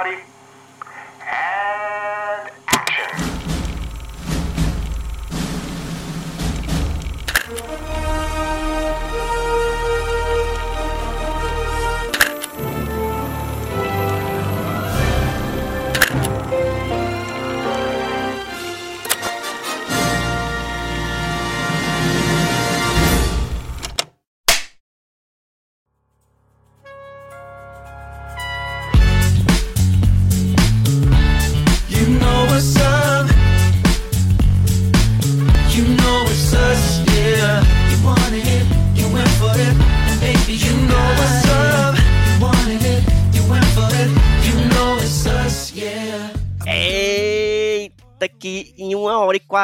[0.00, 0.27] everybody.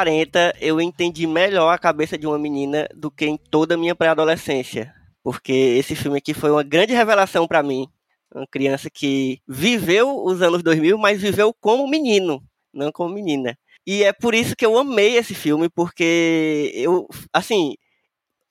[0.05, 3.95] 40, eu entendi melhor a cabeça de uma menina do que em toda a minha
[3.95, 4.93] pré-adolescência.
[5.23, 7.87] Porque esse filme aqui foi uma grande revelação para mim.
[8.33, 13.57] Uma criança que viveu os anos 2000, mas viveu como menino, não como menina.
[13.87, 17.73] E é por isso que eu amei esse filme, porque eu, assim,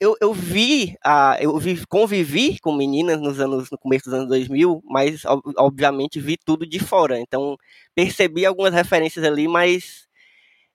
[0.01, 4.29] eu, eu vi, a, eu vi, convivi com meninas nos anos, no começo dos anos
[4.29, 5.23] 2000, mas
[5.57, 7.21] obviamente vi tudo de fora.
[7.21, 7.57] Então
[7.95, 10.05] percebi algumas referências ali, mas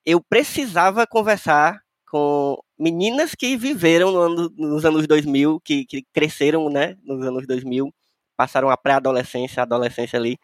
[0.06, 6.70] eu precisava conversar com meninas que viveram no ano- nos anos 2000, que, que cresceram,
[6.70, 7.94] né, nos anos 2000,
[8.38, 10.38] passaram a pré-adolescência, a adolescência ali,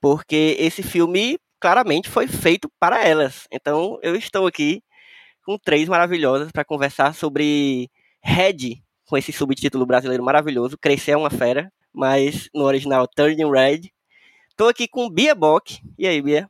[0.00, 3.46] porque esse filme claramente foi feito para elas.
[3.52, 4.82] Então eu estou aqui
[5.44, 7.90] com três maravilhosas para conversar sobre
[8.22, 13.90] Red, com esse subtítulo brasileiro maravilhoso, Crescer é uma Fera, mas no original Turning Red.
[14.56, 15.80] Tô aqui com Bia Bock.
[15.98, 16.48] E aí, Bia?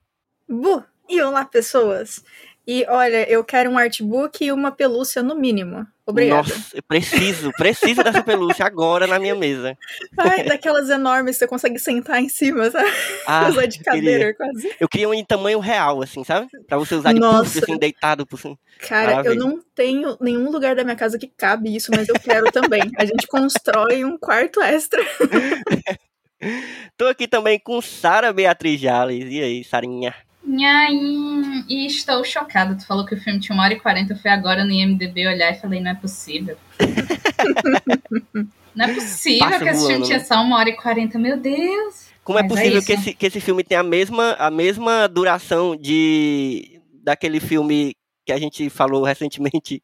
[0.49, 0.85] Bu!
[1.15, 2.25] E olá, pessoas!
[2.67, 5.87] E olha, eu quero um artbook e uma pelúcia no mínimo.
[6.05, 6.49] Obrigada.
[6.49, 9.79] Nossa, eu preciso, preciso dessa pelúcia agora na minha mesa.
[10.19, 12.91] Ai, daquelas enormes que você consegue sentar em cima, sabe?
[13.29, 14.01] Ah, Usar de eu queria.
[14.01, 14.75] cadeira quase.
[14.81, 16.49] Eu queria um em tamanho real, assim, sabe?
[16.67, 17.45] Pra você usar de Nossa.
[17.45, 18.59] puff, assim, deitado por cima.
[18.81, 19.37] Cara, eu Maravilha.
[19.37, 22.91] não tenho nenhum lugar da minha casa que cabe isso, mas eu quero também.
[22.99, 25.01] A gente constrói um quarto extra.
[26.99, 29.33] Tô aqui também com Sara Beatriz Jales.
[29.33, 30.13] E aí, Sarinha?
[30.47, 32.75] Nhaim, e estou chocada.
[32.75, 34.13] Tu falou que o filme tinha uma hora e quarenta.
[34.13, 36.57] Eu fui agora no IMDB olhar e falei, não é possível.
[38.75, 40.25] não é possível Passa que esse filme tinha né?
[40.25, 41.19] só uma hora e quarenta.
[41.19, 42.13] Meu Deus!
[42.23, 42.87] Como é Mas é possível isso.
[42.87, 47.95] que, esse, que esse filme tenha a mesma, a mesma duração de daquele filme
[48.25, 49.83] que a gente falou recentemente?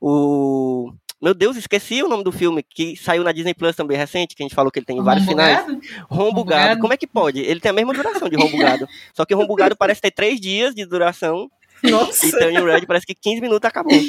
[0.00, 0.92] O.
[1.20, 4.42] Meu Deus, esqueci o nome do filme, que saiu na Disney Plus também recente, que
[4.42, 5.58] a gente falou que ele tem vários finais.
[5.58, 5.80] Rombugado?
[5.80, 6.24] Rombo Gado.
[6.24, 6.80] Rombugado?
[6.80, 7.40] Como é que pode?
[7.40, 8.88] Ele tem a mesma duração de Rombo Gado.
[9.12, 11.50] Só que Rombo Gado parece ter três dias de duração
[11.82, 12.38] e Nossa!
[12.38, 13.92] Turning Red parece que 15 minutos acabou.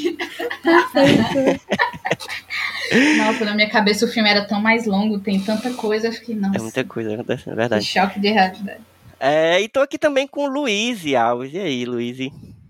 [3.18, 6.08] Nossa, na minha cabeça o filme era tão mais longo, tem tanta coisa.
[6.08, 7.86] Eu fiquei, nossa, É muita coisa acontecendo, é que verdade.
[7.86, 8.82] choque de realidade.
[9.20, 11.54] É, e tô aqui também com o Luiz Alves.
[11.54, 12.18] E aí, Luiz?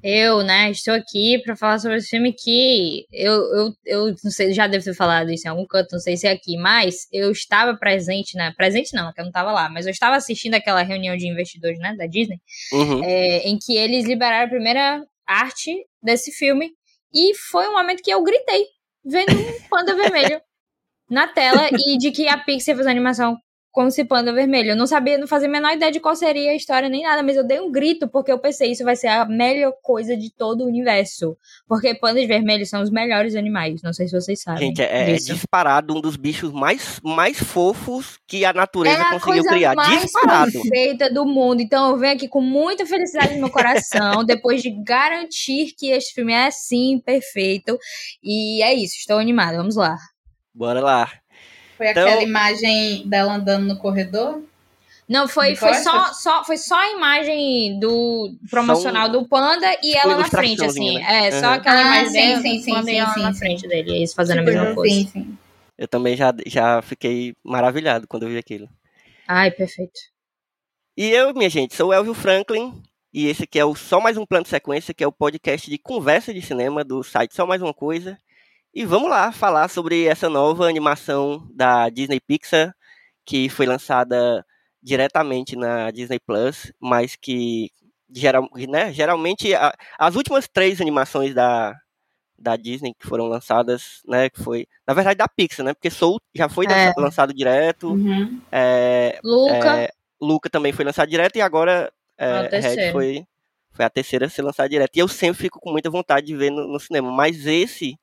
[0.04, 4.54] Eu, né, estou aqui pra falar sobre esse filme que eu, eu, eu não sei,
[4.54, 7.32] já devo ter falado isso em algum canto, não sei se é aqui, mas eu
[7.32, 8.54] estava presente, né?
[8.58, 11.80] Presente não, que eu não estava lá, mas eu estava assistindo aquela reunião de investidores,
[11.80, 12.40] né, da Disney,
[12.74, 13.04] Uhum.
[13.04, 16.72] é, em que eles liberaram a primeira arte desse filme
[17.14, 18.66] e foi um momento que eu gritei,
[19.06, 20.42] vendo um panda vermelho
[21.10, 23.38] na tela e de que a Pixar fez a animação
[23.72, 24.72] com esse panda vermelho.
[24.72, 27.24] Eu não sabia, não fazia a menor ideia de qual seria a história nem nada,
[27.24, 30.30] mas eu dei um grito porque eu pensei isso vai ser a melhor coisa de
[30.30, 31.38] todo o universo.
[31.68, 33.82] Porque pandas vermelhos são os melhores animais.
[33.82, 34.68] Não sei se vocês sabem.
[34.68, 39.10] Gente, é, é disparado um dos bichos mais, mais fofos que a natureza É a
[39.12, 39.76] conseguiu coisa criar.
[39.76, 40.52] mais Disparado.
[40.52, 41.62] perfeita do mundo.
[41.62, 46.14] Então eu venho aqui com muita felicidade no meu coração, depois de garantir que este
[46.14, 47.78] filme é sim perfeito.
[48.22, 49.58] E é isso, estou animada.
[49.58, 49.96] Vamos lá.
[50.54, 51.21] Bora lá.
[51.82, 54.44] Foi Então- aquela imagem dela andando no corredor?
[55.10, 59.94] Não, foi, foi, só, só, foi só a imagem do promocional Só do panda e
[59.94, 61.00] tipo ela na frente, assim.
[61.00, 61.28] né?
[61.28, 61.54] É, só Uhum.
[61.54, 63.40] aquela Ah, imagem sim, sim, do sim, panda e sim, ela sim, na sim.
[63.40, 63.96] frente dele.
[63.96, 64.94] Eles fazendo a mesma coisa.
[64.96, 65.38] Sim, sim.
[65.76, 68.70] Eu também já, já fiquei maravilhado quando eu vi aquilo.
[69.28, 70.00] Ai, perfeito.
[70.96, 72.80] E eu, minha gente, sou o Elvio Franklin.
[73.12, 75.68] E esse aqui é o Só Mais Um Plano de Sequência, que é o podcast
[75.70, 78.18] de conversa de cinema do site Só Mais Uma Coisa.
[78.74, 82.74] E vamos lá falar sobre essa nova animação da Disney Pixar,
[83.26, 84.46] que foi lançada
[84.82, 87.70] diretamente na Disney Plus, mas que
[88.14, 91.74] geral, né, geralmente a- as últimas três animações da,
[92.38, 96.18] da Disney que foram lançadas, né, que foi, na verdade da Pixar, né, porque Soul
[96.34, 96.70] já foi É.
[96.70, 98.42] lança- lançado direto, Uhum.
[98.52, 99.78] é, Luca.
[99.78, 99.90] é,
[100.20, 102.92] Luca também foi lançado direto e agora é, Red terceira.
[102.92, 103.26] foi,
[103.72, 104.96] foi a terceira a ser lançada direto.
[104.96, 107.12] E eu sempre fico com muita vontade de ver no, no cinema.
[107.12, 107.96] Mas esse,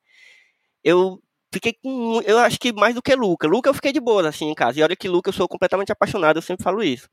[0.89, 1.21] eu
[1.53, 2.21] fiquei com.
[2.25, 3.47] Eu acho que mais do que Luca.
[3.47, 4.79] Luca eu fiquei de boa assim em casa.
[4.79, 7.07] E olha que Luca eu sou completamente apaixonado, eu sempre falo isso.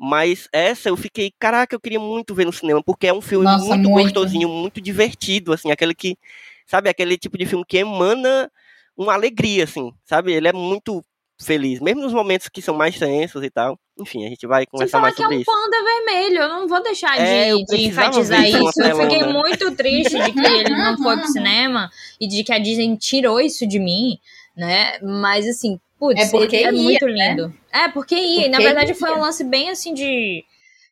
[0.00, 3.44] Mas essa eu fiquei, caraca, eu queria muito ver no cinema, porque é um filme
[3.44, 4.04] Nossa, muito, muito.
[4.04, 6.16] gostosinho, muito divertido, assim, aquele que,
[6.64, 8.48] sabe, aquele tipo de filme que emana
[8.96, 10.32] uma alegria, assim, sabe?
[10.32, 11.04] Ele é muito
[11.40, 13.78] feliz, mesmo nos momentos que são mais tensos e tal.
[14.00, 15.50] Enfim, a gente vai conversar mais que é sobre um isso.
[15.50, 18.82] panda vermelho, eu não vou deixar de, É, de precisava enfatizar ver isso isso.
[18.82, 21.90] Eu fiquei muito triste de que ele não foi pro cinema
[22.20, 24.18] e de que a Disney tirou isso de mim,
[24.56, 24.98] né?
[25.00, 27.30] Mas assim, putz, É porque ele é ia, muito né?
[27.30, 27.54] lindo.
[27.72, 28.46] É, porque ia.
[28.46, 28.94] E, na Porque verdade ia.
[28.96, 30.44] foi um lance bem assim de,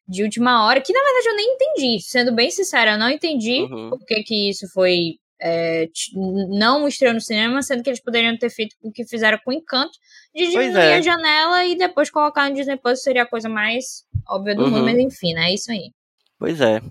[0.09, 2.01] de última hora, que na verdade eu nem entendi.
[2.03, 3.91] Sendo bem sincera, eu não entendi Uhum.
[3.91, 5.19] por que, que isso foi.
[5.41, 9.53] É, não estreou no cinema, sendo que eles poderiam ter feito o que fizeram com
[9.53, 9.99] Encanto,
[10.35, 10.95] de diminuir é.
[10.95, 14.71] a janela e depois colocar no Disney Plus seria a coisa mais óbvia do Uhum.
[14.71, 15.51] mundo, mas enfim, né?
[15.51, 15.91] É isso aí.
[16.39, 16.83] Pois é.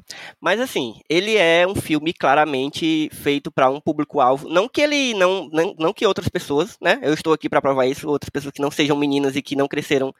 [0.42, 4.50] Mas assim, ele é um filme claramente feito para um público-alvo.
[4.50, 5.76] Não que ele não, não.
[5.78, 7.00] Não que outras pessoas, né?
[7.04, 9.68] Eu estou aqui para provar isso, outras pessoas que não sejam meninas e que não
[9.68, 10.12] cresceram,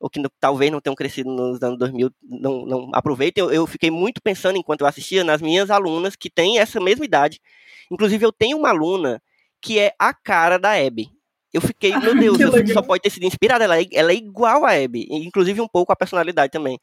[0.00, 3.44] ou que talvez não tenham crescido nos anos 2000, não, não aproveitem.
[3.44, 7.04] Eu, eu fiquei muito pensando enquanto eu assistia nas minhas alunas que têm essa mesma
[7.04, 7.40] idade.
[7.90, 9.22] Inclusive, eu tenho uma aluna
[9.60, 11.10] que é a cara da Abby.
[11.52, 13.64] Eu fiquei, meu Deus, eu só pode ter sido inspirada.
[13.64, 16.78] Ela é, ela é igual a Abby, inclusive um pouco a personalidade também.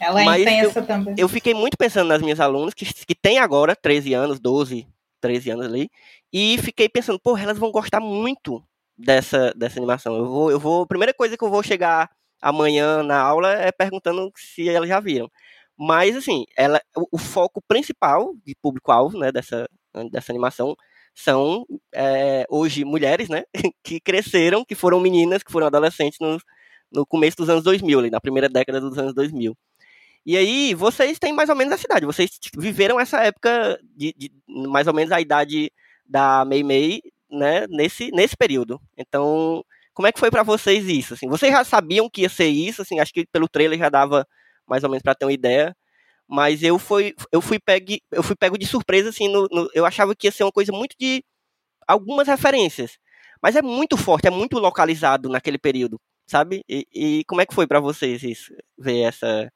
[0.00, 1.14] Ela é Mas intensa também.
[1.18, 4.86] Eu fiquei muito pensando nas minhas alunas, que, que têm agora 13 anos, 12,
[5.20, 5.90] 13 anos ali,
[6.32, 8.62] e fiquei pensando, porra, elas vão gostar muito
[8.96, 10.16] dessa, dessa animação.
[10.16, 13.72] Eu vou, eu vou, a primeira coisa que eu vou chegar amanhã na aula é
[13.72, 15.30] perguntando se elas já viram.
[15.78, 19.68] Mas, assim, ela, o, o foco principal de público-alvo, né, dessa,
[20.10, 20.74] dessa animação
[21.14, 21.64] são,
[21.94, 23.44] é, hoje, mulheres, né,
[23.84, 26.38] que cresceram, que foram meninas, que foram adolescentes no,
[26.92, 29.56] no começo dos anos 2000, ali, na primeira década dos anos 2000.
[30.26, 32.06] E aí, vocês têm mais ou menos essa idade.
[32.06, 35.72] Vocês tipo, viveram essa época de, de mais ou menos a idade
[36.06, 37.00] da Mei Mei,
[37.30, 37.66] né?
[37.68, 38.80] Nesse, nesse período.
[38.96, 39.64] Então,
[39.98, 41.14] como é que foi pra vocês isso?
[41.14, 42.82] Assim, vocês já sabiam que ia ser isso?
[42.82, 44.24] Assim, acho que pelo trailer já dava
[44.68, 45.76] mais ou menos pra ter uma ideia.
[46.28, 49.28] Mas eu fui, eu fui pego, eu fui pego de surpresa, assim.
[49.28, 51.24] No, no- eu achava que ia ser uma coisa muito de
[51.88, 52.98] algumas referências.
[53.42, 56.62] Mas é muito forte, é muito localizado naquele período, sabe?
[56.68, 58.52] E, e como é que foi pra vocês isso?
[58.78, 59.50] Ver essa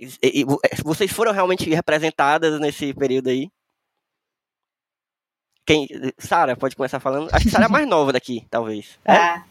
[0.00, 3.48] e- e vo- vocês foram realmente representadas nesse período aí?
[5.66, 5.88] Quem?
[6.16, 7.28] Sara, pode começar falando?
[7.32, 8.98] Acho que Sara é a mais nova daqui, talvez.
[9.04, 9.14] É?
[9.16, 9.44] Tá.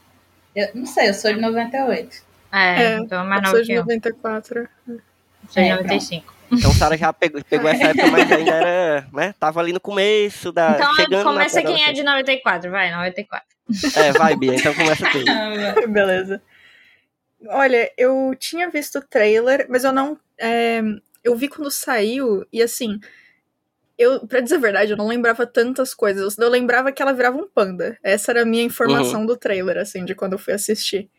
[0.56, 2.24] Eu não sei, eu sou de 98.
[2.54, 3.82] É, É, então é mais eu nova sou que de eu.
[3.82, 4.70] 94.
[4.86, 6.34] Sou de É, 95.
[6.52, 9.34] Então Sara já pegou, pegou essa época, mas ainda era, né?
[9.40, 10.78] Tava ali no começo da.
[11.02, 13.46] Então começa quem é de 94, vai, 94.
[13.96, 15.20] É, vai, Bia, então começa tu.
[15.90, 16.42] Beleza.
[17.48, 20.18] Olha, eu tinha visto o trailer, mas eu não.
[20.40, 20.82] é,
[21.24, 23.00] eu vi quando saiu, e assim.
[23.98, 26.38] Eu, pra dizer a verdade, eu não lembrava tantas coisas.
[26.38, 27.98] Eu lembrava que ela virava um panda.
[28.04, 31.10] Essa era a minha informação do trailer, assim, de quando eu fui assistir.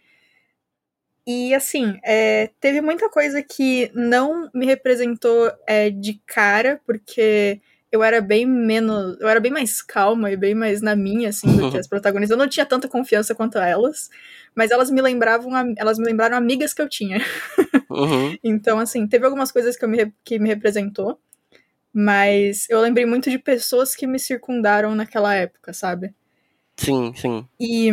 [1.27, 8.03] E assim, é, teve muita coisa que não me representou é, de cara, porque eu
[8.05, 9.17] era bem menos.
[9.21, 12.37] Eu era bem mais calma e bem mais na minha, assim, do que as protagonistas.
[12.39, 14.09] Eu não tinha tanta confiança quanto elas,
[14.55, 17.19] mas elas me lembravam, am- elas me lembraram amigas que eu tinha.
[17.91, 21.19] Uhum, Então, assim, teve algumas coisas que, eu me, que me representou,
[21.99, 26.15] mas eu lembrei muito de pessoas que me circundaram naquela época, sabe?
[26.77, 27.49] sim, sim.
[27.59, 27.89] E,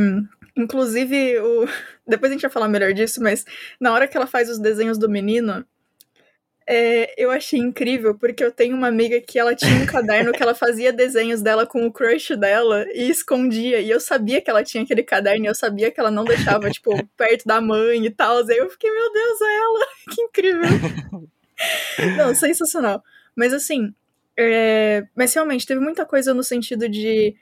[0.57, 1.65] inclusive, o...
[2.05, 3.45] depois a gente vai falar melhor disso, mas
[3.79, 5.65] na hora que ela faz os desenhos do menino,
[6.67, 10.43] é, eu achei incrível, porque eu tenho uma amiga que ela tinha um caderno que
[10.43, 13.79] ela fazia desenhos dela com o crush dela e escondia.
[13.79, 16.69] E eu sabia que ela tinha aquele caderno e eu sabia que ela não deixava,
[16.69, 18.39] tipo, perto da mãe e tal.
[18.39, 19.88] Aí eu fiquei, meu Deus, é ela!
[20.13, 21.29] Que incrível!
[22.17, 23.01] não, sensacional.
[23.35, 23.93] Mas assim,
[24.37, 27.35] é, mas realmente teve muita coisa no sentido de.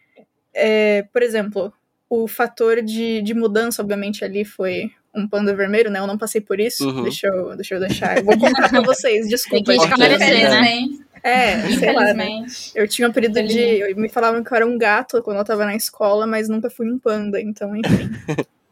[0.53, 1.73] é, por exemplo,
[2.09, 5.99] o fator de, de mudança, obviamente, ali foi um panda vermelho, né?
[5.99, 6.87] Eu não passei por isso.
[6.87, 7.03] Uhum.
[7.03, 8.17] Deixa, eu, deixa eu deixar.
[8.17, 9.65] Eu vou contar pra vocês, desculpa.
[9.65, 10.87] Tem que esclarecer, né?
[11.23, 12.45] É, sei lá, né?
[12.73, 13.93] Eu tinha um apelido de.
[13.95, 16.89] Me falavam que eu era um gato quando eu tava na escola, mas nunca fui
[16.91, 18.09] um panda, então, enfim.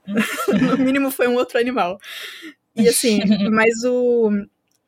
[0.61, 1.99] no mínimo foi um outro animal.
[2.75, 3.19] E assim,
[3.51, 4.31] mas o.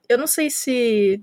[0.10, 1.22] Eu não sei se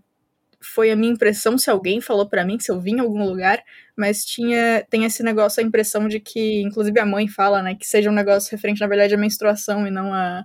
[0.61, 3.63] foi a minha impressão, se alguém falou pra mim, se eu vi em algum lugar,
[3.97, 4.85] mas tinha.
[4.91, 8.15] Tem esse negócio, a impressão de que, inclusive a mãe fala, né, que seja um
[8.15, 10.45] negócio referente, na verdade, à menstruação e não a,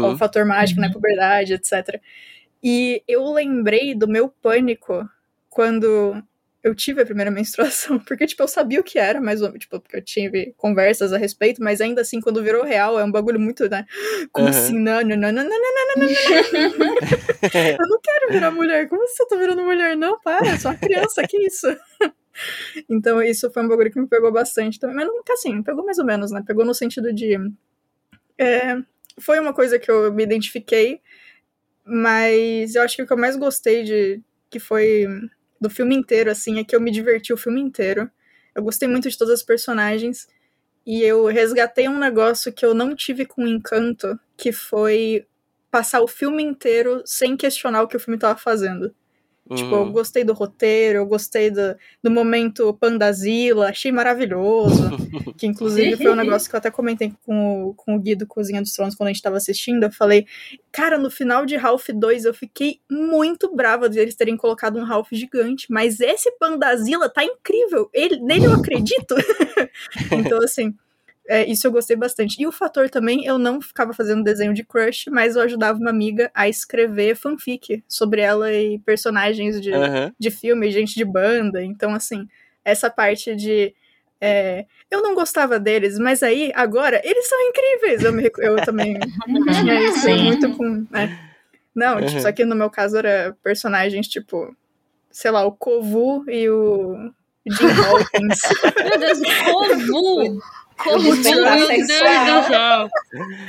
[0.00, 0.18] ao Uhum.
[0.18, 0.92] fator mágico, né, Uhum.
[0.94, 2.00] puberdade, etc.
[2.62, 5.08] E eu lembrei do meu pânico
[5.50, 6.22] quando
[6.62, 9.96] eu tive a primeira menstruação, porque, tipo, eu sabia o que era, mas, tipo, porque
[9.96, 13.68] eu tive conversas a respeito, mas ainda assim, quando virou real, é um bagulho muito,
[13.68, 13.84] né,
[14.30, 14.56] como Aham.
[14.56, 16.94] assim, não, não, não, não, não, não, não, não, não,
[17.52, 19.96] eu não quero virar mulher, como assim eu tô virando mulher?
[19.96, 21.66] Não, para, eu sou uma criança, que isso?
[22.88, 25.98] Então, isso foi um bagulho que me pegou bastante também, mas nunca assim, pegou mais
[25.98, 27.36] ou menos, né, pegou no sentido de...
[28.38, 28.76] é,
[29.20, 31.00] foi uma coisa que eu me identifiquei,
[31.84, 35.06] mas eu acho que o que eu mais gostei de que foi
[35.62, 38.10] do filme inteiro, assim, é que eu me diverti o filme inteiro.
[38.52, 40.26] Eu gostei muito de todas as personagens.
[40.84, 45.24] E eu resgatei um negócio que eu não tive com encanto, que foi
[45.70, 48.92] passar o filme inteiro sem questionar o que o filme estava fazendo.
[49.54, 49.92] Tipo, eu Uhum.
[49.92, 54.90] gostei do roteiro, eu gostei do, do momento Pandazila, achei maravilhoso.
[55.36, 58.62] que inclusive foi um negócio que eu até comentei com o, com o Guido Cozinha
[58.62, 59.82] dos Tronos quando a gente tava assistindo.
[59.82, 60.26] Eu falei,
[60.70, 64.84] cara, no final de Ralph 2 eu fiquei muito brava de eles terem colocado um
[64.84, 67.90] Ralph gigante, mas esse Pandazila tá incrível.
[67.92, 69.14] Ele, nele eu acredito.
[70.12, 70.74] então, assim.
[71.28, 72.40] É, isso eu gostei bastante.
[72.42, 75.90] E o fator também, eu não ficava fazendo desenho de crush, mas eu ajudava uma
[75.90, 80.12] amiga a escrever fanfic sobre ela e personagens de, Aham.
[80.18, 81.62] de filme, gente de banda.
[81.62, 82.26] Então, assim,
[82.64, 83.72] essa parte de.
[84.20, 88.02] é, eu não gostava deles, mas aí, agora, eles são incríveis.
[88.02, 88.94] Eu, me eu também
[89.62, 90.86] tinha isso muito com.
[90.90, 91.08] né?
[91.74, 92.20] Não, tipo, Uhum.
[92.20, 94.54] só que no meu caso era personagens tipo,
[95.10, 97.10] sei lá, o Kovu e o
[97.46, 98.38] Jim Hawkins.
[98.84, 100.42] Meu Deus, Kovu!
[100.78, 102.88] Kovu, despertar Deus sexual.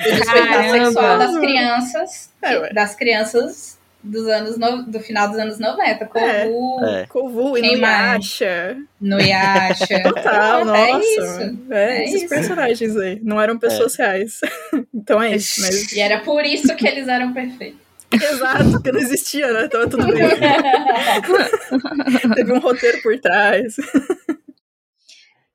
[0.03, 0.85] despertar Caramba.
[0.85, 6.05] sexual das crianças, É, das crianças dos anos no- do final dos anos 90.
[6.05, 7.05] Kovu, É.
[7.07, 8.39] Kovu, Quem mais?
[8.39, 8.77] Inuyasha.
[8.99, 10.03] no Yasha.
[10.03, 11.05] Total, É nossa.
[11.05, 11.57] isso.
[11.71, 12.29] É, É esses isso.
[12.29, 13.19] personagens aí.
[13.23, 14.41] Não eram pessoas reais.
[14.93, 15.91] então é isso, mas.
[15.93, 17.81] E era por isso que eles eram perfeitos.
[18.11, 19.67] Exato, porque não existia, né?
[19.67, 20.13] Tava tudo bem.
[22.35, 23.75] Teve um roteiro por trás.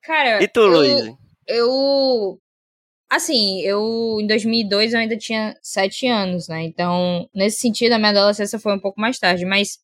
[0.03, 1.13] Cara, E tu, eu, Luiz?
[1.49, 2.39] Eu.
[3.11, 6.63] Assim, eu em 2002 eu ainda tinha sete anos, né?
[6.63, 9.45] Então, nesse sentido, a minha adolescência foi um pouco mais tarde.
[9.45, 9.79] Mas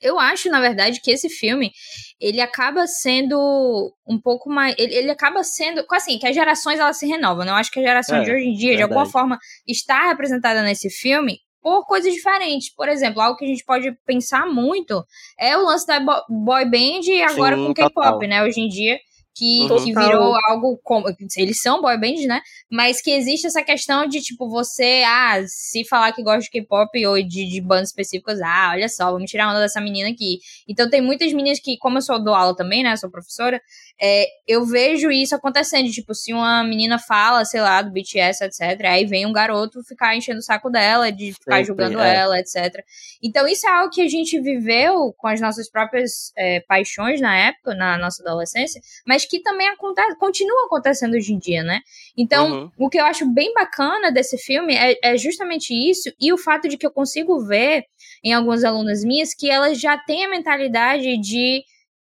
[0.00, 1.72] eu acho, na verdade, que esse filme
[2.20, 4.74] ele acaba sendo um pouco mais.
[4.78, 5.84] Ele, ele acaba sendo.
[5.90, 7.50] Assim, que as gerações elas se renovam, né?
[7.50, 9.12] Eu acho que a geração É, de hoje em dia, de alguma verdade.
[9.12, 12.72] forma, está representada nesse filme por coisas diferentes.
[12.74, 15.02] Por exemplo, algo que a gente pode pensar muito
[15.38, 18.44] é o lance da bo- boy band e agora Sim, com K-pop, né?
[18.44, 18.98] Hoje em dia.
[19.36, 19.84] Que, Uhum.
[19.84, 21.06] que virou algo como.
[21.36, 22.40] Eles são boy bands, né?
[22.70, 27.06] Mas que existe essa questão de, tipo, você, ah, se falar que gosta de K-pop
[27.06, 30.38] ou de, de bandas específicas, ah, olha só, vamos tirar a onda dessa menina aqui.
[30.66, 32.96] Então tem muitas meninas que, como eu sou do aula também, né?
[32.96, 33.60] Sou professora,
[34.00, 35.90] é, eu vejo isso acontecendo.
[35.90, 40.16] Tipo, se uma menina fala, sei lá, do BTS, etc., aí vem um garoto ficar
[40.16, 42.16] enchendo o saco dela, de ficar Sempre, julgando é.
[42.16, 42.82] ela, etc.
[43.22, 47.36] Então, isso é algo que a gente viveu com as nossas próprias é, paixões na
[47.36, 51.80] época, na nossa adolescência, mas que também acontece, continua acontecendo hoje em dia, né?
[52.16, 52.70] Então, Uhum.
[52.78, 56.68] o que eu acho bem bacana desse filme é, é justamente isso, e o fato
[56.68, 57.84] de que eu consigo ver
[58.24, 61.62] em algumas alunas minhas que elas já têm a mentalidade de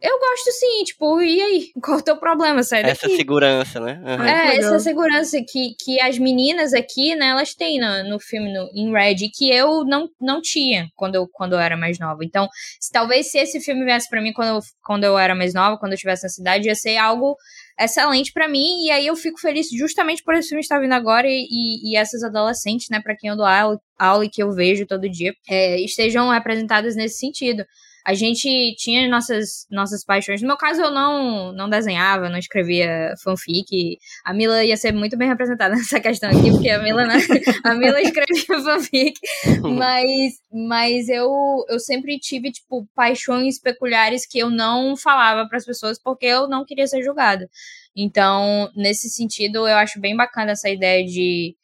[0.01, 1.71] eu gosto sim, tipo, e aí?
[1.83, 2.63] Qual é o teu problema?
[2.63, 3.17] Sai Essa daqui.
[3.17, 4.01] segurança, né?
[4.03, 4.51] Que É, legal.
[4.51, 8.91] essa segurança que, que as meninas aqui, né, elas têm no, no filme, no, em
[8.91, 12.23] Red, que eu não, não tinha quando eu, quando eu era mais nova.
[12.23, 12.47] Então,
[12.79, 15.77] se, talvez se esse filme viesse pra mim quando eu, quando eu era mais nova,
[15.77, 17.35] quando eu estivesse na cidade, ia ser algo
[17.79, 21.27] excelente pra mim, e aí eu fico feliz justamente por esse filme estar vindo agora
[21.27, 24.51] e, e, e essas adolescentes, né, pra quem eu dou aula, aula e que eu
[24.51, 27.63] vejo todo dia, é, estejam representadas nesse sentido.
[28.05, 30.41] A gente tinha nossas, nossas paixões.
[30.41, 33.97] No meu caso, eu não, não desenhava, não escrevia fanfic.
[34.25, 37.05] A Mila ia ser muito bem representada nessa questão aqui, porque a Mila,
[37.63, 39.19] a Mila escrevia fanfic.
[39.61, 41.29] Mas, mas eu,
[41.69, 46.47] eu sempre tive, tipo, paixões peculiares que eu não falava para as pessoas porque eu
[46.47, 47.49] não queria ser julgada.
[47.95, 51.55] Então, nesse sentido, eu acho bem bacana essa ideia de,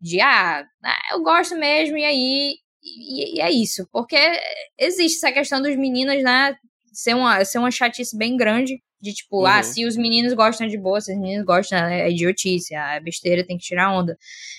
[0.00, 0.64] de ah,
[1.12, 2.63] eu gosto mesmo, e aí.
[2.84, 3.88] E, e é isso.
[3.90, 4.16] Porque
[4.78, 6.54] existe essa questão dos meninos, né?
[6.92, 8.82] Ser uma, ser uma chatice bem grande.
[9.00, 9.46] De tipo, Uhum.
[9.46, 13.44] ah, se os meninos gostam de boa, se os meninos gostam, é idiotice, é besteira,
[13.46, 14.16] tem que tirar onda.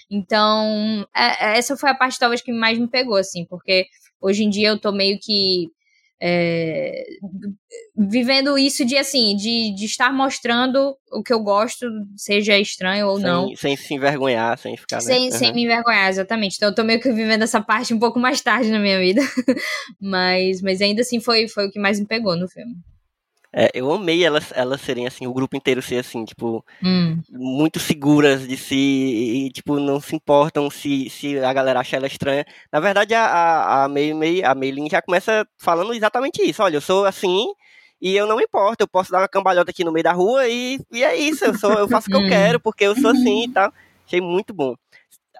[0.09, 3.87] Então, é- essa foi a parte talvez que mais me pegou, assim, porque
[4.21, 5.69] hoje em dia eu tô meio que
[6.21, 7.05] é,
[7.97, 13.15] vivendo isso de assim, de, de estar mostrando o que eu gosto, seja estranho ou
[13.15, 13.55] sem, não.
[13.55, 14.97] sem se envergonhar, sem ficar.
[14.97, 15.01] né?
[15.01, 15.55] Sem, sem Aham.
[15.55, 16.55] me envergonhar, exatamente.
[16.55, 19.21] Então eu tô meio que vivendo essa parte um pouco mais tarde na minha vida.
[19.99, 22.75] mas, mas ainda assim foi, foi o que mais me pegou no filme.
[23.57, 27.79] É, eu amei elas, elas serem assim, o grupo inteiro ser assim, tipo, Hum, muito
[27.79, 28.75] seguras de si
[29.45, 32.45] e, tipo, não se importam se, se a galera acha ela estranha.
[32.69, 36.61] Na verdade, a, a, a, Mei, Mei, a Meilin já começa falando exatamente isso.
[36.61, 37.47] Olha, eu sou assim
[38.01, 38.83] e eu não me importo.
[38.83, 41.45] Eu posso dar uma cambalhota aqui no meio da rua e, e é isso.
[41.45, 42.27] Eu, sou, eu faço o que eu Hum.
[42.27, 43.71] quero porque eu sou assim e tal.
[44.05, 44.75] Achei muito bom.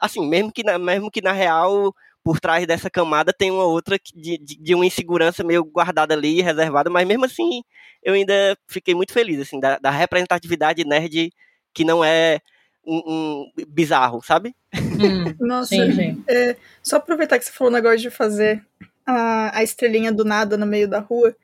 [0.02, 1.94] Assim, mesmo que na, mesmo que na real,
[2.26, 6.42] por trás dessa camada tem uma outra de, de, de uma insegurança meio guardada ali,
[6.42, 7.62] reservada, mas mesmo assim,
[8.02, 11.32] eu ainda fiquei muito feliz, assim, da, da representatividade nerd
[11.72, 12.40] que não é
[12.84, 14.56] um, um bizarro, sabe?
[14.74, 16.24] Hum, Nossa, sim, sim.
[16.28, 18.66] é, só aproveitar que você falou o negócio de fazer
[19.06, 21.36] a, a estrelinha do nada no meio da rua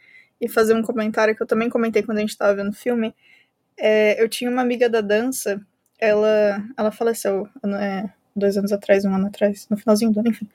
[0.41, 3.13] e fazer um comentário que eu também comentei quando a gente tava vendo o filme.
[3.77, 5.61] É, eu tinha uma amiga da dança,
[5.99, 7.47] ela, ela faleceu
[7.79, 10.47] é, dois anos atrás, um ano atrás, no finalzinho do ano, enfim.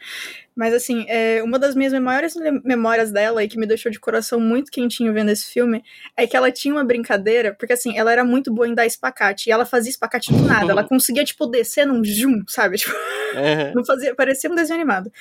[0.54, 4.40] Mas assim, é, uma das minhas maiores memórias dela e que me deixou de coração
[4.40, 5.84] muito quentinho vendo esse filme
[6.16, 9.48] é que ela tinha uma brincadeira, porque assim, ela era muito boa em dar espacate,
[9.48, 12.76] e ela fazia espacate do nada, ela conseguia, tipo, descer num zoom, sabe?
[12.86, 12.94] Tipo,
[13.38, 13.72] Aham.
[13.74, 15.12] não fazia, parecia um desenho animado.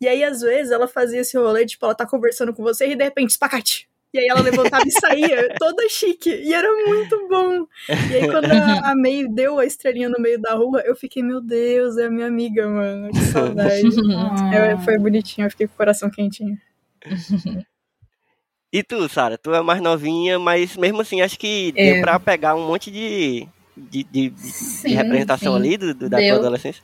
[0.00, 2.96] E aí, às vezes, ela fazia esse rolê, tipo, ela tá conversando com você e
[2.96, 3.88] de repente, espacate.
[4.14, 6.28] E aí ela levantava e saía, toda chique.
[6.30, 7.66] E era muito bom.
[7.88, 11.22] E aí, quando a, a May deu a estrelinha no meio da rua, eu fiquei,
[11.22, 13.10] meu Deus, é a minha amiga, mano.
[13.10, 13.82] Que saudade.
[14.52, 16.58] É, foi bonitinho, eu fiquei com o coração quentinho.
[18.72, 19.36] E tu, Sara?
[19.36, 21.92] Tu é mais novinha, mas mesmo assim, acho que É.
[21.94, 25.58] deu pra pegar um monte de, de, de, de Sim, representação sim.
[25.58, 26.28] ali do, do- da Deu.
[26.28, 26.82] tua adolescência.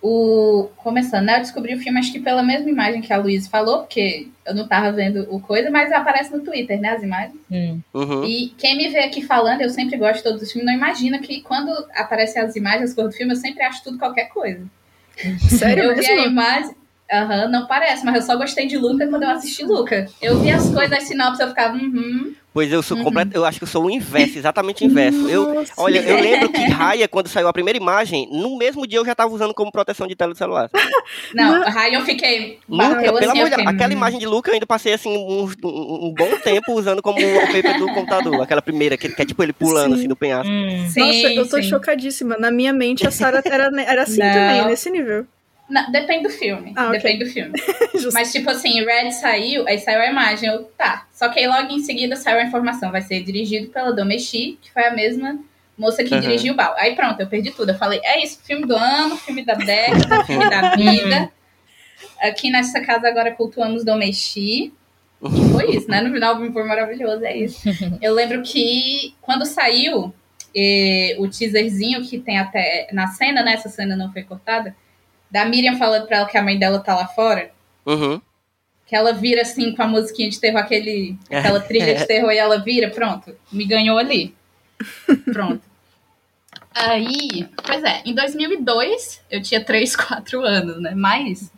[0.00, 1.36] O, começando, né?
[1.36, 4.54] Eu descobri o filme acho que pela mesma imagem que a Luísa falou, porque eu
[4.54, 6.90] não tava vendo o coisa, mas aparece no Twitter, né?
[6.90, 7.34] As imagens.
[7.50, 7.80] Hum.
[7.92, 8.24] Uhum.
[8.24, 11.18] E quem me vê aqui falando, eu sempre gosto de todos os filmes, não imagina
[11.18, 14.64] que quando aparecem as imagens, as cores do filme, eu sempre acho tudo qualquer coisa.
[15.48, 16.30] Sério eu vi a mesmo?
[16.30, 16.74] imagem.
[17.10, 20.06] Aham, não parece, mas eu só gostei de Luca quando eu assisti Luca.
[20.20, 22.34] Eu vi as coisas, as sinopses, eu ficava, uhum.
[22.58, 23.04] Pois eu sou Uhum.
[23.04, 25.28] completo, eu acho que eu sou o inverso, exatamente o inverso.
[25.28, 29.04] Eu, olha, eu lembro que Raya, quando saiu a primeira imagem, no mesmo dia eu
[29.06, 30.68] já tava usando como proteção de tela do celular.
[31.32, 32.58] Não, aí eu fiquei.
[32.68, 34.92] Luca, bateu pelo assim, amor de fiquei, Deus, aquela imagem de Luca eu ainda passei
[34.92, 38.42] assim um, um- bom tempo usando como wallpaper do computador.
[38.42, 40.00] Aquela primeira, que, que é tipo ele pulando Sim.
[40.00, 40.52] assim do penhasco.
[40.52, 40.88] Hum.
[40.88, 41.62] Sim, Nossa, eu tô sim.
[41.62, 42.36] chocadíssima.
[42.38, 44.32] Na minha mente, a Sarah era, era assim Não.
[44.32, 45.24] também, nesse nível.
[45.68, 46.72] Não, depende do filme.
[46.74, 46.98] Ah, ok.
[46.98, 47.52] Depende do filme.
[48.14, 51.06] Mas, tipo assim, Red saiu, aí saiu a imagem, eu, tá.
[51.12, 54.72] Só que aí logo em seguida saiu a informação, vai ser dirigido pela Domeshi, que
[54.72, 55.38] foi a mesma
[55.76, 56.20] moça que Aham.
[56.22, 56.74] dirigiu o Bal.
[56.78, 57.70] Aí pronto, eu perdi tudo.
[57.70, 61.30] Eu falei, é isso, filme do ano, filme da década, filme da vida.
[62.20, 64.72] Aqui nessa casa agora cultuamos Domeshi.
[65.22, 66.00] E foi isso, né?
[66.00, 67.68] No final o filme foi maravilhoso, é isso.
[68.00, 70.14] Eu lembro que quando saiu
[70.54, 73.54] eh, o teaserzinho que tem até na cena, né?
[73.54, 74.74] Essa cena não foi cortada.
[75.30, 77.50] Da Miriam falando pra ela que a mãe dela tá lá fora.
[77.84, 78.20] Uhum.
[78.86, 82.38] Que ela vira assim com a musiquinha de terror, aquele, aquela trilha de terror e
[82.38, 84.34] ela vira, pronto, me ganhou ali.
[85.32, 85.60] Pronto.
[86.74, 90.94] Aí, pois é, em 2002 eu tinha 3, 4 anos, né?
[90.94, 91.50] Mas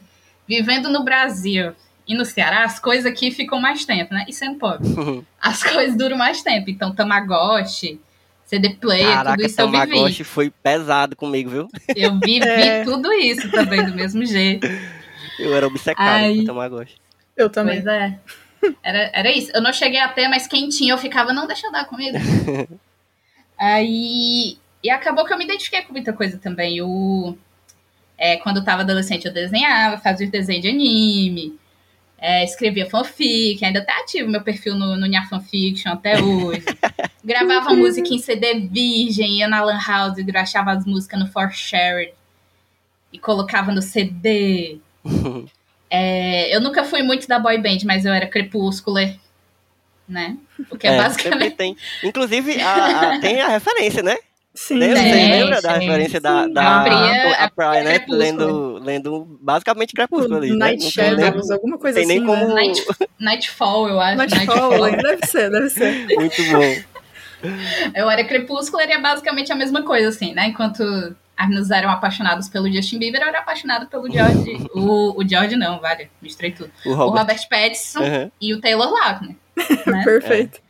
[0.48, 1.72] vivendo no Brasil
[2.08, 4.24] e no Ceará, as coisas aqui ficam mais tempo, né?
[4.28, 5.24] E sendo pobre, Uhum.
[5.40, 6.70] as coisas duram mais tempo.
[6.70, 8.00] Então, Tamagotchi,
[8.50, 9.86] CD Player, tudo Caraca, isso eu vivi.
[9.86, 11.68] Tamagotchi foi pesado comigo, viu?
[11.94, 12.82] Eu vivi É.
[12.82, 14.66] tudo isso também, do mesmo jeito.
[15.38, 16.38] Eu era obcecado Ai.
[16.38, 16.96] com Tamagotchi.
[17.36, 17.80] Eu também.
[17.80, 18.18] Pois é.
[18.82, 19.52] Era, era isso.
[19.54, 22.18] Eu não cheguei a ter, mas quem tinha, eu ficava, não, deixa eu dar comigo.
[23.56, 24.58] Aí.
[24.82, 26.76] E acabou que eu me identifiquei com muita coisa também.
[26.76, 27.38] Eu,
[28.18, 31.56] é, quando eu tava adolescente, eu desenhava, fazia os desenhos de anime,
[32.18, 36.64] é, escrevia fanfic, ainda tá ativo meu perfil no, no Nha Fanfiction até hoje.
[37.24, 42.12] Gravava música em CD virgem, ia na Lan House, achava as músicas no For Shared
[43.12, 44.78] e colocava no CD.
[45.92, 49.12] É, eu nunca fui muito da boy band, mas eu era crepúscular,
[50.08, 50.36] né?
[50.70, 51.56] O que é, sempre basicamente.
[51.56, 51.76] tem.
[52.04, 54.16] Inclusive, a- a- tem a referência, né?
[54.54, 54.78] Sim.
[54.78, 54.88] Né?
[54.94, 56.52] Você Tem, lembra da sim, referência da, sim.
[56.52, 57.90] da A Priya- a Priya, né?
[57.98, 58.18] Crepúsculo.
[58.18, 60.50] Lendo, lendo basicamente Crepúsculo ali.
[60.50, 60.56] né?
[60.56, 62.26] Night nem- Shadows, alguma coisa tem nem assim.
[62.26, 62.54] como- Né?
[62.54, 62.84] Night,
[63.18, 64.16] Nightfall, eu acho.
[64.16, 66.06] Nightfall, deve ser, deve ser.
[66.16, 66.99] Muito bom.
[67.94, 70.48] Eu era crepúsculo, era basicamente a mesma coisa, assim, né?
[70.48, 70.82] Enquanto
[71.36, 74.66] as meninas eram apaixonadas pelo Justin Bieber, eu era apaixonada pelo George.
[74.74, 76.70] o, o George não, vale, misturei tudo.
[76.84, 77.20] O O Robert.
[77.22, 78.30] Robert Pattinson Aham.
[78.40, 79.36] e o Taylor Lautner.
[79.86, 80.02] Né?
[80.04, 80.60] Perfeito.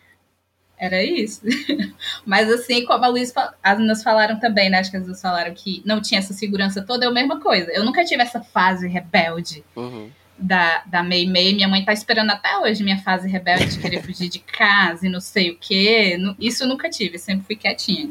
[0.79, 1.43] Era isso.
[2.25, 4.79] Mas assim, como a Luiz, as meninas falaram também, né?
[4.79, 7.71] Acho que as duas falaram que não tinha essa segurança toda, é a mesma coisa.
[7.73, 10.11] Eu nunca tive essa fase rebelde Uhum.
[10.41, 11.55] Da, da Mei Mei.
[11.55, 15.11] Minha mãe tá esperando até hoje minha fase rebelde de querer fugir de casa e
[15.11, 16.17] não sei o quê.
[16.19, 18.11] Nu- Isso eu nunca tive, sempre fui quietinha.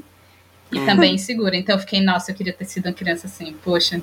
[0.71, 0.85] E Uhum.
[0.85, 1.55] também insegura.
[1.57, 4.01] Então eu fiquei, nossa, eu queria ter sido uma criança assim, poxa.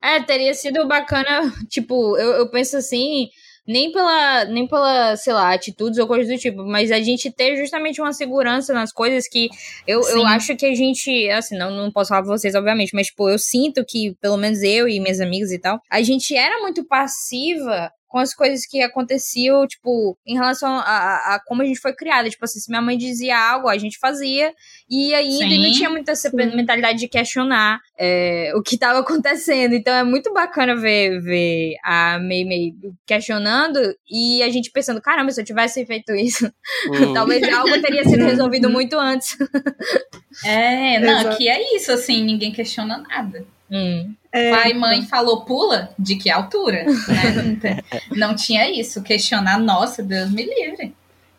[0.00, 3.28] É, teria sido bacana, tipo, eu, eu penso assim,
[3.66, 7.56] nem pela, nem pela, sei lá, atitudes ou coisas do tipo, mas a gente ter
[7.56, 9.48] justamente uma segurança nas coisas que
[9.86, 13.08] eu, eu acho que a gente, assim, não, não posso falar pra vocês, obviamente, mas,
[13.08, 16.60] tipo, eu sinto que, pelo menos eu e minhas amigas e tal, a gente era
[16.60, 21.66] muito passiva com as coisas que aconteciam, tipo, em relação a, a, a como a
[21.66, 22.30] gente foi criada.
[22.30, 24.54] Tipo assim, se minha mãe dizia algo, a gente fazia,
[24.88, 25.62] e ainda Sim.
[25.62, 26.36] não tinha muita essa Sim.
[26.56, 29.74] mentalidade de questionar é, o que estava acontecendo.
[29.74, 32.72] Então é muito bacana ver, ver a Mei Mei
[33.06, 33.78] questionando
[34.10, 36.50] e a gente pensando, caramba, se eu tivesse feito isso,
[36.88, 37.12] Uhum.
[37.12, 39.36] talvez algo teria sido resolvido muito antes.
[40.44, 41.38] É, não, Exato.
[41.38, 43.42] que é isso, assim, ninguém questiona nada.
[43.70, 44.14] Hum.
[44.32, 46.84] É, Pai e mãe falou pula, de que altura?
[46.84, 47.42] Né?
[47.42, 47.82] Não, tem-
[48.16, 49.02] não tinha isso.
[49.02, 50.94] Questionar, nossa, Deus me livre.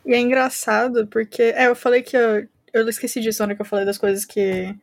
[0.06, 1.42] E é engraçado, porque.
[1.44, 2.48] É, eu falei que eu.
[2.74, 4.76] Eu esqueci disso na hora que eu falei das coisas que,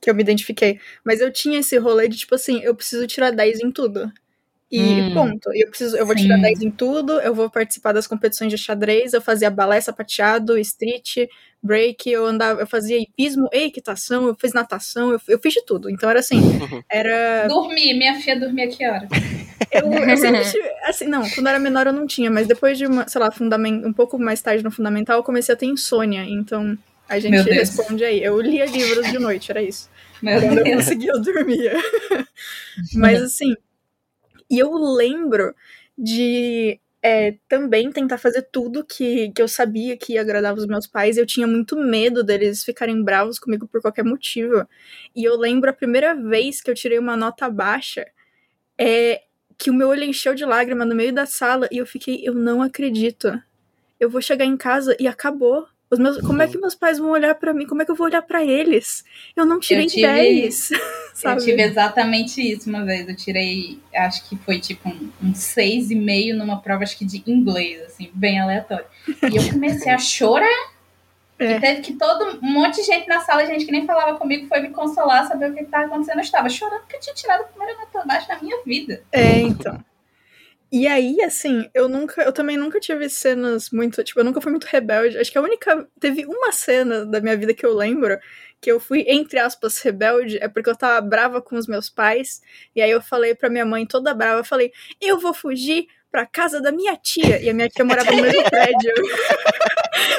[0.00, 0.78] que eu me identifiquei.
[1.04, 4.10] Mas eu tinha esse rolê de, tipo assim, eu preciso tirar 10 em tudo.
[4.72, 5.12] E Hum.
[5.12, 5.52] ponto.
[5.52, 6.22] E eu preciso, eu vou Sim.
[6.22, 10.56] tirar 10 em tudo, eu vou participar das competições de xadrez, eu fazia balé sapateado,
[10.56, 11.28] street,
[11.62, 15.90] break, eu andava, eu fazia hipismo, equitação, eu fiz natação, eu, eu fiz de tudo.
[15.90, 16.40] Então era assim,
[16.90, 17.46] era.
[17.48, 19.06] Dormir, minha filha dormia que hora?
[19.70, 22.78] Eu, eu sempre tive, assim, não, quando eu era menor eu não tinha, mas depois
[22.78, 23.30] de uma, sei lá,
[23.84, 28.02] um pouco mais tarde no fundamental, eu comecei a ter insônia, então a gente responde
[28.04, 28.24] aí.
[28.24, 29.90] Eu lia livros de noite, era isso.
[30.22, 31.74] Meu Quando eu conseguia, eu dormia.
[32.94, 33.54] mas assim,
[34.52, 35.54] e eu lembro
[35.96, 40.86] de é, também tentar fazer tudo que, que eu sabia que ia agradar os meus
[40.86, 41.16] pais.
[41.16, 44.68] Eu tinha muito medo deles ficarem bravos comigo por qualquer motivo.
[45.16, 48.06] E eu lembro a primeira vez que eu tirei uma nota baixa,
[48.78, 49.22] é
[49.58, 52.34] que o meu olho encheu de lágrima no meio da sala e eu fiquei, eu
[52.34, 53.32] não acredito.
[53.98, 55.66] Eu vou chegar em casa e acabou.
[55.92, 57.66] Os meus, como é que meus pais vão olhar pra mim?
[57.66, 59.04] Como é que eu vou olhar pra eles?
[59.36, 60.70] Eu não tirei tive- 10.
[61.22, 63.06] Eu tive exatamente isso uma vez.
[63.06, 67.04] Eu tirei, acho que foi tipo um, um seis e meio numa prova, acho que
[67.04, 68.86] de inglês, assim, bem aleatório.
[69.06, 70.72] E eu comecei a chorar.
[71.38, 71.56] É.
[71.56, 74.46] E teve que todo um monte de gente na sala, gente que nem falava comigo,
[74.46, 76.16] foi me consolar, saber o que estava acontecendo.
[76.16, 79.02] Eu estava chorando porque eu tinha tirado a primeira nota baixa na minha vida.
[79.12, 79.78] É, então.
[80.72, 84.50] E aí, assim, eu nunca, eu também nunca tive cenas muito, tipo, eu nunca fui
[84.50, 85.18] muito rebelde.
[85.18, 88.18] Acho que a única, teve uma cena da minha vida que eu lembro
[88.58, 92.40] que eu fui entre aspas rebelde, é porque eu tava brava com os meus pais,
[92.74, 96.24] e aí eu falei pra minha mãe toda brava, eu falei: "Eu vou fugir pra
[96.24, 97.42] casa da minha tia".
[97.42, 98.92] E a minha tia morava no mesmo prédio.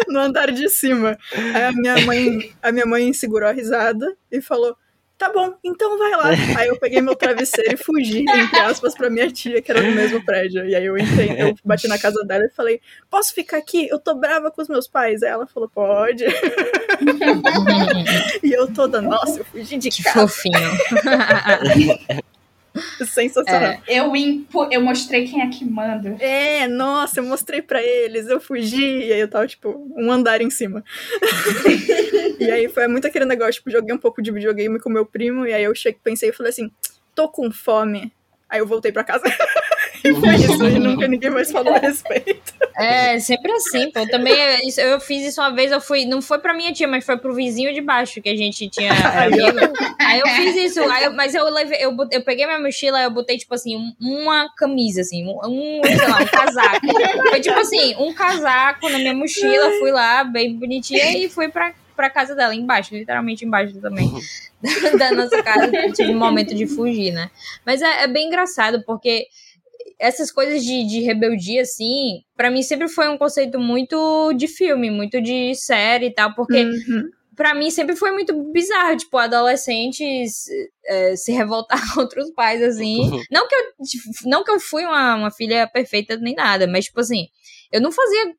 [0.08, 1.18] no andar de cima.
[1.56, 4.76] Aí a minha mãe, a minha mãe segurou a risada e falou:
[5.24, 6.30] Tá bom, então vai lá.
[6.60, 9.96] Aí eu peguei meu travesseiro e fugi, entre aspas, pra minha tia, que era no
[9.96, 10.66] mesmo prédio.
[10.66, 13.88] E aí eu entrei, eu bati na casa dela e falei: Posso ficar aqui?
[13.88, 15.24] Eu tô brava com os meus pais.
[15.24, 16.26] Aí ela falou: Pode.
[18.44, 20.28] E eu toda, nossa, eu fugi de que casa.
[20.28, 20.54] fofinho.
[23.06, 23.82] Sensacional.
[23.88, 26.16] Eu, impo, eu mostrei quem é que manda.
[26.20, 30.42] É, nossa, eu mostrei pra eles, eu fugi, e aí eu tava, tipo, um andar
[30.42, 30.84] em cima.
[32.40, 35.46] e aí foi muito aquele negócio, tipo, joguei um pouco de videogame com meu primo,
[35.46, 36.72] e aí eu cheguei, pensei e falei assim,
[37.14, 38.12] tô com fome.
[38.50, 39.24] Aí eu voltei pra casa.
[40.20, 42.54] foi isso, e nunca ninguém mais falou a respeito.
[42.78, 44.06] É, sempre assim, pô.
[44.08, 46.06] Também é eu fiz isso uma vez, eu fui.
[46.06, 48.92] Não foi pra minha tia, mas foi pro vizinho de baixo que a gente tinha.
[49.24, 49.74] amigo.
[50.00, 53.38] Aí eu fiz isso, eu- mas eu levei, eu, eu peguei minha mochila, eu botei,
[53.38, 56.88] tipo assim, um- uma camisa, assim, um, um, sei lá, um casaco.
[57.30, 61.74] Foi tipo assim, um casaco na minha mochila, fui lá, bem bonitinha, e fui pra,
[61.96, 64.12] pra casa dela, embaixo, literalmente embaixo também.
[64.98, 67.30] da nossa casa, tive um momento de fugir, né?
[67.66, 69.28] Mas é, é bem engraçado, porque
[70.00, 74.90] essas coisas de, de rebeldia, assim, pra mim sempre foi um conceito muito de filme,
[74.92, 77.10] muito de série e tal, porque Uhum.
[77.36, 80.46] pra mim sempre foi muito bizarro, tipo, adolescentes
[80.86, 83.10] é, se revoltar contra os pais, assim.
[83.32, 83.64] Não que eu,
[84.26, 87.28] não que eu fui uma, uma filha perfeita nem nada, mas, tipo assim,
[87.72, 88.34] eu não fazia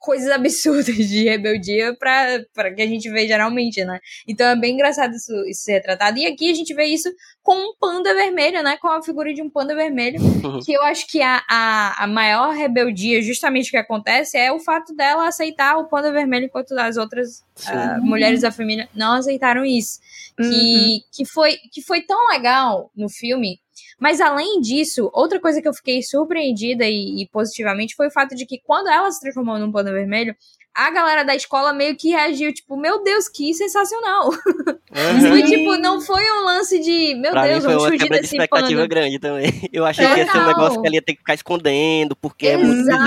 [0.00, 4.00] coisas absurdas de rebeldia pra, pra que a gente vê geralmente, né?
[4.26, 6.18] Então é bem engraçado isso, isso ser retratado.
[6.18, 7.08] E aqui a gente vê isso
[7.42, 8.76] com um panda vermelho, né?
[8.78, 10.18] Com a figura de um panda vermelho.
[10.64, 14.94] que eu acho que a, a, a maior rebeldia, justamente que acontece, é o fato
[14.94, 20.00] dela aceitar o panda vermelho enquanto as outras ah, mulheres da família não aceitaram isso.
[20.38, 20.48] Uhum.
[20.48, 23.60] Que, que, foi, que foi tão legal no filme.
[24.00, 28.34] Mas além disso, outra coisa que eu fiquei surpreendida e, e positivamente foi o fato
[28.34, 30.34] de que quando ela se transformou num panda vermelho,
[30.74, 34.30] a galera da escola meio que reagiu, tipo, meu Deus, que sensacional.
[34.32, 35.46] Foi, Uhum.
[35.46, 38.16] tipo, não foi um lance de, meu Pra mim Deus, foi vamos uma fugir quebra
[38.16, 38.86] de desse expectativa panda.
[38.88, 39.52] grande também.
[39.72, 40.46] Eu achei que ia ser um Total.
[40.48, 43.02] negócio que ela ia ter que ficar escondendo, porque é muito bizarro.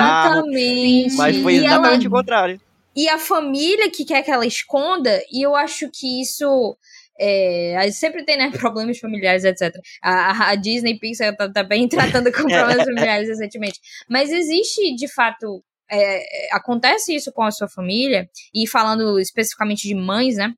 [0.47, 1.15] Exatamente.
[1.15, 2.62] Mas foi E ela- exatamente o contrário.
[2.95, 6.77] e a família que quer que ela esconda, e eu acho que isso.
[7.19, 9.73] É, a gente sempre tem, né, problemas familiares, etc.
[10.02, 13.80] A, a Disney Pixar tá, tá bem tratando com problemas familiares recentemente.
[14.10, 19.88] Mas existe, de fato, é, é, acontece isso com a sua família, e falando especificamente
[19.88, 20.54] de mães, né?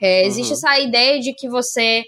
[0.00, 0.56] é, existe Uhum.
[0.56, 2.04] essa ideia de que você,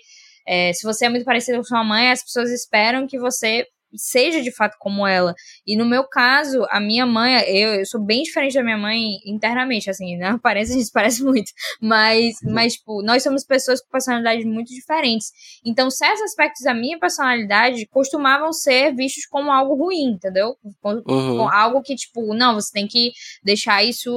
[0.46, 4.42] é, se você é muito parecido com sua mãe, as pessoas esperam que você seja
[4.42, 5.34] de fato como ela.
[5.66, 9.18] E no meu caso, a minha mãe, eu, eu sou bem diferente da minha mãe
[9.26, 13.88] internamente, assim, na aparência a gente parece muito, mas, mas tipo, nós somos pessoas com
[13.90, 15.30] personalidades muito diferentes.
[15.64, 20.56] Então, certos aspectos da minha personalidade costumavam ser vistos como algo ruim, entendeu?
[20.80, 21.36] Com, Uhum.
[21.38, 24.10] com algo que, tipo, não, você tem que deixar isso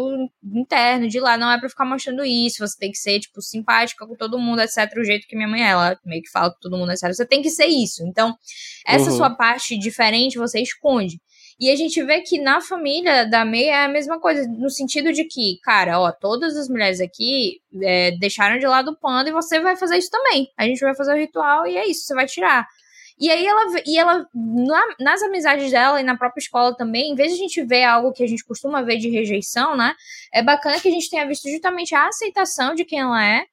[0.43, 4.05] interno, de lá, não é pra ficar mostrando isso, você tem que ser, tipo, simpática
[4.05, 4.91] com todo mundo, etc.
[4.97, 7.07] O jeito que minha mãe é, ela meio que fala com todo mundo, etc.
[7.13, 8.03] Você tem que ser isso.
[8.05, 8.35] Então,
[8.85, 9.17] essa Uhum.
[9.17, 11.19] sua parte diferente você esconde.
[11.59, 15.13] E a gente vê que na família da May é a mesma coisa, no sentido
[15.13, 19.33] de que, cara, ó, todas as mulheres aqui é, deixaram de lado o panda e
[19.33, 20.47] você vai fazer isso também.
[20.57, 22.65] A gente vai fazer o ritual e é isso, você vai tirar.
[23.19, 27.15] E aí ela, e ela na- nas amizades dela e na própria escola também, em
[27.15, 29.93] vez de a gente ver algo que a gente costuma ver de rejeição, né?
[30.33, 33.45] É bacana que a gente tenha visto justamente a aceitação de quem ela é,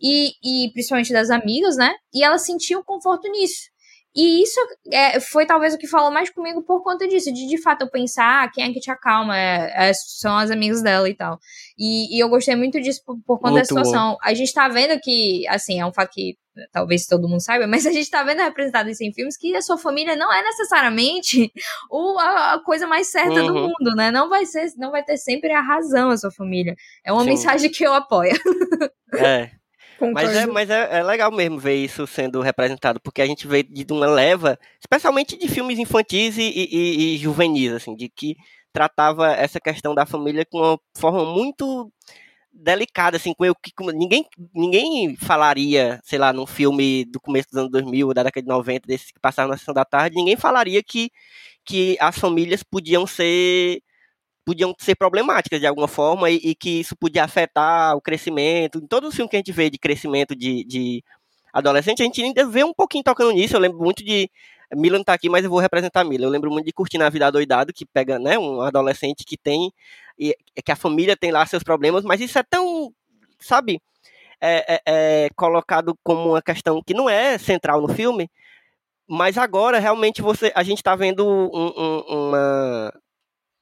[0.00, 1.94] e, e principalmente das amigas, né?
[2.14, 3.70] E ela sentiu conforto nisso.
[4.16, 4.58] E isso
[4.90, 7.90] é, foi talvez o que falou mais comigo por conta disso, de de fato eu
[7.90, 11.38] pensar ah, quem é que te acalma, é, é, são as amigas dela e tal.
[11.78, 13.64] E, e eu gostei muito disso por, por conta da bom.
[13.66, 14.16] situação.
[14.22, 16.34] A gente tá vendo que, assim, é um fato que
[16.72, 19.60] talvez todo mundo saiba, mas a gente tá vendo representado isso em filmes que a
[19.60, 21.52] sua família não é necessariamente
[21.90, 23.62] o, a, a coisa mais certa do Uhum.
[23.64, 24.10] mundo, né?
[24.10, 26.74] Não vai ser, não vai ter sempre a razão a sua família.
[27.04, 27.28] É uma Sim.
[27.28, 28.32] mensagem que eu apoio.
[29.14, 29.50] É.
[30.12, 33.62] Mas, é, mas é, é legal mesmo ver isso sendo representado, porque a gente vê
[33.62, 38.36] de uma leva, especialmente de filmes infantis e, e- e- juvenis, assim, de que
[38.72, 41.90] tratava essa questão da família com uma forma muito
[42.52, 47.58] delicada, assim, com eu que ninguém, ninguém falaria, sei lá, num filme do começo dos
[47.58, 50.82] anos 2000, da década de 90, desses que passaram na sessão da tarde, ninguém falaria
[50.82, 51.10] que,
[51.64, 53.80] que as famílias podiam ser
[54.46, 58.78] podiam ser problemáticas de alguma forma e, e que isso podia afetar o crescimento.
[58.78, 61.04] Em todos os filmes que a gente vê de crescimento de, de
[61.52, 63.56] adolescente, a gente ainda vê um pouquinho tocando nisso.
[63.56, 64.30] Eu lembro muito de.
[64.74, 66.26] Milan tá aqui, mas eu vou representar Milan.
[66.26, 69.72] Eu lembro muito de Curtindo a Vida Doidado, que pega né, um adolescente que tem.
[70.18, 72.92] E, que a família tem lá seus problemas, mas isso é tão.
[73.40, 73.80] Sabe?
[74.40, 74.82] É, é-
[75.26, 78.30] é colocado como uma questão que não é central no filme,
[79.08, 82.92] mas agora realmente você a gente está vendo um- um- uma,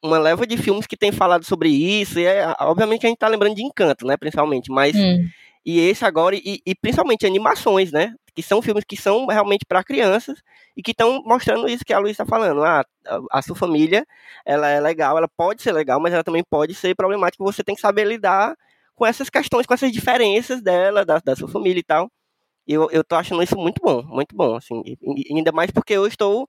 [0.05, 3.27] uma leva de filmes que tem falado sobre isso, e é, obviamente a gente tá
[3.27, 5.27] lembrando de Encanto, né, principalmente, mas Hum.
[5.64, 9.83] e esse agora e, e principalmente animações, né, que são filmes que são realmente para
[9.83, 10.43] crianças
[10.77, 14.05] e que estão mostrando isso que a Luísa está falando, ah, a, a sua família,
[14.45, 17.75] ela é legal, ela pode ser legal, mas ela também pode ser problemática, você tem
[17.75, 18.55] que saber lidar
[18.95, 22.11] com essas questões, com essas diferenças dela, da, da sua família e tal.
[22.67, 24.99] E eu, eu tô achando isso muito bom, muito bom, assim, e-
[25.35, 26.49] ainda mais porque eu estou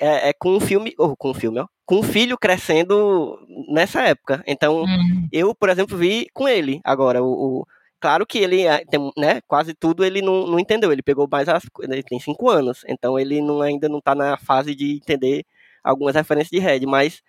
[0.00, 4.02] é, é, com um filme, ou com um filme, ó, com um filho crescendo nessa
[4.02, 4.42] época.
[4.46, 5.28] Então, Hum.
[5.32, 7.22] eu, por exemplo, vi com ele agora.
[7.22, 7.66] O, o-
[8.00, 10.92] claro que ele, é, tem, né, quase tudo ele não, não entendeu.
[10.92, 11.62] Ele pegou mais as.
[11.80, 15.44] Ele tem cinco anos, então ele não, ainda não tá na fase de entender
[15.84, 16.86] algumas referências de Red.
[16.86, 17.22] Mas,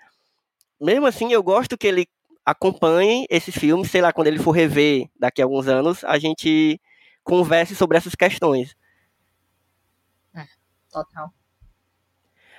[0.80, 2.08] mesmo assim, eu gosto que ele
[2.46, 3.91] acompanhe esses filmes.
[3.91, 6.80] Sei lá, quando ele for rever daqui a alguns anos, a gente
[7.24, 8.76] converse sobre essas questões.
[10.91, 11.32] Total.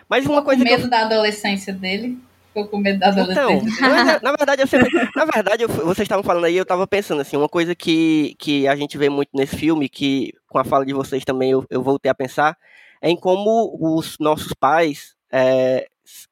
[0.08, 2.18] Mas uma Ficou com coisa que eu medo da adolescência dele.
[2.48, 4.04] Ficou com medo da Então, adolescência dele.
[4.04, 7.20] na, na verdade, eu sempre, na verdade, eu- vocês estavam falando aí, eu estava pensando
[7.22, 10.84] assim, uma coisa que, que a gente vê muito nesse filme, que com a fala
[10.84, 12.56] de vocês também eu, eu voltei a pensar,
[13.00, 15.86] é em como os nossos pais é,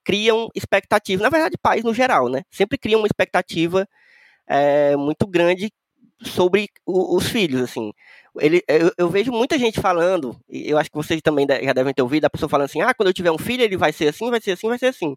[0.04, 2.42] criam expectativas, na verdade, pais no geral, né?
[2.50, 3.88] Sempre criam uma expectativa
[4.46, 5.72] é, muito grande
[6.22, 7.92] sobre o- os filhos, assim.
[8.40, 11.92] Ele, eu, eu vejo muita gente falando, e eu acho que vocês também já devem
[11.94, 14.08] ter ouvido, a pessoa falando assim, ah, quando eu tiver um filho, ele vai ser
[14.08, 15.16] assim, vai ser assim, vai ser assim.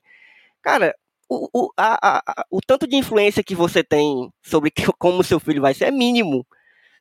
[0.61, 0.95] Cara,
[1.29, 5.39] o, o, a, a- o tanto de influência que você tem sobre que- como seu
[5.39, 6.45] filho vai ser é mínimo.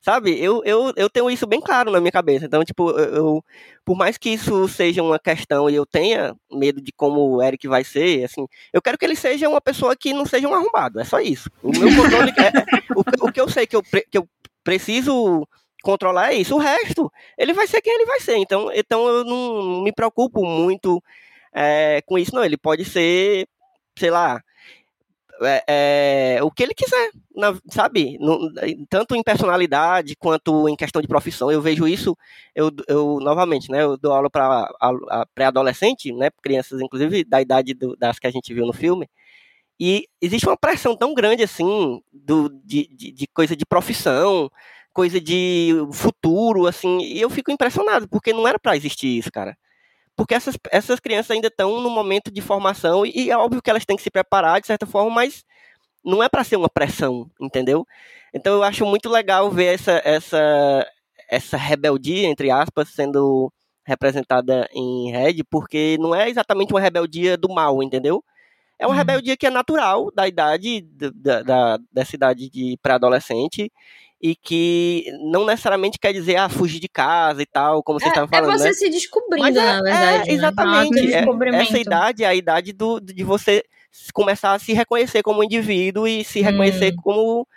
[0.05, 0.37] Sabe?
[0.43, 2.45] Eu, eu, eu tenho isso bem claro na minha cabeça.
[2.47, 3.45] Então, tipo, eu, eu-
[3.85, 7.69] por mais que isso seja uma questão e eu tenha medo de como o Eric
[7.69, 10.99] vai ser, assim, eu quero que ele seja uma pessoa que não seja um arrombado.
[10.99, 11.49] É só isso.
[11.63, 12.65] O meu controle é, é-
[12.97, 14.29] o, o que eu sei que eu, que eu
[14.65, 15.47] preciso
[15.83, 16.55] controlar é isso.
[16.55, 18.37] O resto, ele vai ser quem ele vai ser.
[18.37, 21.03] Então, então eu não, me preocupo muito
[21.55, 22.45] é, com isso, não.
[22.45, 23.47] Ele pode ser,
[23.99, 24.40] sei lá,
[25.42, 28.16] é, é, o que ele quiser, na- sabe?
[28.21, 28.53] No-
[28.88, 31.51] tanto em personalidade quanto em questão de profissão.
[31.51, 32.16] Eu vejo isso,
[32.55, 33.83] eu, eu novamente, né?
[33.83, 34.68] Eu dou aula para
[35.35, 36.31] pré-adolescente, né?
[36.42, 39.09] Crianças, inclusive, da idade do- das que a gente viu no filme.
[39.81, 44.51] E existe uma pressão tão grande assim do, de, de, de coisa de profissão,
[44.93, 49.57] coisa de futuro, assim, e eu fico impressionado, porque não era para existir isso, cara.
[50.17, 53.71] Porque essas, essas crianças ainda estão no momento de formação e, e é óbvio que
[53.71, 55.45] elas têm que se preparar de certa forma, mas
[56.05, 57.87] não é para ser uma pressão, entendeu?
[58.35, 60.87] Então eu acho muito legal ver essa, essa,
[61.31, 63.53] essa rebeldia, entre aspas, sendo
[63.85, 68.23] representada em Red, porque não é exatamente uma rebeldia do mal, entendeu?
[68.79, 68.99] É uma Hum.
[68.99, 70.83] rebeldia que é natural da idade
[71.15, 73.71] da, da, dessa idade de pré-adolescente
[74.23, 78.29] e que não necessariamente quer dizer ah, fugir de casa e tal, como vocês estavam
[78.33, 78.73] É falando, você né?
[78.75, 80.15] se descobrindo, Mas é- na verdade.
[80.23, 80.33] é, né?
[80.33, 80.99] exatamente.
[80.99, 81.63] É um É- descobrimento.
[81.65, 83.65] essa idade é a idade do, de você
[84.15, 86.97] começar a se reconhecer como indivíduo e se reconhecer Hum.
[87.03, 87.49] como,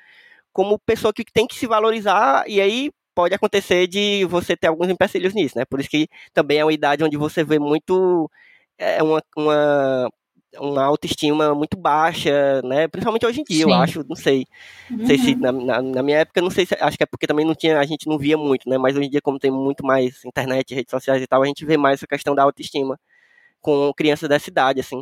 [0.52, 4.90] como pessoa que tem que se valorizar, e aí pode acontecer de você ter alguns
[4.90, 5.64] empecilhos nisso, né?
[5.66, 8.30] Por isso que também é uma idade onde você vê muito
[8.78, 10.10] é, uma, uma,
[10.60, 12.88] uma autoestima muito baixa, né?
[12.88, 13.74] Principalmente hoje em dia, eu Sim.
[13.74, 14.46] acho, não sei.
[14.90, 15.40] Não sei se Uhum.
[15.42, 17.80] na, na, na minha época, não sei se acho que é porque também não tinha,
[17.80, 18.78] a gente não via muito, né?
[18.78, 21.66] Mas hoje em dia, como tem muito mais internet, redes sociais e tal, a gente
[21.66, 23.00] vê mais essa questão da autoestima
[23.62, 25.02] com crianças dessa idade, assim.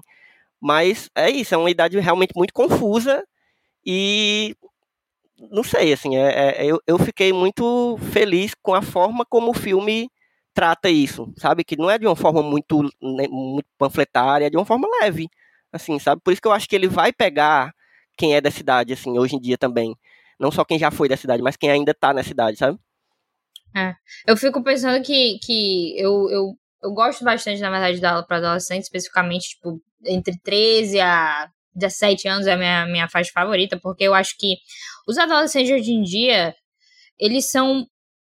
[0.61, 3.23] Mas é isso, é uma idade realmente muito confusa
[3.85, 4.55] e
[5.51, 9.53] não sei, assim, é, é- eu, eu fiquei muito feliz com a forma como o
[9.53, 10.09] filme
[10.53, 11.63] trata isso, sabe?
[11.63, 15.27] Que não é de uma forma muito, né, muito panfletária, é de uma forma leve,
[15.73, 16.21] assim, sabe?
[16.23, 17.73] Por isso que eu acho que ele vai pegar
[18.17, 19.95] quem é da cidade, assim, hoje em dia também.
[20.39, 22.77] Não só quem já foi da cidade, mas quem ainda tá na cidade, sabe?
[24.27, 28.37] Eu fico pensando que, que eu, eu, eu gosto bastante, na verdade, da aula para
[28.37, 34.03] adolescentes, especificamente, tipo, entre 13 a 17 anos é a minha, minha faixa favorita, porque
[34.03, 34.57] eu acho que
[35.07, 36.55] os adolescentes hoje em dia,
[37.19, 37.87] eles são.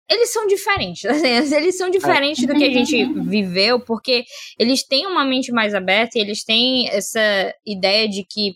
[0.10, 4.26] Eles são diferentes, assim, eles são diferentes do que a gente viveu, porque
[4.60, 8.54] eles têm uma mente mais aberta e eles têm essa ideia de que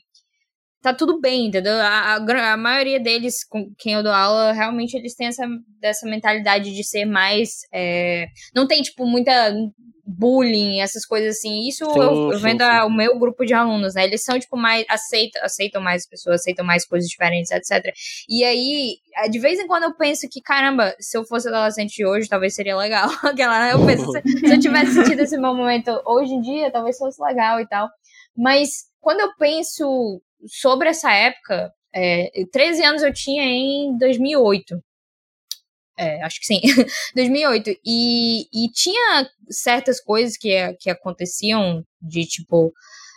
[0.81, 1.73] tá tudo bem, entendeu?
[1.73, 5.45] A, a, a maioria deles, com quem eu dou aula, realmente eles têm essa,
[5.79, 7.49] dessa mentalidade de ser mais.
[7.73, 9.53] é, não tem, tipo, muita
[10.07, 11.67] bullying, essas coisas assim.
[11.67, 12.79] Isso Sim, eu, eu sim, vendo sim.
[12.85, 14.05] o meu grupo de alunos, né?
[14.05, 14.85] Eles são, tipo, mais.
[14.89, 17.93] Aceitam, aceitam mais as pessoas, aceitam mais coisas diferentes, etc.
[18.29, 22.05] E aí, eh, de vez em quando eu penso que, caramba, se eu fosse adolescente
[22.05, 23.09] hoje, talvez seria legal.
[23.23, 23.73] Aquela, né?
[23.73, 27.21] Eu penso, se, se eu tivesse sentido esse meu momento hoje em dia, talvez fosse
[27.21, 27.89] legal e tal.
[28.35, 34.81] Mas quando eu penso sobre essa época, é, 13 anos eu tinha em 2008.
[35.97, 36.61] É, acho que sim,
[37.15, 37.71] 2008.
[37.85, 42.71] E, e tinha certas coisas que, que aconteciam de tipo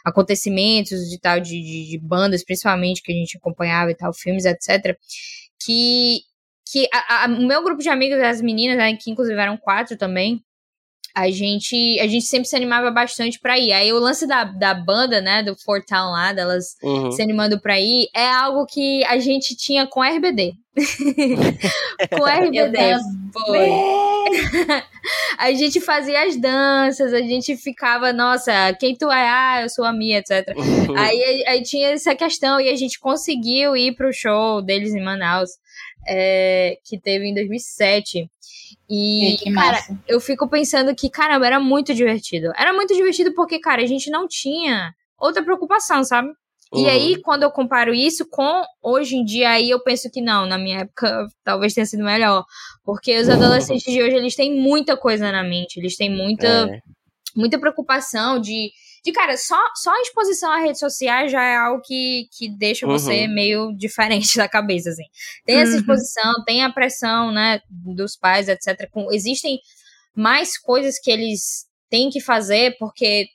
[0.04, 4.46] acontecimentos de tal, de, de, de bandas, principalmente, que a gente acompanhava e tal, filmes,
[4.46, 4.98] etc.
[5.62, 6.20] Que,
[6.72, 9.98] que a- a- o meu grupo de amigos, as meninas, né, que inclusive eram quatro
[9.98, 10.42] também,
[11.14, 13.72] a gente, a gente sempre se animava bastante pra ir.
[13.72, 17.10] Aí o lance da, da banda, né, do Fort Town lá, delas Uhum.
[17.10, 20.54] se animando pra ir, é algo que a gente tinha com RBD.
[22.10, 22.78] com RBD.
[23.32, 23.68] Foi.
[25.38, 29.28] a gente fazia as danças, a gente ficava, nossa, quem tu é?
[29.28, 30.54] Ah, eu sou a Mia, etc.
[30.96, 35.50] Aí, aí tinha essa questão e a gente conseguiu ir pro show deles em Manaus,
[36.06, 38.28] é, que teve em 2007.
[38.90, 39.98] E, E que cara, massa.
[40.08, 42.50] eu fico pensando que, caramba, era muito divertido.
[42.56, 46.28] Era muito divertido porque, cara, a gente não tinha outra preocupação, sabe?
[46.72, 46.88] E Uhum.
[46.88, 50.56] aí, quando eu comparo isso com hoje em dia, aí eu penso que não, na
[50.58, 52.44] minha época talvez tenha sido melhor.
[52.84, 56.80] Porque os adolescentes de hoje, eles têm muita coisa na mente, eles têm muita, É.
[57.36, 58.70] muita preocupação de,
[59.04, 62.86] de cara, só, só a exposição às redes sociais já é algo que, que deixa
[62.86, 63.34] você Uhum.
[63.34, 65.04] meio diferente da cabeça, assim.
[65.44, 65.78] Tem essa Uhum.
[65.78, 68.88] exposição, tem a pressão, né, dos pais, etc.
[68.90, 69.58] Com, existem
[70.14, 73.26] mais coisas que eles têm que fazer, porque,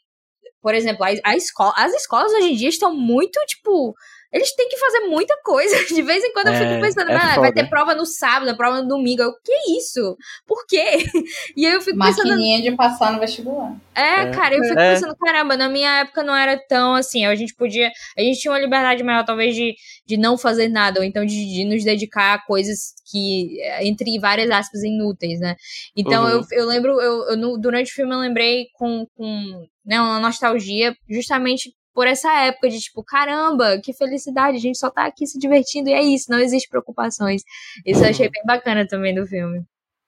[0.62, 3.94] por exemplo, a, a escola, as escolas hoje em dia estão muito, tipo,
[4.36, 5.76] eles têm que fazer muita coisa.
[5.88, 8.56] De vez em quando eu É, fico pensando, é "Ah, vai ter prova no sábado,
[8.58, 9.22] prova no domingo.
[9.24, 10.18] Eu, que isso?
[10.46, 10.84] Por quê?
[11.56, 13.74] E aí eu fico pensando, Maquininha de passar no vestibular.
[13.96, 14.32] é, É.
[14.32, 14.94] cara, eu fico É.
[14.94, 17.26] pensando, caramba, na minha época não era tão assim.
[17.26, 17.90] A gente podia.
[18.18, 19.74] A gente tinha uma liberdade maior, talvez, de,
[20.06, 24.20] de não fazer nada, ou então de, de nos dedicar a coisas que, eh, entre
[24.20, 25.56] várias aspas, inúteis, né?
[25.96, 26.30] Então Uhum.
[26.30, 30.94] eu, eu lembro, eu, eu durante o filme eu lembrei com, com né, uma nostalgia,
[31.10, 35.40] justamente por essa época de tipo, caramba, que felicidade, a gente só tá aqui se
[35.40, 37.42] divertindo e é isso, não existe preocupações.
[37.86, 39.64] Isso eu achei bem bacana também do filme.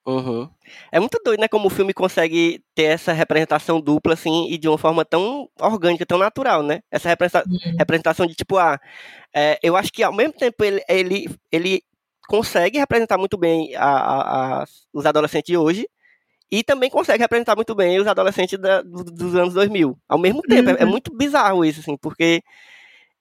[0.06, 0.48] Uhum.
[0.92, 1.48] É muito doido, né?
[1.48, 6.06] Como o filme consegue ter essa representação dupla, assim, e de uma forma tão orgânica,
[6.06, 6.80] tão natural, né?
[6.90, 7.44] Essa representa-
[7.78, 8.78] representação de tipo, ah,
[9.34, 11.82] é, eu acho que ao mesmo tempo ele, ele, ele
[12.28, 15.86] consegue representar muito bem a, a- a- os adolescentes de hoje
[16.50, 19.98] e também consegue representar muito bem os adolescentes da- do- dos anos 2000.
[20.08, 20.90] Ao mesmo tempo, é, é Uhum.
[20.90, 22.42] muito bizarro isso, assim, porque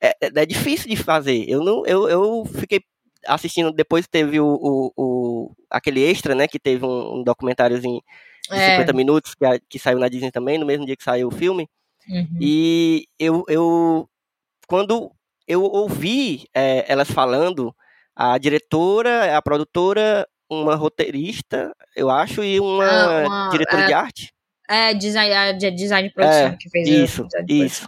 [0.01, 1.43] é, é- é difícil de fazer.
[1.49, 2.81] Eu não, eu, eu fiquei
[3.25, 8.01] assistindo, depois teve o, o, o- aquele extra, né, que teve um, um documentáriozinho
[8.49, 8.71] de É.
[8.71, 11.31] 50 minutos, que, a- que saiu na Disney também, no mesmo dia que saiu o
[11.31, 11.67] filme,
[12.09, 12.37] Uhum.
[12.39, 14.07] e eu, eu
[14.67, 15.11] quando
[15.47, 17.73] eu ouvi é, elas falando,
[18.15, 23.93] a diretora, a produtora, uma roteirista, eu acho, e uma, Ah, uma- diretora é, de
[23.93, 24.33] arte.
[24.69, 27.87] É, design, de- design de produção É, que fez isso, isso.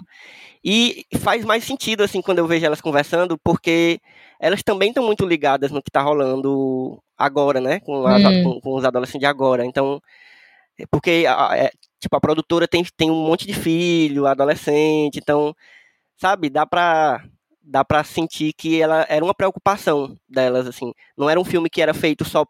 [0.64, 4.00] E faz mais sentido, assim, quando eu vejo elas conversando, porque
[4.40, 7.80] elas também estão muito ligadas no que tá rolando agora, né?
[7.80, 8.44] Com, as- Hum.
[8.44, 9.66] com- com os adolescentes de agora.
[9.66, 10.02] Então,
[10.78, 15.56] é porque, a- é, tipo, a produtora tem, tem um monte de filho, adolescente, então,
[16.18, 17.24] sabe, dá pra,
[17.62, 20.92] dá pra sentir que ela era uma preocupação delas, assim.
[21.18, 22.44] Não era um filme que era feito só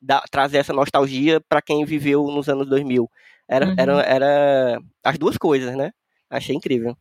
[0.00, 3.08] dar- trazer essa nostalgia pra quem viveu nos anos 2000.
[3.48, 3.74] Era, Uhum.
[3.78, 5.90] era, era as duas coisas, né?
[6.30, 6.96] Achei incrível.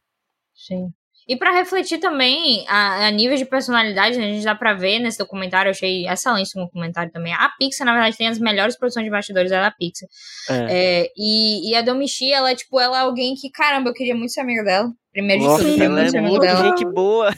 [0.53, 0.89] Sim.
[1.27, 4.99] E pra refletir também a, a nível de personalidade, né, a gente dá pra ver
[4.99, 7.33] nesse documentário, eu achei excelente o documentário também.
[7.33, 10.09] A Pixar, na verdade, tem as melhores produções de bastidores é da Pixar.
[10.49, 11.03] É.
[11.03, 14.13] É, e, e a Domichi, ela é tipo, ela é alguém que, caramba, eu queria
[14.13, 14.91] muito ser amiga dela.
[15.13, 16.63] Primeiro de Nossa, tudo, eu queria ela é muito dela.
[16.63, 17.29] gente boa.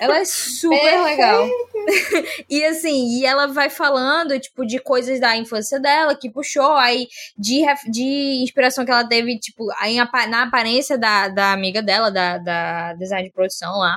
[0.00, 1.46] Ela é super legal.
[2.48, 7.06] e assim, e ela vai falando, tipo, de coisas da infância dela, que puxou, aí
[7.36, 12.38] de, de inspiração que ela teve, tipo, aí na aparência da, da amiga dela, da,
[12.38, 13.94] da design de produção lá.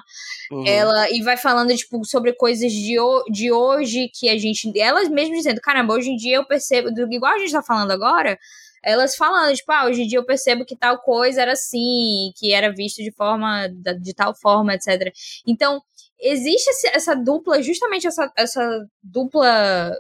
[0.52, 0.68] Uhum.
[0.68, 2.98] Ela, e vai falando, tipo, sobre coisas de,
[3.32, 4.78] de hoje que a gente.
[4.78, 7.92] Elas mesmo dizendo, caramba, hoje em dia eu percebo, do- igual a gente tá falando
[7.92, 8.38] agora,
[8.86, 12.54] elas falando, tipo, ah, hoje em dia eu percebo que tal coisa era assim, que
[12.54, 13.68] era visto de forma,
[14.00, 15.12] de tal forma, etc.
[15.48, 15.82] Então,
[16.20, 19.92] existe essa dupla, justamente essa, essa dupla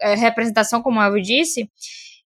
[0.00, 1.70] é, representação, como eu disse,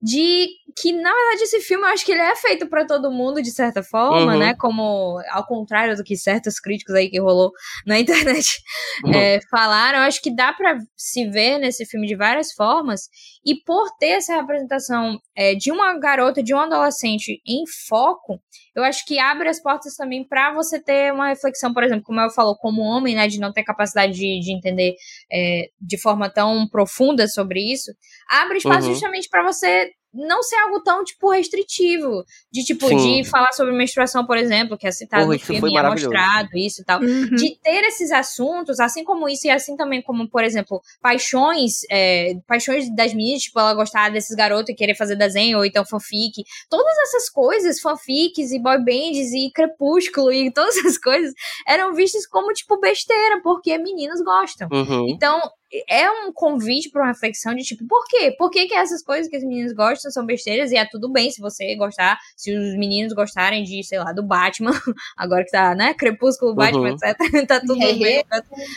[0.01, 0.47] de
[0.81, 3.51] que, na verdade, esse filme eu acho que ele é feito pra todo mundo, de
[3.51, 4.39] certa forma, Uhum.
[4.39, 4.55] né?
[4.55, 7.51] Como, ao contrário do que certos críticos aí que rolou
[7.87, 7.99] na
[8.39, 8.59] internet
[9.05, 9.13] Uhum.
[9.13, 13.09] é, falaram, eu acho que dá pra se ver nesse filme de várias formas,
[13.45, 18.41] e por ter essa representação é, de uma garota, de um adolescente em foco,
[18.77, 22.21] eu acho que abre as portas também pra você ter uma reflexão, por exemplo, como
[22.21, 24.95] eu falou, como homem, né, de não ter capacidade de, de entender
[25.33, 27.91] é, de forma tão profunda sobre isso,
[28.31, 28.93] abre espaço Uhum.
[28.93, 32.25] justamente pra você não ser algo tão, tipo, restritivo.
[32.51, 33.23] De, tipo, Sim.
[33.23, 36.83] de falar sobre menstruação, por exemplo, que é citado Porra, no filme, é mostrado, isso
[36.83, 37.37] e tal Uhum.
[37.37, 42.35] de ter esses assuntos, assim como isso, e assim também como, por exemplo, paixões, é,
[42.47, 46.43] paixões das meninas, tipo, ela gostar desses garotos e querer fazer desenho, ou então fanfic,
[46.71, 51.33] todas essas coisas, fanfics e boy bands e crepúsculo e todas essas coisas,
[51.67, 54.69] eram vistas como, tipo, besteira, porque meninos gostam.
[54.73, 55.07] Uhum.
[55.09, 55.41] Então,
[55.89, 58.35] é um convite para uma reflexão de tipo, por quê?
[58.39, 60.73] Por que, que essas coisas que os meninos gostam são besteiras?
[60.73, 64.23] E é tudo bem se você gostar, se os meninos gostarem de, sei lá, do
[64.23, 64.73] Batman,
[65.16, 65.93] agora que tá, né?
[65.95, 66.95] Crepúsculo, Batman, Uhum.
[66.95, 67.19] etc.
[67.47, 68.25] tá tudo bem.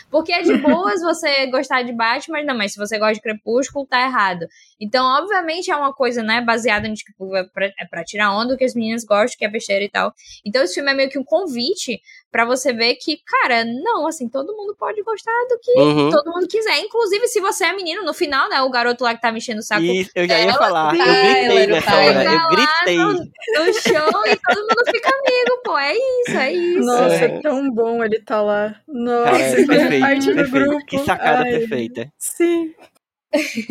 [0.09, 3.85] Porque é de boas você gostar de Batman, não, mas se você gosta de Crepúsculo,
[3.85, 4.45] tá errado.
[4.79, 8.57] Então, obviamente, é uma coisa, né, baseada em, tipo, é pra, é pra tirar onda
[8.57, 10.13] que as meninas gostam, que é besteira e tal.
[10.45, 12.01] Então, esse filme é meio que um convite
[12.31, 16.09] pra você ver que, cara, não, assim, todo mundo pode gostar do que Uhum.
[16.09, 16.79] todo mundo quiser.
[16.79, 18.61] Inclusive, se você é menino, no final, né?
[18.61, 20.95] O garoto lá que tá mexendo o saco Isso, eu já ia dela, falar.
[20.95, 22.23] Eu gritei nessa hora.
[22.23, 22.97] Eu gritei.
[22.97, 25.77] no, no show e todo mundo fica amigo, pô.
[25.77, 26.85] É isso, é isso.
[26.85, 27.25] Nossa, É.
[27.25, 28.75] é tão bom ele tá lá.
[28.87, 30.67] Nossa, Cara, é perfeito, parte do perfeito.
[30.69, 30.85] grupo.
[30.85, 32.13] Que sacada Ai, perfeita.
[32.17, 32.73] Sim.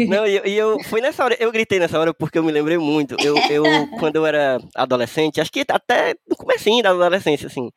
[0.08, 2.50] Não, e eu, e eu foi nessa hora, eu gritei nessa hora porque eu me
[2.52, 3.14] lembrei muito.
[3.22, 3.62] Eu, eu
[3.98, 7.70] quando eu era adolescente, acho que até no comecinho da adolescência, assim,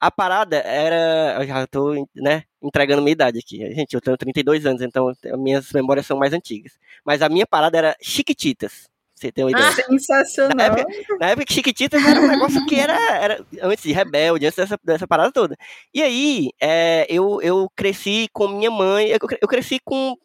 [0.00, 3.58] a parada era, eu já tô, né, entregando minha idade aqui.
[3.74, 6.72] Gente, eu tenho 32 anos, então minhas memórias são mais antigas.
[7.04, 8.88] Mas a minha parada era Chiquititas.
[9.14, 9.68] Você tem uma ideia?
[9.68, 10.66] Ah, Na Sensacional.
[10.78, 10.86] época,
[11.20, 14.78] na época que Chiquititas era um negócio que era, era antes de Rebelde, antes dessa,
[14.82, 15.54] dessa parada toda.
[15.92, 20.16] E aí, é, eu, eu cresci com minha mãe, eu, eu cresci com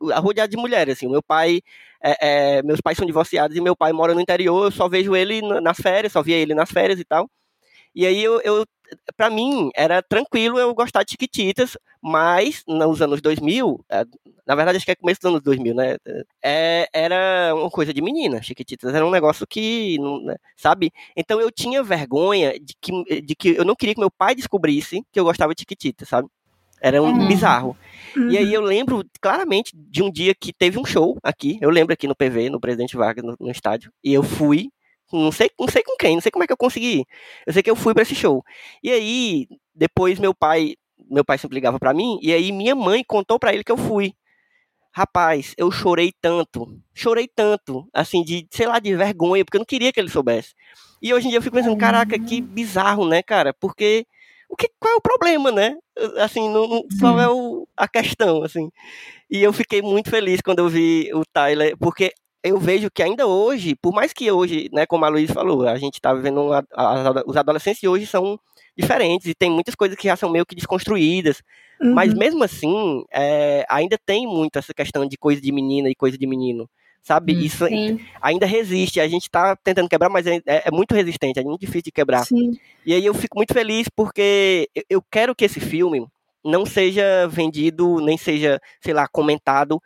[0.00, 1.60] rodeado de mulheres, assim, meu pai,
[2.02, 5.14] é, é, meus pais são divorciados e meu pai mora no interior, eu só vejo
[5.14, 7.30] ele na- nas férias, só via ele nas férias e tal.
[7.94, 8.64] E aí eu, eu
[9.16, 14.04] para mim era tranquilo eu gostar de Chiquititas, mas nos anos 2000, é,
[14.46, 15.96] na verdade acho que é começo dos anos 2000, né?
[16.42, 20.92] É, era uma coisa de menina, Chiquititas era um negócio que, né, sabe?
[21.16, 25.02] Então eu tinha vergonha de que, de que eu não queria que meu pai descobrisse
[25.12, 26.28] que eu gostava de Chiquititas, sabe?
[26.82, 27.28] Era um Uhum.
[27.28, 27.76] bizarro.
[28.28, 28.52] E aí Uhum.
[28.52, 32.16] eu lembro claramente de um dia que teve um show aqui, eu lembro aqui no
[32.16, 34.70] PV, no Presidente Vargas, no, no estádio, e eu fui,
[35.12, 37.04] não sei, não sei com quem, não sei como é que eu consegui.
[37.46, 38.44] Eu sei que eu fui pra esse show.
[38.82, 40.74] E aí, depois meu pai,
[41.10, 43.76] meu pai sempre ligava pra mim, e aí minha mãe contou pra ele que eu
[43.76, 44.12] fui.
[44.92, 49.64] Rapaz, eu chorei tanto, chorei tanto, assim, de, sei lá, de vergonha, porque eu não
[49.66, 50.52] queria que ele soubesse.
[51.00, 53.54] E hoje em dia eu fico pensando, caraca, que bizarro, né, cara?
[53.54, 54.04] Porque
[54.48, 55.76] o que, qual é o problema, né?
[56.18, 58.68] Assim, não, não- qual é o, a questão, assim?
[59.30, 63.26] E eu fiquei muito feliz quando eu vi o Tyler, porque eu vejo que ainda
[63.26, 66.64] hoje, por mais que hoje, né, como a Luiz falou, a gente tá vivendo, uma,
[66.74, 68.38] a- os adolescentes hoje são
[68.76, 71.42] diferentes e tem muitas coisas que já são meio que desconstruídas,
[71.80, 72.18] mas Uhum.
[72.18, 76.26] mesmo assim, é, ainda tem muito essa questão de coisa de menina e coisa de
[76.26, 76.68] menino.
[77.02, 77.32] Sabe?
[77.34, 77.98] Hum, Isso Sim.
[78.20, 79.00] ainda resiste.
[79.00, 82.26] A gente tá tentando quebrar, mas é, é muito resistente, é muito difícil de quebrar.
[82.26, 82.52] Sim.
[82.84, 86.06] E aí eu fico muito feliz porque eu- eu quero que esse filme
[86.44, 89.80] não seja vendido, nem seja, sei lá, comentado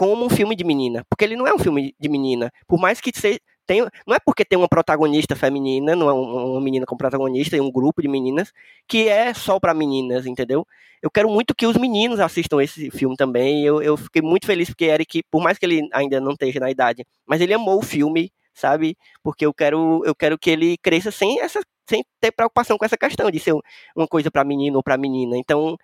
[0.00, 1.04] como um filme de menina.
[1.10, 2.50] Porque ele não é um filme de menina.
[2.66, 3.38] Por mais que seja.
[3.66, 7.54] Tem, não é porque tem uma protagonista feminina, não é um- uma menina como protagonista
[7.54, 8.50] e um grupo de meninas,
[8.88, 10.66] que é só pra meninas, entendeu?
[11.02, 13.62] Eu quero muito que os meninos assistam esse filme também.
[13.64, 16.70] Eu, eu fiquei muito feliz porque Eric, por mais que ele ainda não esteja na
[16.70, 18.96] idade, mas ele amou o filme, sabe?
[19.22, 22.96] Porque eu quero, eu quero que ele cresça sem essa, sem ter preocupação com essa
[22.96, 23.54] questão de ser
[23.94, 25.36] uma coisa pra menino ou pra menina.
[25.36, 25.76] Então,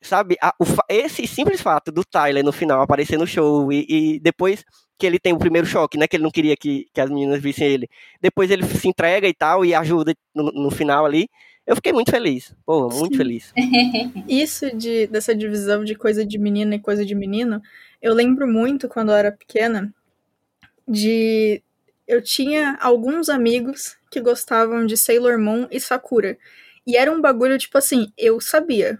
[0.00, 4.20] sabe, a- o esse simples fato do Tyler no final aparecer no show e, e
[4.20, 4.64] depois
[4.98, 7.40] que ele tem o primeiro choque, né, que ele não queria que, que as meninas
[7.40, 7.88] vissem ele,
[8.20, 11.28] depois ele se entrega e tal e ajuda no, no final ali,
[11.66, 13.16] eu fiquei muito feliz, pô, muito Sim.
[13.18, 13.52] feliz.
[14.26, 17.60] Isso de, dessa divisão de coisa de menina e coisa de menino,
[18.00, 19.92] eu lembro muito quando eu era pequena
[20.86, 21.62] de
[22.06, 26.38] eu tinha alguns amigos que gostavam de Sailor Moon e Sakura.
[26.86, 28.98] E era um bagulho tipo assim, eu sabia.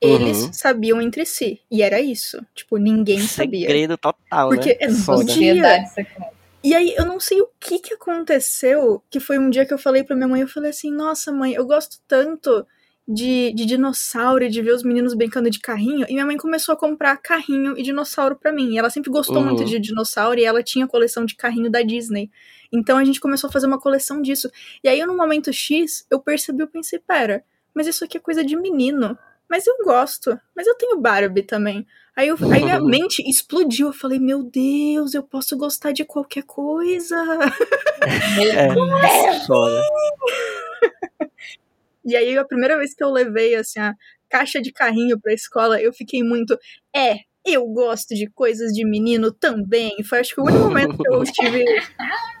[0.00, 0.52] Eles Uhum.
[0.52, 1.60] sabiam entre si.
[1.70, 2.44] E era isso.
[2.54, 3.66] Tipo, ninguém sabia.
[3.66, 4.76] Segredo total, Porque né?
[4.80, 5.18] é não Foda.
[5.24, 5.54] podia.
[5.54, 6.36] Sociedade secreta.
[6.64, 9.78] E aí, eu não sei o que que aconteceu, que foi um dia que eu
[9.78, 12.66] falei pra minha mãe, eu falei assim, nossa mãe, eu gosto tanto
[13.06, 16.72] de, de dinossauro e de ver os meninos brincando de carrinho, e minha mãe começou
[16.72, 19.44] a comprar carrinho e dinossauro pra mim, e ela sempre gostou Uhum.
[19.44, 22.30] muito de dinossauro, e ela tinha coleção de carrinho da Disney,
[22.72, 24.50] então a gente começou a fazer uma coleção disso,
[24.82, 28.42] e aí no momento X, eu percebi, eu pensei, pera, mas isso aqui é coisa
[28.44, 29.16] de menino,
[29.48, 31.86] mas eu gosto, mas eu tenho Barbie também,
[32.16, 33.88] Aí, eu, aí minha mente explodiu.
[33.88, 37.16] Eu falei, meu Deus, eu posso gostar de qualquer coisa.
[38.48, 39.82] É, foda.
[42.04, 43.94] E aí, a primeira vez que eu levei assim, a
[44.28, 46.56] caixa de carrinho pra escola, eu fiquei muito.
[46.94, 50.02] É, eu gosto de coisas de menino também.
[50.02, 51.64] Foi acho que o único momento que eu tive.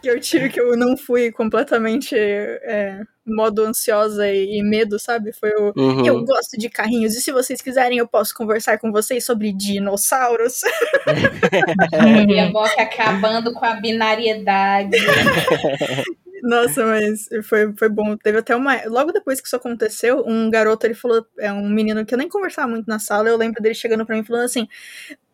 [0.02, 5.32] Que eu tive que eu não fui completamente é, modo ansiosa e, e medo, sabe?
[5.32, 5.72] Foi o.
[5.74, 6.06] Uhum.
[6.06, 10.60] Eu gosto de carrinhos, e se vocês quiserem, eu posso conversar com vocês sobre dinossauros.
[12.28, 14.96] E a boca acabando com a binariedade.
[16.46, 18.16] Nossa, mas foi, foi bom.
[18.16, 18.80] Teve até uma.
[18.86, 21.26] Logo depois que isso aconteceu, um garoto, ele falou.
[21.38, 24.16] É um menino que eu nem conversava muito na sala, eu lembro dele chegando pra
[24.16, 24.68] mim falando assim.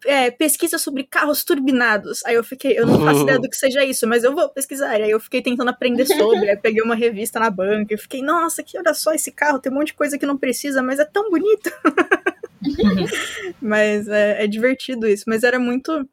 [0.04, 2.24] É, pesquisa sobre carros turbinados.
[2.24, 4.98] Aí eu fiquei, eu não faço ideia do que seja isso, mas eu vou pesquisar.
[4.98, 6.48] E aí eu fiquei tentando aprender sobre.
[6.50, 9.70] aí peguei uma revista na banca e fiquei, nossa, que olha só esse carro, tem
[9.70, 11.70] um monte de coisa que não precisa, mas é tão bonito.
[13.60, 15.24] mas é, é divertido isso.
[15.26, 16.08] Mas era muito.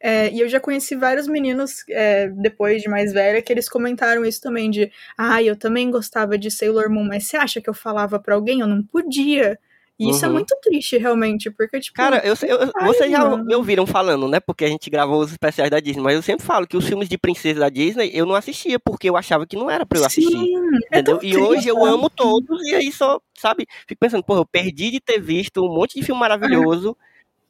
[0.00, 4.24] É, e eu já conheci vários meninos é, depois de mais velha que eles comentaram
[4.24, 7.74] isso também de ah, eu também gostava de Sailor Moon, mas você acha que eu
[7.74, 8.60] falava pra alguém?
[8.60, 9.58] Eu não podia.
[9.98, 10.34] E isso é Uhum.
[10.36, 11.94] muito triste, realmente, porque, tipo.
[11.94, 14.40] Cara, eu, eu- vocês já me ouviram falando, né?
[14.40, 17.06] Porque a gente gravou os especiais da Disney, mas eu sempre falo que os filmes
[17.06, 20.04] de princesa da Disney eu não assistia, porque eu achava que não era pra eu
[20.06, 20.32] assistir.
[20.32, 20.54] Sim,
[20.90, 21.18] é Entendeu?
[21.18, 23.66] tão E hoje eu amo todos, e aí só, sabe?
[23.86, 26.96] Fico pensando, porra, eu perdi de ter visto um monte de filme maravilhoso,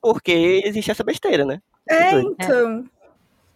[0.03, 1.61] porque existe essa besteira, né?
[1.89, 2.85] É, então.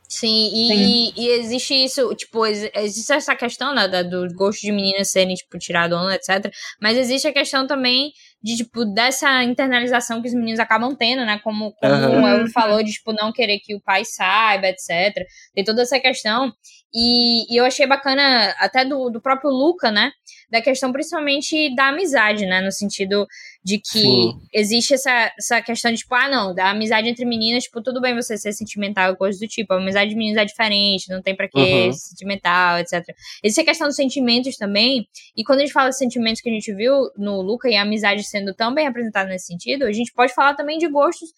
[0.07, 4.70] Sim, e, e existe isso, tipo, ex- existe essa questão, né, da, do gosto de
[4.70, 6.53] meninas serem, tipo, tirado onda, etc.
[6.81, 11.41] Mas existe a questão também de, tipo, dessa internalização que os meninos acabam tendo, né,
[11.43, 12.22] como, como Aham.
[12.22, 15.14] o Elvio falou, de, tipo, não querer que o pai saiba, etc.
[15.55, 16.53] Tem toda essa questão.
[16.95, 20.12] E, e eu achei bacana, até do, do próprio Luca, né,
[20.51, 23.26] da questão principalmente da amizade, né, no sentido
[23.64, 24.32] de que Sim.
[24.53, 28.14] existe essa, essa questão de, tipo, ah, não, da amizade entre meninas, tipo, tudo bem
[28.14, 31.34] você ser sentimental e coisas do tipo, a amizade de meninos é diferente, não tem
[31.34, 31.92] pra que Uhum.
[31.92, 33.03] ser sentimental, etc.
[33.42, 36.53] Existe a questão dos sentimentos também, e quando a gente fala de sentimentos que a
[36.53, 40.12] gente viu no Luca e a amizade sendo tão bem representada nesse sentido, a gente
[40.12, 41.30] pode falar também de gostos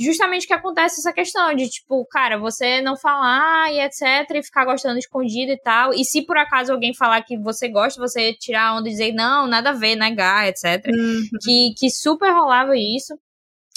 [0.00, 4.02] justamente que acontece essa questão de, tipo, cara, você não falar e etc,
[4.34, 8.00] e ficar gostando escondido e tal, e se por acaso alguém falar que você gosta,
[8.00, 11.90] você tirar a onda e dizer, não, nada a ver, negar, etc Hum, que, que
[11.90, 13.14] super rolava isso.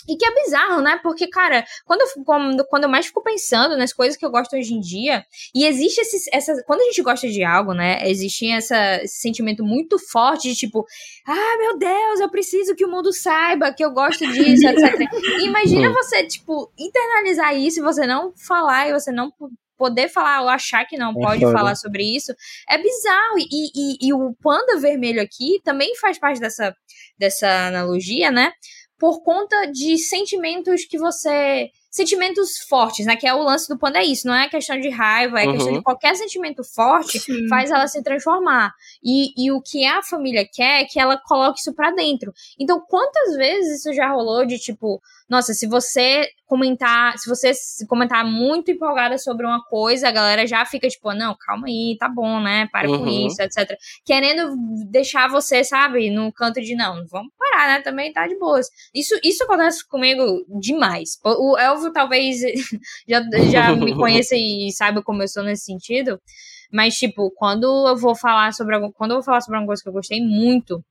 [0.08, 1.00] E que é bizarro, né?
[1.02, 4.56] Porque, cara, quando eu, quando, quando eu mais fico pensando nas coisas que eu gosto
[4.56, 5.26] hoje em dia,
[5.56, 6.62] e existe esse, essa.
[6.66, 8.00] Quando a gente gosta de algo, né?
[8.10, 10.86] Existe essa, esse sentimento muito forte de tipo,
[11.28, 15.00] ah, meu Deus, eu preciso que o mundo saiba que eu gosto disso, etc.
[15.40, 20.08] E imagina você, tipo, internalizar isso e você não falar e você não po- poder
[20.08, 22.34] falar ou achar que não É pode falar sobre isso.
[22.70, 23.38] É bizarro.
[23.40, 26.76] E, e, e o panda vermelho aqui também faz parte dessa,
[27.18, 28.52] dessa analogia, né?
[29.00, 33.16] Por conta de sentimentos que você sentimentos fortes, né?
[33.16, 35.72] Que é o lance do panda é isso, não é questão de raiva, é questão
[35.72, 35.78] Uhum.
[35.78, 37.48] de qualquer sentimento forte Sim.
[37.48, 38.74] faz ela se transformar.
[39.04, 42.34] E, e o que a família quer é que ela coloque isso pra dentro.
[42.60, 45.00] Então, quantas vezes isso já rolou de tipo,
[45.34, 47.52] nossa, se você comentar, se você
[47.88, 52.08] comentar muito empolgada sobre uma coisa, a galera já fica tipo, não, calma aí, tá
[52.08, 52.68] bom, né?
[52.72, 53.28] Para com Uhum.
[53.28, 53.76] isso, etc.
[54.06, 54.56] Querendo
[54.90, 57.82] deixar você, sabe, no canto de não, vamos parar, né?
[57.82, 58.68] Também tá de boas.
[58.94, 60.24] Isso, isso acontece comigo
[60.60, 61.18] demais.
[61.26, 62.40] O o Elvio talvez
[63.08, 63.22] já,
[63.52, 66.20] já me conheça e saiba como eu sou nesse sentido.
[66.72, 69.84] Mas, tipo, quando eu vou falar sobre algum, quando eu vou falar sobre alguma coisa
[69.84, 70.84] que eu gostei muito,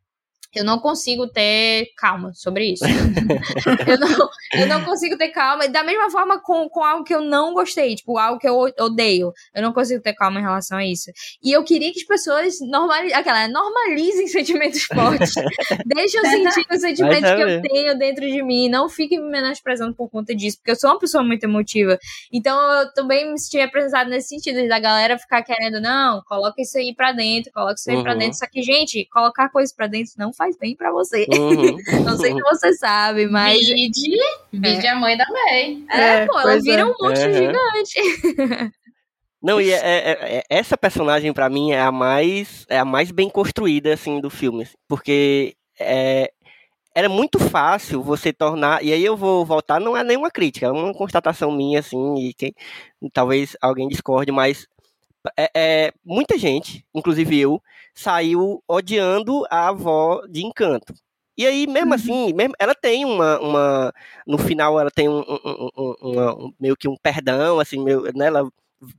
[0.58, 2.84] eu não consigo ter calma sobre isso.
[3.86, 5.68] eu, não, eu não consigo ter calma.
[5.68, 9.32] Da mesma forma com, com algo que eu não gostei, tipo, algo que eu odeio.
[9.54, 11.10] Eu não consigo ter calma em relação a isso.
[11.42, 15.34] E eu queria que as pessoas normalizem, aquela, normalizem sentimentos fortes.
[15.86, 18.68] Deixem eu sentir os sentimentos que eu tenho dentro de mim.
[18.68, 21.98] Não fiquem me menosprezando por conta disso, porque eu sou uma pessoa muito emotiva.
[22.32, 26.78] Então eu também me senti representado nesse sentido, da galera ficar querendo, não, coloca isso
[26.78, 28.18] aí pra dentro, coloca isso aí pra Uhum.
[28.18, 28.38] dentro.
[28.38, 31.26] Só que, gente, colocar coisas pra dentro não faz bem pra você.
[31.32, 31.76] Uhum.
[32.04, 33.58] Não sei se você sabe, mas.
[33.66, 34.16] Vide,
[34.52, 35.82] vide a mãe da May.
[35.90, 36.84] É, É, pô, ela vira é.
[36.84, 37.34] um monstro Uhum.
[37.34, 37.94] gigante.
[39.42, 43.10] Não, e é- é- é- essa personagem pra mim é a mais é a mais
[43.10, 46.30] bem construída assim do filme, assim, porque é,
[46.94, 50.70] era muito fácil você tornar e aí eu vou voltar não é nenhuma crítica, é
[50.70, 52.54] uma constatação minha assim e quem
[53.12, 54.68] talvez alguém discorde, mas
[55.36, 57.62] é, é, muita gente, inclusive eu,
[57.94, 60.94] saiu odiando a avó de Encanto.
[61.36, 61.94] E aí, mesmo Uhum.
[61.94, 63.92] assim, mesmo, ela tem uma, uma.
[64.26, 68.26] No final, ela tem um, um- um- um- meio que um perdão, assim, meio, né?
[68.26, 68.46] Ela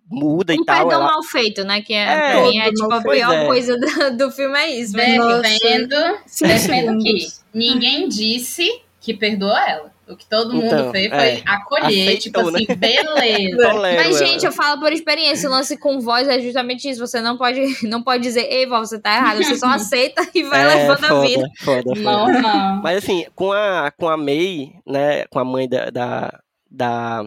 [0.09, 0.77] muda Um e tal.
[0.87, 1.81] perdão Ela, mal feito, né?
[1.81, 3.45] Que é, É, pra mim, é tipo a pior é.
[3.45, 4.97] coisa do, do filme é isso.
[4.97, 5.41] Nossa.
[5.43, 5.95] Defendo,
[6.25, 9.92] Cinco defendo que ninguém disse que perdoou ela.
[10.07, 11.37] O que todo mundo Então, fez é.
[11.37, 13.57] foi acolher, tipo Aceitou, assim, beleza.
[13.71, 14.25] tolero Mas, ela.
[14.27, 16.99] gente, eu falo por experiência, o lance com voz é justamente isso.
[16.99, 19.37] Você não pode, não pode dizer, ei, vó, você tá errado.
[19.37, 21.49] Você só aceita e vai É, levando a foda, vida.
[21.59, 21.99] Foda, foda.
[22.01, 22.81] Não, não.
[22.81, 25.25] Mas assim, com a, com a May, né?
[25.29, 25.89] Com a mãe da.
[25.89, 26.39] da,
[26.69, 27.25] da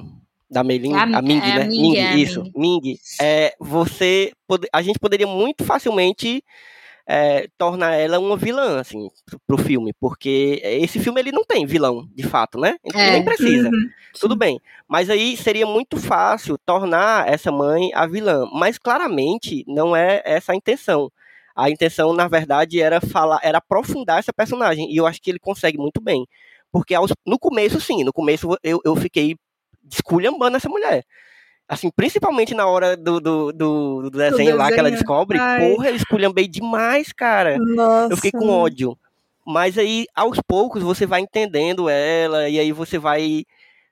[0.49, 1.64] da Meilin, É a- a, Ming, é a né?
[1.66, 2.97] Ming, Ming, é a isso, Ming.
[3.20, 4.31] É, você
[4.72, 6.41] a gente poderia muito facilmente
[7.07, 9.09] é, tornar ela uma vilã, assim,
[9.47, 12.77] pro, filme, porque esse filme ele não tem vilão, de fato, né?
[12.85, 13.13] Então, É.
[13.13, 13.69] Nem precisa.
[13.69, 13.91] Uhum.
[14.19, 14.61] Tudo bem.
[14.89, 18.47] Mas aí seria muito fácil tornar essa mãe a vilã.
[18.53, 21.11] Mas claramente não é essa a intenção.
[21.55, 24.91] A intenção, na verdade, era falar, era aprofundar essa personagem.
[24.93, 26.27] E eu acho que ele consegue muito bem.
[26.73, 29.37] Porque aos- no começo, sim, no começo eu, eu fiquei
[29.91, 31.05] esculhambando essa mulher.
[31.69, 34.99] Assim, principalmente na hora do, do, do- do desenho lá que ela desenho.
[34.99, 35.69] descobre, Ai.
[35.69, 37.59] porra, eu esculhambei demais, cara.
[37.59, 38.12] Nossa.
[38.12, 38.97] Eu fiquei com ódio.
[39.45, 43.45] Mas aí, aos poucos, você vai entendendo ela, e aí você vai.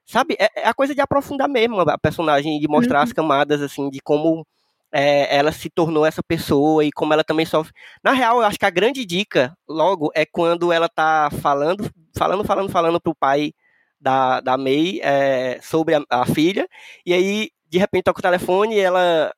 [0.05, 3.89] Sabe, é, é a coisa de aprofundar mesmo a personagem, de mostrar as camadas, assim,
[3.89, 4.45] de como
[4.91, 7.73] é, ela se tornou essa pessoa e como ela também sofre.
[8.03, 12.43] Na real, eu acho que a grande dica, logo, é quando ela tá falando, falando,
[12.45, 13.51] falando, falando pro pai
[13.99, 16.67] da, da May é, sobre a, a filha,
[17.05, 19.33] e aí, de repente, toca o telefone e ela.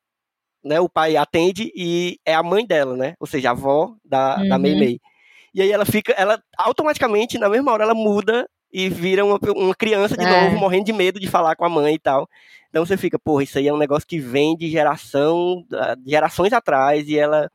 [0.63, 3.13] Né, o pai atende e é a mãe dela, né?
[3.19, 4.61] Ou seja, a avó da, da Uhum.
[4.61, 4.99] Mei Mei.
[5.53, 9.73] E aí ela fica, ela automaticamente, na mesma hora, ela muda e vira uma, uma
[9.75, 10.30] criança de É.
[10.30, 12.28] novo, morrendo de medo de falar com a mãe e tal.
[12.69, 15.63] Então você fica, porra, isso aí é um negócio que vem de geração,
[15.99, 17.49] de gerações atrás, e ela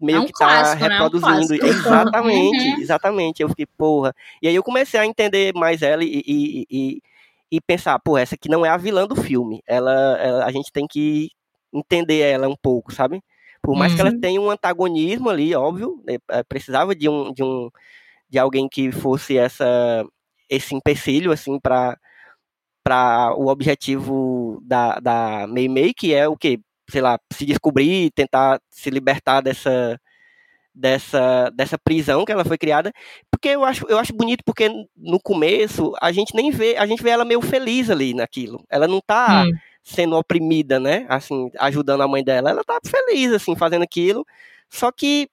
[0.00, 0.86] meio É um que tá clássico, né?
[0.86, 1.54] É um reproduzindo.
[1.66, 2.80] Exatamente, Uhum.
[2.80, 3.42] exatamente.
[3.42, 4.14] Eu fiquei, porra.
[4.40, 7.02] E aí eu comecei a entender mais ela e, e, e,
[7.56, 9.62] e pensar, pô, essa aqui não é a vilã do filme.
[9.66, 11.28] Ela, ela- a gente tem que
[11.72, 13.22] entender ela um pouco, sabe?
[13.62, 14.20] Por mais que ela Uhum.
[14.20, 17.70] tenha um antagonismo ali, óbvio, né, eh, precisava de um, de um
[18.30, 20.04] de alguém que fosse essa
[20.50, 21.98] esse empecilho assim para
[22.82, 28.10] para o objetivo da da Mei Mei, que é o que, sei lá, se descobrir,
[28.12, 29.98] tentar se libertar dessa
[30.74, 32.92] dessa dessa prisão que ela foi criada,
[33.30, 37.02] porque eu acho eu acho bonito porque no começo a gente nem vê, a gente
[37.02, 38.64] vê ela meio feliz ali naquilo.
[38.68, 39.50] Ela não tá Hum.
[39.82, 41.06] sendo oprimida, né?
[41.08, 42.50] Assim, ajudando a mãe dela.
[42.50, 44.26] Ela tá feliz, assim, fazendo aquilo.
[44.68, 45.28] Só que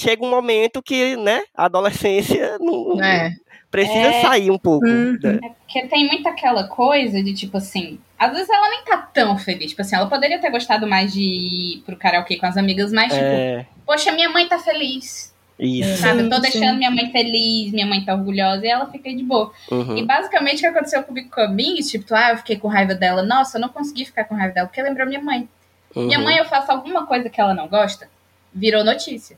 [0.00, 3.34] chega um momento que, né, a adolescência não, É.
[3.70, 4.22] precisa É.
[4.22, 4.86] sair um pouco.
[4.86, 5.18] Uhum.
[5.22, 5.38] né?
[5.60, 9.70] Porque tem muito aquela coisa de, tipo assim, às vezes ela nem tá tão feliz.
[9.70, 13.12] Tipo assim, ela poderia ter gostado mais de ir pro karaokê com as amigas, mas,
[13.12, 15.34] tipo, É, poxa, minha mãe tá feliz.
[15.58, 16.00] isso.
[16.00, 16.22] Sabe?
[16.22, 19.24] Eu tô deixando minha mãe feliz, minha mãe tá orgulhosa e ela fica aí de
[19.24, 19.52] boa.
[19.70, 20.06] E Uhum.
[20.06, 23.22] basicamente o que aconteceu comigo com a Bing, tipo, ah, eu fiquei com raiva dela.
[23.22, 25.48] Nossa, eu não consegui ficar com raiva dela, porque lembrou minha mãe.
[25.94, 26.24] Minha uhum.
[26.24, 28.08] mãe, eu faço alguma coisa que ela não gosta,
[28.54, 29.36] virou notícia.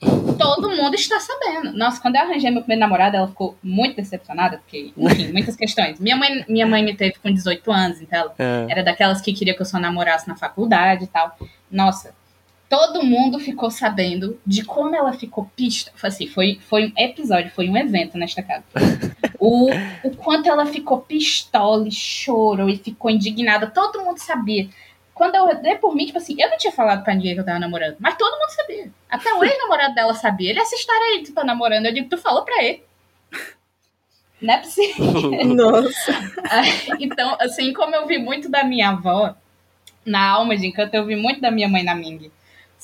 [0.38, 1.72] Todo mundo está sabendo.
[1.76, 5.98] Nossa, quando eu arranjei meu primeiro namorado, ela ficou muito decepcionada, porque, enfim, muitas questões.
[5.98, 8.66] Minha mãe, minha mãe me teve com 18 anos, então ela É.
[8.68, 11.36] era daquelas que queria que eu só namorasse na faculdade e tal.
[11.70, 12.14] Nossa,
[12.68, 15.92] todo mundo ficou sabendo de como ela ficou pista.
[15.94, 18.64] Foi Assim, foi, foi um episódio, foi um evento nesta casa.
[19.38, 19.68] O,
[20.02, 24.68] o quanto ela ficou pistola e chorou e ficou indignada, todo mundo sabia.
[25.14, 27.44] Quando eu dei por mim, tipo assim, eu não tinha falado pra ninguém que eu
[27.44, 28.90] tava namorando, mas todo mundo sabia.
[29.08, 30.50] Até o ex-namorado dela sabia.
[30.50, 31.86] Ele essa história aí, tu tá namorando.
[31.86, 32.82] Eu digo, tu falou pra ele.
[34.42, 35.04] Não é possível.
[35.54, 36.12] Nossa.
[36.98, 39.34] Então, assim como eu vi muito da minha avó
[40.04, 42.30] na Alma de Encanto, eu vi muito da minha mãe na Ming,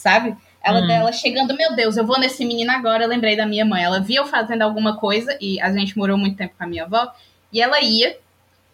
[0.01, 0.37] sabe?
[0.63, 0.87] Ela Hum.
[0.87, 3.83] dela chegando, meu Deus, eu vou nesse menino agora, eu lembrei da minha mãe.
[3.83, 6.85] Ela via eu fazendo alguma coisa, e a gente morou muito tempo com a minha
[6.85, 7.11] avó,
[7.53, 8.19] e ela ia,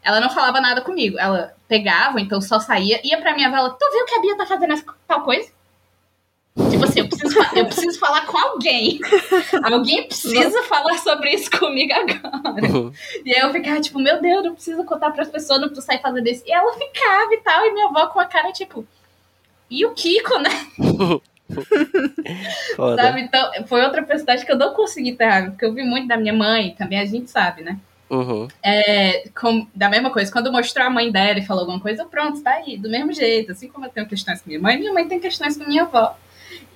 [0.02, 1.18] ela não falava nada comigo.
[1.18, 4.36] Ela pegava, então só saía, ia pra minha avó, ela, tu viu que a Bia
[4.36, 5.50] tá fazendo essa tal coisa?
[6.70, 8.98] Tipo assim, eu preciso, eu preciso falar com alguém.
[9.62, 12.92] Alguém precisa falar sobre isso comigo agora.
[13.26, 16.00] E aí eu ficava, tipo, meu Deus, não preciso contar pras pessoas, não preciso sair
[16.00, 16.42] fazendo isso.
[16.46, 18.86] E ela ficava e tal, e minha avó com a cara, tipo,
[19.70, 20.50] e o Kiko, né?
[22.96, 23.20] Sabe?
[23.22, 26.16] Então, foi outra personagem que eu não consegui ter raiva, porque eu vi muito da
[26.16, 27.78] minha mãe, também a gente sabe, né?
[28.08, 28.46] Uhum.
[28.62, 32.06] É, com- da mesma coisa, quando mostrou a mãe dela e falou alguma coisa, eu,
[32.06, 33.52] pronto, tá aí, do mesmo jeito.
[33.52, 36.16] Assim como eu tenho questões com minha mãe, minha mãe tem questões com minha avó.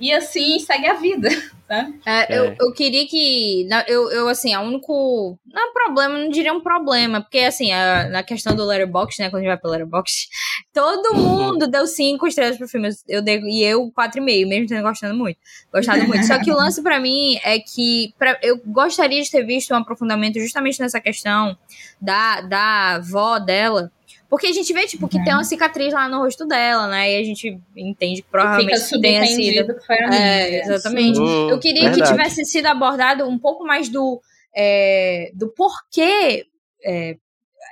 [0.01, 1.29] E assim segue a vida,
[1.69, 2.01] sabe?
[2.07, 2.39] É, É.
[2.39, 3.69] Eu, eu queria que.
[3.87, 5.39] Eu, eu, assim, a único.
[5.47, 7.21] Não é problema, não diria um problema.
[7.21, 9.29] Porque, assim, a- na questão do Letterboxd, né?
[9.31, 10.27] Quando a gente vai pro Letterboxd,
[10.73, 12.89] todo mundo deu cinco estrelas pro filme.
[13.07, 15.39] Eu dei, e eu, quatro e meio, mesmo tendo gostado muito.
[15.73, 16.27] Gostado muito.
[16.27, 19.77] Só que o lance pra mim é que pra, eu gostaria de ter visto um
[19.77, 21.57] aprofundamento justamente nessa questão
[22.01, 23.93] da, da avó dela.
[24.31, 27.13] Porque a gente vê, tipo, que tem uma cicatriz lá no rosto dela, né?
[27.15, 29.75] E a gente entende que Fica provavelmente tenha sido.
[29.75, 30.15] que foi a.
[30.15, 31.19] É, exatamente.
[31.19, 32.11] Hum, Eu queria que verdade.
[32.13, 34.23] tivesse sido abordado um pouco mais do,
[34.55, 36.47] é, do porquê
[36.85, 37.17] é,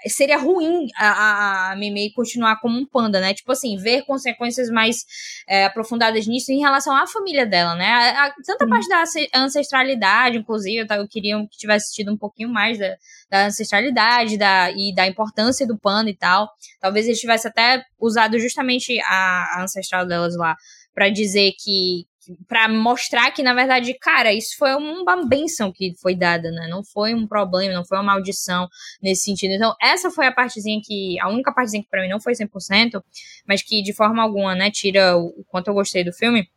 [0.09, 3.35] seria ruim a, a, a Mimei continuar como um panda, né?
[3.35, 5.05] Tipo assim, ver consequências mais
[5.49, 7.87] é, aprofundadas nisso em relação à família dela, né?
[7.87, 8.71] A, a- tanta Sim.
[8.71, 12.97] parte da ance- ancestralidade, inclusive, eu, eu queria que tivesse tido um pouquinho mais da,
[13.31, 16.49] da ancestralidade da, e da importância do panda e tal.
[16.81, 20.57] Talvez eles tivesse até usado justamente a, a ancestral delas lá
[20.95, 22.07] pra dizer que
[22.47, 26.67] Pra mostrar que na verdade, cara, isso foi uma benção que foi dada, né?
[26.69, 28.69] Não foi um problema, não foi uma maldição
[29.03, 29.53] nesse sentido.
[29.53, 33.03] Então, essa foi a partezinha que a única partezinha que pra mim não foi 100%,
[33.47, 36.49] mas que de forma alguma, né, tira o, o quanto eu gostei do filme.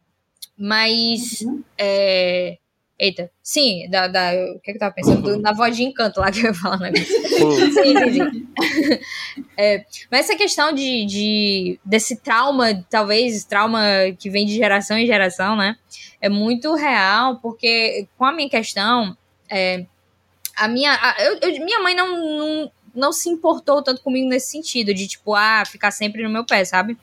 [0.58, 1.64] Mas Uhum.
[1.78, 2.58] é,
[3.04, 5.24] Eita, sim, da, da, o que, que eu tava pensando?
[5.24, 7.08] Do- da voz de encanto lá que eu ia falar um negócio.
[7.08, 7.72] Sim.
[7.72, 8.48] Sim, entendi.
[9.58, 13.82] É, mas essa questão de, de desse trauma, talvez trauma
[14.20, 15.76] que vem de geração em geração, né?
[16.22, 19.18] É muito real, porque com a minha questão,
[19.50, 19.84] é,
[20.56, 24.52] a minha, a- eu- eu- minha mãe não, não, não se importou tanto comigo nesse
[24.52, 26.96] sentido, de tipo, ah, ficar sempre no meu pé, sabe?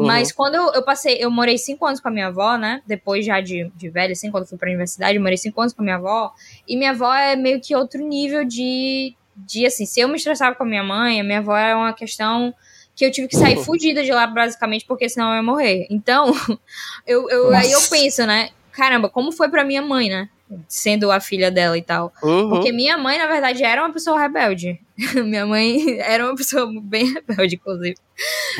[0.00, 0.06] Uhum.
[0.06, 2.80] Mas quando eu, eu passei, eu morei cinco anos com a minha avó, né?
[2.86, 5.82] Depois já de, de velha, assim, quando fui pra universidade, eu morei cinco anos com
[5.82, 6.32] a minha avó.
[6.66, 10.56] E minha avó é meio que outro nível de, de assim, se eu me estressava
[10.56, 12.54] com a minha mãe, a minha avó é uma questão
[12.96, 15.86] que eu tive que sair fugida de lá, basicamente, porque senão eu ia morrer.
[15.90, 16.32] Então,
[17.06, 18.48] eu, eu, aí eu penso, né?
[18.72, 20.30] Caramba, como foi pra minha mãe, né?
[20.66, 22.10] Sendo a filha dela e tal.
[22.22, 22.48] Uhum.
[22.48, 24.80] Porque minha mãe, na verdade, era uma pessoa rebelde.
[25.24, 27.96] minha mãe era uma pessoa bem rebelde, inclusive.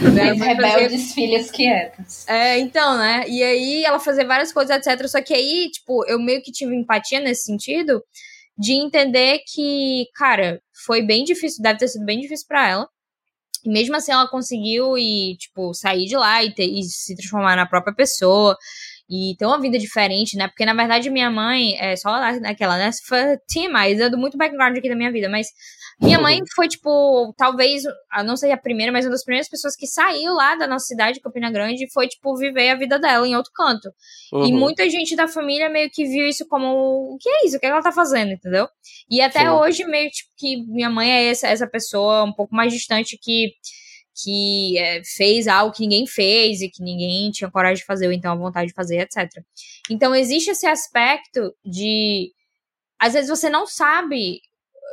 [0.01, 2.27] Mãe fazia- Rebeldes filhas quietas.
[2.29, 3.25] é, então, né?
[3.29, 5.07] E aí ela fazia várias coisas, etc.
[5.09, 8.03] Só que aí, tipo, eu meio que tive empatia nesse sentido
[8.57, 12.89] de entender que, cara, foi bem difícil, deve ter sido bem difícil pra ela.
[13.65, 17.57] E mesmo assim ela conseguiu e, tipo, sair de lá e, ter- e se transformar
[17.57, 18.57] na própria pessoa
[19.09, 20.49] e ter uma vida diferente, né?
[20.49, 22.11] Porque na verdade minha mãe, é só
[22.41, 22.91] naquela, né?
[23.71, 25.49] Mais, eu dou muito background aqui da minha vida, mas
[26.03, 27.83] minha mãe foi, tipo, talvez,
[28.25, 31.21] não sei a primeira, mas uma das primeiras pessoas que saiu lá da nossa cidade,
[31.21, 33.93] Campina Grande, e foi, tipo, viver a vida dela em outro canto.
[34.33, 34.59] E Uhum.
[34.59, 37.57] muita gente da família meio que viu isso como, o que é isso?
[37.57, 38.67] O que ela tá fazendo, entendeu?
[39.11, 39.49] E até Sim.
[39.49, 43.53] hoje, meio tipo, que minha mãe é essa, essa pessoa um pouco mais distante que,
[44.23, 48.13] que é, fez algo que ninguém fez e que ninguém tinha coragem de fazer, ou
[48.13, 49.29] então a vontade de fazer, etc.
[49.91, 52.33] Então, existe esse aspecto de.
[52.99, 54.41] Às vezes você não sabe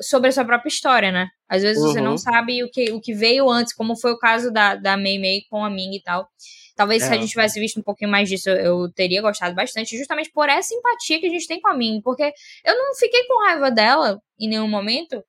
[0.02, 1.28] sobre a sua própria história, né?
[1.50, 2.06] Às vezes você Uhum.
[2.06, 5.18] não sabe o que, o que veio antes, como foi o caso da, da Mei
[5.20, 6.28] Mei com a Ming e tal.
[6.76, 7.20] Talvez se a É.
[7.20, 11.20] gente tivesse visto um pouquinho mais disso, eu, teria gostado bastante, justamente por essa empatia
[11.20, 12.32] que a gente tem com a Ming, porque
[12.66, 15.24] eu não fiquei com raiva dela em nenhum momento,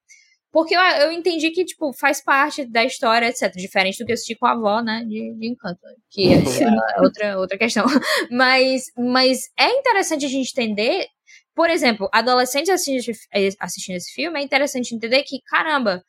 [0.50, 3.52] Porque eu, eu entendi que, tipo, faz parte da história, etc.
[3.54, 5.04] Diferente do que eu assisti com a avó, né?
[5.06, 5.78] De, de Encanto.
[6.10, 7.84] Que é outra, outra questão.
[8.32, 11.06] Mas, mas é interessante a gente entender.
[11.59, 13.16] Por exemplo, adolescentes assistindo,
[13.59, 16.04] assistindo esse filme, é interessante entender que, caramba,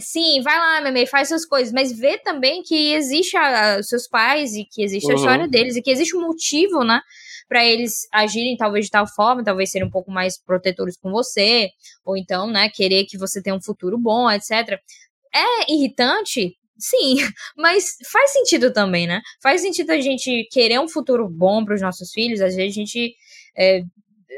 [0.00, 4.08] Sim, vai lá, meme, faz suas coisas, mas vê também que existe a, os seus
[4.08, 5.18] pais e que existe a Uhum.
[5.20, 7.00] história deles e que existe um motivo, né,
[7.48, 11.70] para eles agirem talvez de tal forma, talvez serem um pouco mais protetores com você,
[12.04, 14.78] ou então, né, querer que você tenha um futuro bom, etc.
[15.34, 16.54] É irritante?
[16.76, 17.14] Sim,
[17.56, 19.22] mas faz sentido também, né?
[19.42, 22.80] Faz sentido a gente querer um futuro bom para os nossos filhos, às vezes a
[22.80, 23.14] gente
[23.56, 23.82] é,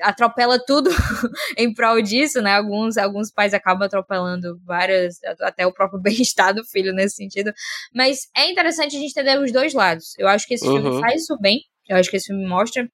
[0.02, 0.90] atropela tudo
[1.56, 2.54] em prol disso, né?
[2.56, 7.52] Alguns, alguns pais acabam atropelando várias, até o próprio bem-estar do filho nesse sentido.
[7.94, 10.14] Mas é interessante a gente entender os dois lados.
[10.18, 11.00] Eu acho que esse filme Uhum.
[11.00, 11.60] faz isso bem.
[11.88, 12.88] Eu acho que esse filme mostra.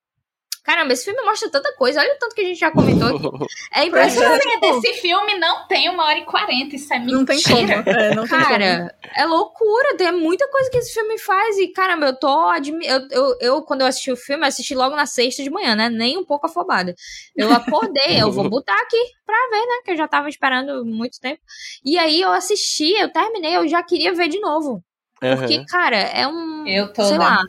[0.67, 2.01] Caramba, esse filme mostra tanta coisa.
[2.01, 3.47] Olha o tanto que a gente já comentou aqui.
[3.73, 4.61] É impressionante.
[4.61, 7.17] Desse filme não tem uma hora e quarenta, isso é mentira.
[7.19, 7.73] Não tem como.
[7.97, 8.49] É, não tem como.
[8.49, 12.85] Cara, é loucura, tem muita coisa que esse filme faz e, caramba, eu tô admi
[12.85, 15.77] eu, eu, eu, quando eu assisti o filme, eu assisti logo na sexta de manhã,
[15.77, 15.89] né?
[15.89, 16.93] Nem um pouco afobada.
[17.37, 19.83] Eu acordei, eu vou botar aqui pra ver, né?
[19.85, 21.41] Que eu já tava esperando muito tempo.
[21.85, 24.83] E aí eu assisti, eu terminei, eu já queria ver de novo.
[25.21, 25.64] Porque, Aham.
[25.69, 26.67] cara, é um.
[26.67, 27.45] Eu tô sei na- lá.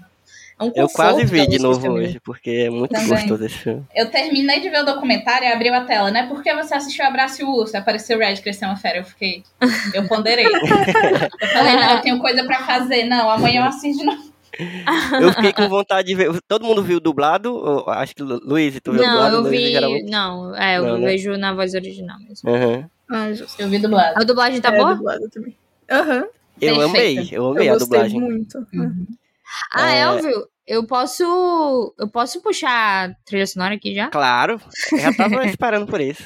[0.59, 3.07] É um Eu quase vi de novo hoje, porque é muito Também.
[3.09, 3.85] gostoso esse filme.
[3.95, 6.25] Eu terminei de ver o documentário e abriu a tela, né?
[6.27, 7.77] Por que você assistiu Abraço e o Urso?
[7.77, 8.97] Apareceu o Red crescer uma fera.
[8.97, 9.43] Eu fiquei.
[9.93, 10.45] Eu ponderei.
[10.49, 13.03] Eu falei, não, eu tenho coisa pra fazer.
[13.05, 14.27] Não, amanhã eu assisto de novo.
[15.21, 16.31] Eu fiquei com vontade de ver.
[16.47, 17.83] Todo mundo viu dublado?
[17.89, 19.35] Acho que Lu- Luiz, tu viu Não, dublado?
[19.35, 19.69] eu vi.
[19.71, 20.09] geralmente?
[20.09, 21.05] Não, é, eu Não, né?
[21.05, 22.49] vejo na voz original mesmo.
[22.49, 22.89] Aham.
[23.11, 23.27] Ah.
[23.59, 24.19] Eu vi dublado.
[24.19, 24.95] A dublagem tá é, boa?
[24.95, 25.55] dublado também.
[25.91, 26.25] Aham,
[26.59, 26.85] Eu Perfeita.
[26.85, 28.19] amei, eu amei eu a gostei dublagem.
[28.19, 28.67] muito.
[29.73, 30.01] Ah, É.
[30.01, 31.93] Elvio, eu posso.
[31.97, 34.09] Eu posso puxar a trilha sonora aqui já?
[34.09, 34.59] Claro,
[34.91, 36.23] eu já tava esperando por isso.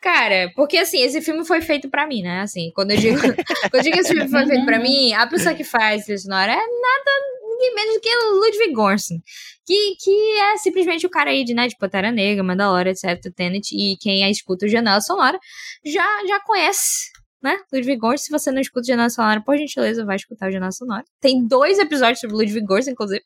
[0.00, 2.40] Cara, porque assim, esse filme foi feito pra mim, né?
[2.40, 3.16] Assim, quando eu digo,
[3.70, 6.18] quando eu digo que esse filme foi feito pra mim, a pessoa que faz trilha
[6.18, 7.10] sonora é nada
[7.48, 9.18] ninguém menos do que Ludwig Göransson.
[9.64, 13.70] Que, que é simplesmente o cara aí de, né, de Pantera Negra, Mandalorian, etc, Tenet,
[13.72, 15.38] e quem escuta o Janela Sonora
[15.84, 17.11] já, já conhece,
[17.42, 18.24] né, Ludwig Göransson.
[18.24, 21.04] Se você não escuta o Janela Sonora, por gentileza, vai escutar o Janela Sonora.
[21.20, 23.22] Tem dois episódios sobre Ludwig Göransson, inclusive.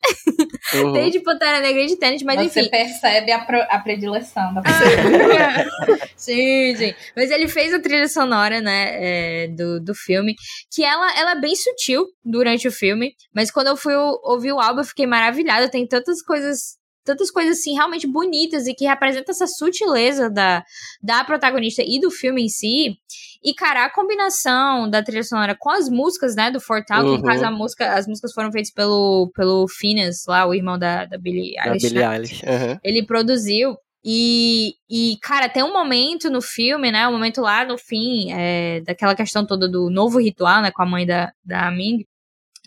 [0.75, 0.93] Uhum.
[0.93, 2.69] Tem de Pantera Negra e de Tenet, mas Você enfim.
[2.69, 4.61] percebe a, pro- a predileção da
[6.15, 6.93] sim, sim.
[7.15, 10.35] Mas ele fez a trilha sonora, né, é, do, do filme,
[10.73, 14.51] que ela, ela é bem sutil durante o filme, mas quando eu fui o- ouvir
[14.51, 15.69] o álbum, eu fiquei maravilhada.
[15.69, 16.77] Tem tantas coisas,
[17.07, 20.63] tantas coisas, assim, realmente bonitas e que representam essa sutileza da,
[21.01, 22.97] da protagonista e do filme em si.
[23.43, 27.17] E, cara, a combinação da trilha sonora com as músicas, né, do Fortal, que Uhum.
[27.17, 31.05] no caso a música, as músicas foram feitas pelo, pelo Phineas, lá, o irmão da,
[31.05, 32.15] da Billie Da Eilish, Billie né?
[32.15, 32.43] Eilish.
[32.45, 32.79] aham.
[32.83, 33.77] ele produziu.
[34.09, 37.07] E, e, cara, tem um momento no filme, né?
[37.07, 40.71] Um momento lá no fim, é, daquela questão toda do novo ritual, né?
[40.71, 42.05] Com a mãe da, da Ming,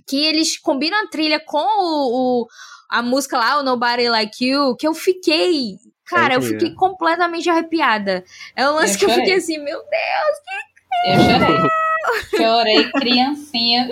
[0.06, 2.46] que eles combinam a trilha com o, o-
[2.90, 5.76] a música lá, o Nobody Like You, que eu fiquei.
[6.06, 6.58] Cara, eu incrível.
[6.60, 8.24] fiquei completamente arrepiada.
[8.56, 9.24] É um lance Eu que eu chorei.
[9.24, 9.78] fiquei assim, meu
[11.06, 11.70] Eu chorei.
[12.36, 13.88] Chorei, criancinha.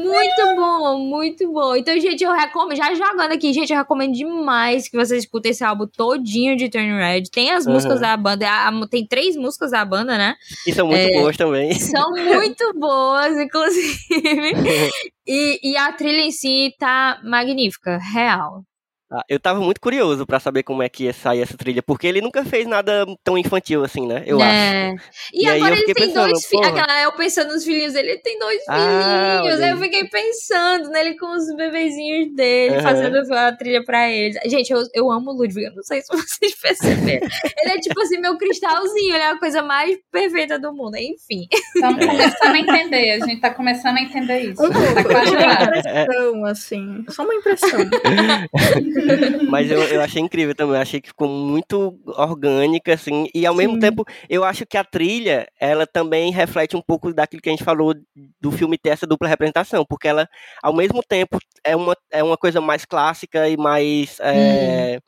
[0.00, 1.76] Muito bom, muito bom.
[1.76, 5.62] Então, gente, eu recomendo, já jogando aqui, gente, eu recomendo demais que vocês escutem esse
[5.64, 7.24] álbum todinho de Turn Red.
[7.32, 7.72] Tem as Uhum.
[7.74, 10.34] músicas da banda, a- a- tem três músicas da banda, né?
[10.66, 11.20] E são muito É.
[11.20, 11.74] boas também.
[11.78, 12.10] São
[12.50, 14.52] muito boas, inclusive.
[15.24, 18.64] E, e a trilha em si tá magnífica, real.
[19.12, 22.06] Ah, Eu tava muito curioso pra saber como é que ia sair essa trilha, porque
[22.06, 24.22] ele nunca fez nada tão infantil assim, né?
[24.26, 24.50] Eu acho.
[24.50, 24.94] É.
[25.32, 26.66] E, E aí agora eu ele tem pensando, dois filhos.
[26.66, 29.60] Aquela eu pensando nos filhinhos dele, ele tem dois Ah, filhinhos.
[29.60, 32.82] Aí eu fiquei pensando nele com os bebezinhos dele, Aham.
[32.82, 34.36] fazendo a trilha pra eles.
[34.46, 37.26] Gente, eu, eu amo o Ludwig, eu não sei se vocês perceberam.
[37.62, 40.96] ele é tipo assim, meu cristalzinho, ele é a coisa mais perfeita do mundo.
[40.96, 41.46] Enfim.
[41.74, 43.10] Estamos começando a entender.
[43.10, 44.62] A gente tá começando a entender isso.
[44.62, 45.62] Tá quase Eu tive lá.
[45.64, 47.04] impressão, assim.
[47.10, 47.68] Só uma impressão.
[49.48, 53.54] Mas eu, eu achei incrível também, eu achei que ficou muito orgânica, assim, e ao
[53.54, 53.80] mesmo Sim.
[53.80, 57.64] tempo, eu acho que a trilha, ela também reflete um pouco daquilo que a gente
[57.64, 57.94] falou
[58.40, 60.28] do filme ter essa dupla representação, porque ela,
[60.62, 64.18] ao mesmo tempo, é uma, é uma coisa mais clássica e mais.
[64.20, 64.98] É,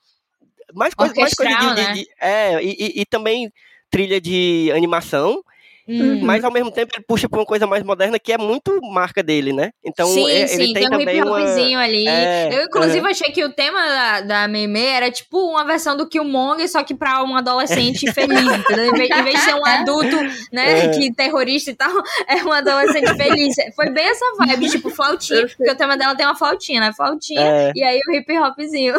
[0.75, 1.93] mais coisa, mais coisa de, Orquestral, de- né?
[1.95, 3.51] de- É, e, e- e também
[3.91, 5.43] trilha de animação,
[5.87, 6.21] Hum.
[6.23, 9.23] mas ao mesmo tempo ele puxa pra uma coisa mais moderna que é muito marca
[9.23, 9.71] dele, né?
[9.85, 11.39] Então sim, é- ele sim, tem, tem, um também hip uma.
[11.43, 12.09] hopzinho ali.
[12.09, 16.09] É, eu, inclusive, achei que o tema da, da Meme era tipo uma versão do
[16.09, 18.87] Killmonger, só que pra um adolescente feliz, entendeu?
[18.87, 20.17] Em vez, em vez de ser um adulto,
[20.53, 20.89] né, É.
[20.89, 21.91] que terrorista e tal,
[22.29, 23.55] é um adolescente feliz.
[23.77, 26.93] Foi bem essa vibe, tipo flautinha, porque o tema dela tem uma flautinha, né?
[26.97, 28.95] Flautinha, É, e aí o hip hopzinho.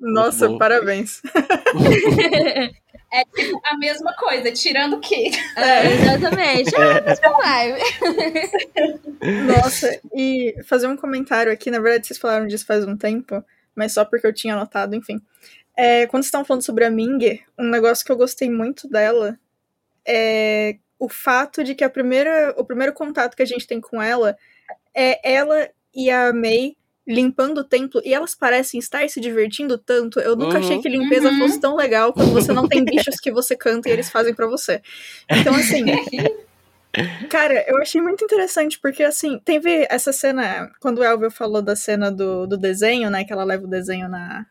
[0.00, 1.20] Nossa, parabéns.
[3.12, 5.30] É tipo a mesma coisa, tirando o quê?
[5.56, 6.70] É, exatamente.
[6.76, 7.72] Ah, não vai.
[9.46, 13.44] Nossa, e fazer um comentário aqui, na verdade vocês falaram disso faz um tempo,
[13.74, 15.20] mas só porque eu tinha anotado, enfim.
[15.76, 19.38] É, quando vocês estão falando sobre a Ming, um negócio que eu gostei muito dela
[20.06, 24.00] é o fato de que a primeira, o primeiro contato que a gente tem com
[24.00, 24.36] ela
[24.94, 26.76] é ela e a Mei
[27.06, 30.20] limpando o templo e elas parecem estar se divertindo tanto.
[30.20, 30.64] Eu nunca Uhum.
[30.64, 31.38] achei que limpeza Uhum.
[31.38, 34.46] fosse tão legal quando você não tem bichos que você canta e eles fazem pra
[34.46, 34.80] você.
[35.30, 35.84] Então, assim,
[37.28, 41.76] Cara, eu achei muito interessante, porque assim, teve essa cena, quando o Elvio falou da
[41.76, 43.24] cena do, do desenho, né?
[43.24, 44.44] Que ela leva o desenho na,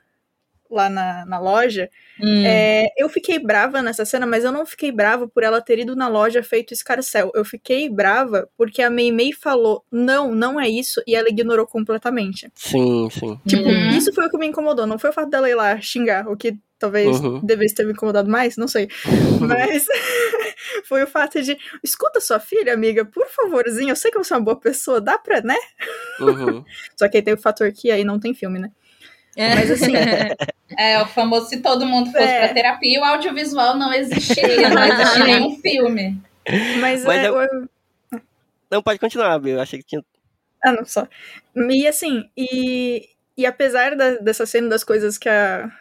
[0.69, 1.89] lá na, na loja.
[2.21, 2.43] Hum.
[2.45, 5.95] É, eu fiquei brava nessa cena, mas eu não fiquei brava por ela ter ido
[5.95, 7.31] na loja feito escarcel.
[7.33, 11.65] Eu fiquei brava porque a Mei Mei falou, não, não é isso, e ela ignorou
[11.65, 12.51] completamente.
[12.55, 13.39] Sim, sim.
[13.47, 13.89] Tipo, Uhum.
[13.97, 14.85] isso foi o que me incomodou.
[14.85, 17.39] Não foi o fato dela ir lá xingar, o que talvez Uhum.
[17.43, 18.87] devesse ter me incomodado mais, não sei.
[19.41, 19.85] Mas
[20.85, 24.37] foi o fato de, escuta sua filha, amiga, por favorzinho, eu sei que você é
[24.37, 25.57] uma boa pessoa, dá pra, né?
[26.19, 26.63] Uhum.
[26.95, 28.71] Só que aí tem o fator que aí não tem filme, né?
[29.41, 29.55] É.
[29.55, 29.93] Mas assim,
[30.77, 32.39] É, o famoso se todo mundo fosse É.
[32.45, 36.21] pra terapia, o audiovisual não existiria, não existiria nenhum filme.
[36.79, 37.69] mas, Mas é, eu- eu-
[38.69, 39.43] Não, pode continuar.
[39.45, 40.03] Eu achei que tinha.
[40.63, 41.07] Ah, não, só.
[41.55, 45.71] E assim, e, e apesar da- dessa cena das coisas que a,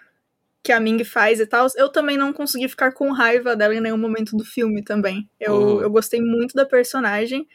[0.62, 3.80] que a Ming faz e tal, eu também não consegui ficar com raiva dela em
[3.80, 5.28] nenhum momento do filme também.
[5.38, 5.82] Eu, Uhum.
[5.82, 7.46] eu gostei muito da personagem.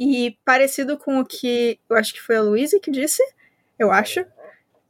[0.00, 3.22] E parecido com o que eu acho que foi a Louise que disse,
[3.78, 4.24] eu acho.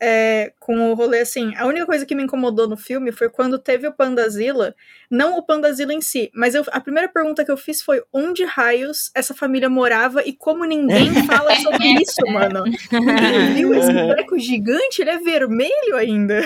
[0.04, 3.56] É, com o rolê assim, a única coisa que me incomodou no filme foi quando
[3.56, 4.74] teve o Pandazilla,
[5.08, 8.44] não o Pandazilla em si, mas eu- a primeira pergunta que eu fiz foi onde
[8.44, 11.06] raios essa família morava e como ninguém
[11.46, 12.64] fala sobre isso, mano.
[13.54, 15.02] Viu esse boneco gigante?
[15.02, 16.42] Ele é vermelho ainda.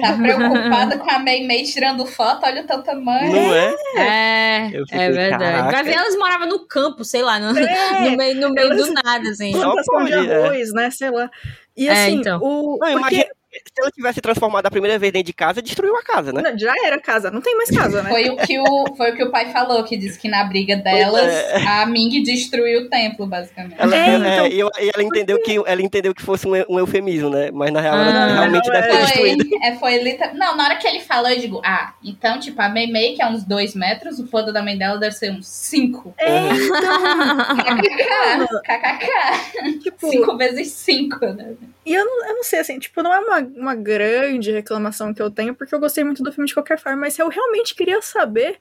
[0.00, 3.32] Tá preocupada com a Mei Mei tirando foto, olha o teu tamanho.
[3.32, 3.74] Não é?
[3.96, 5.72] É, Eu fiquei, é verdade.
[5.72, 8.86] Vai ver, elas moravam no campo, sei lá, no, É, no meio, no meio elas-
[8.86, 9.52] do nada, assim.
[9.52, 10.44] Só plantação de é.
[10.44, 10.90] arroz, né?
[10.90, 11.28] Sei lá.
[11.76, 12.40] E É, assim, então.
[12.42, 12.78] o.
[12.78, 13.35] Não, porque- imagina.
[13.66, 16.40] Se ela tivesse transformado a primeira vez dentro de casa, destruiu a casa, né?
[16.42, 18.08] Não, já era casa, não tem mais casa, né?
[18.10, 20.76] Foi o, que o, foi o que o pai falou, que disse que na briga
[20.76, 21.66] delas, é.
[21.66, 23.74] a Ming destruiu o templo, basicamente.
[23.78, 26.52] Ela, É, é, então- e eu- e ela entendeu que ela entendeu que fosse um,
[26.68, 27.50] um eufemismo, né?
[27.52, 29.00] Mas na real Ah, ela realmente não, deve ter é.
[29.04, 29.48] destruído.
[29.48, 30.34] Foi, é, foi literal.
[30.34, 33.22] Não, na hora que ele falou, eu digo, ah, então, tipo, a Mei Mei, que
[33.22, 36.14] é uns dois metros, o foda da mãe dela deve ser uns cinco.
[36.18, 39.78] É, então, KKK, KKK.
[39.82, 41.54] tipo, Cinco vezes cinco, né?
[41.84, 45.20] E eu não, eu não sei, assim, tipo, não é uma, uma grande reclamação que
[45.22, 48.00] eu tenho, porque eu gostei muito do filme de qualquer forma, mas eu realmente queria
[48.02, 48.58] saber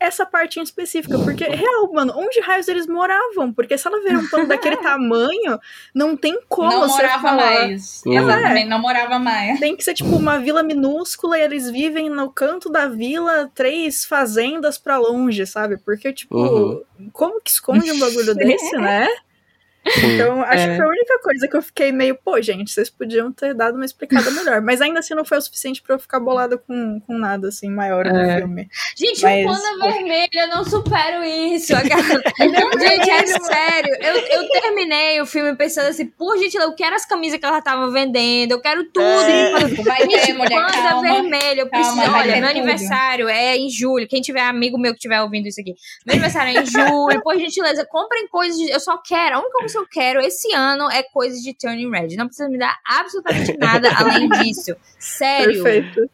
[0.00, 3.52] essa parte em específica, porque, real, mano, onde raios eles moravam?
[3.54, 5.58] Porque se ela ver um pano daquele tamanho,
[5.94, 7.36] não tem como não você morava falar.
[7.36, 8.02] mais.
[8.04, 8.12] Uhum.
[8.18, 9.58] Exatamente, não morava mais.
[9.60, 14.04] Tem que ser, tipo, uma vila minúscula e eles vivem no canto da vila, três
[14.04, 15.78] fazendas pra longe, sabe?
[15.78, 16.82] Porque, tipo, Uhum.
[17.12, 19.06] como que esconde um bagulho desse, né?
[19.86, 20.68] Então, acho É.
[20.70, 23.74] que foi a única coisa que eu fiquei meio, pô, gente, vocês podiam ter dado
[23.76, 24.60] uma explicada melhor.
[24.62, 27.68] Mas ainda assim não foi o suficiente pra eu ficar bolada com, com nada, assim,
[27.70, 28.38] maior no É.
[28.38, 28.68] filme.
[28.96, 31.72] Gente, Mas- o panda vermelho, eu não supero isso.
[32.78, 33.96] Gente, é sério.
[34.00, 37.60] Eu, eu terminei o filme pensando assim, por gente, eu quero as camisas que ela
[37.60, 39.04] tava vendendo, eu quero tudo.
[39.04, 39.52] É.
[39.84, 41.02] Vai Gente, ter, mulher, panda calma.
[41.02, 41.96] vermelho, eu preciso.
[41.96, 42.58] Calma, olha, meu tudo.
[42.58, 44.06] aniversário é em julho.
[44.08, 45.74] Quem tiver amigo meu que estiver ouvindo isso aqui,
[46.06, 47.22] meu aniversário é em julho.
[47.22, 48.58] Por gentileza, comprem coisas.
[48.68, 51.90] Eu só quero, a única coisa que eu quero esse ano é coisas de Turning
[51.90, 52.16] Red.
[52.16, 54.76] Não precisa me dar absolutamente nada além disso.
[54.98, 55.62] Sério.
[55.62, 56.10] Perfeito.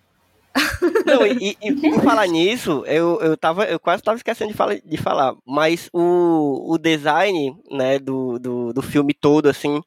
[1.07, 4.57] Não, e, e, e por falar nisso, eu, eu, tava, eu quase tava esquecendo de,
[4.57, 9.81] fala, de falar, mas o, o design né, do, do, do filme todo, assim,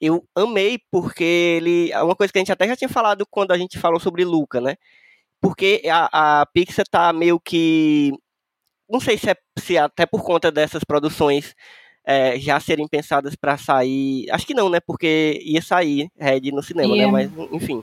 [0.00, 1.90] eu amei, porque ele.
[1.90, 4.24] É uma coisa que a gente até já tinha falado quando a gente falou sobre
[4.24, 4.76] Luca, né?
[5.40, 8.12] Porque a, a Pixar tá meio que.
[8.88, 11.54] Não sei se é se é até por conta dessas produções
[12.04, 14.30] é, já serem pensadas para sair.
[14.30, 14.78] Acho que não, né?
[14.80, 17.06] Porque ia sair Red no cinema, Ia.
[17.06, 17.10] né?
[17.12, 17.82] Mas, enfim.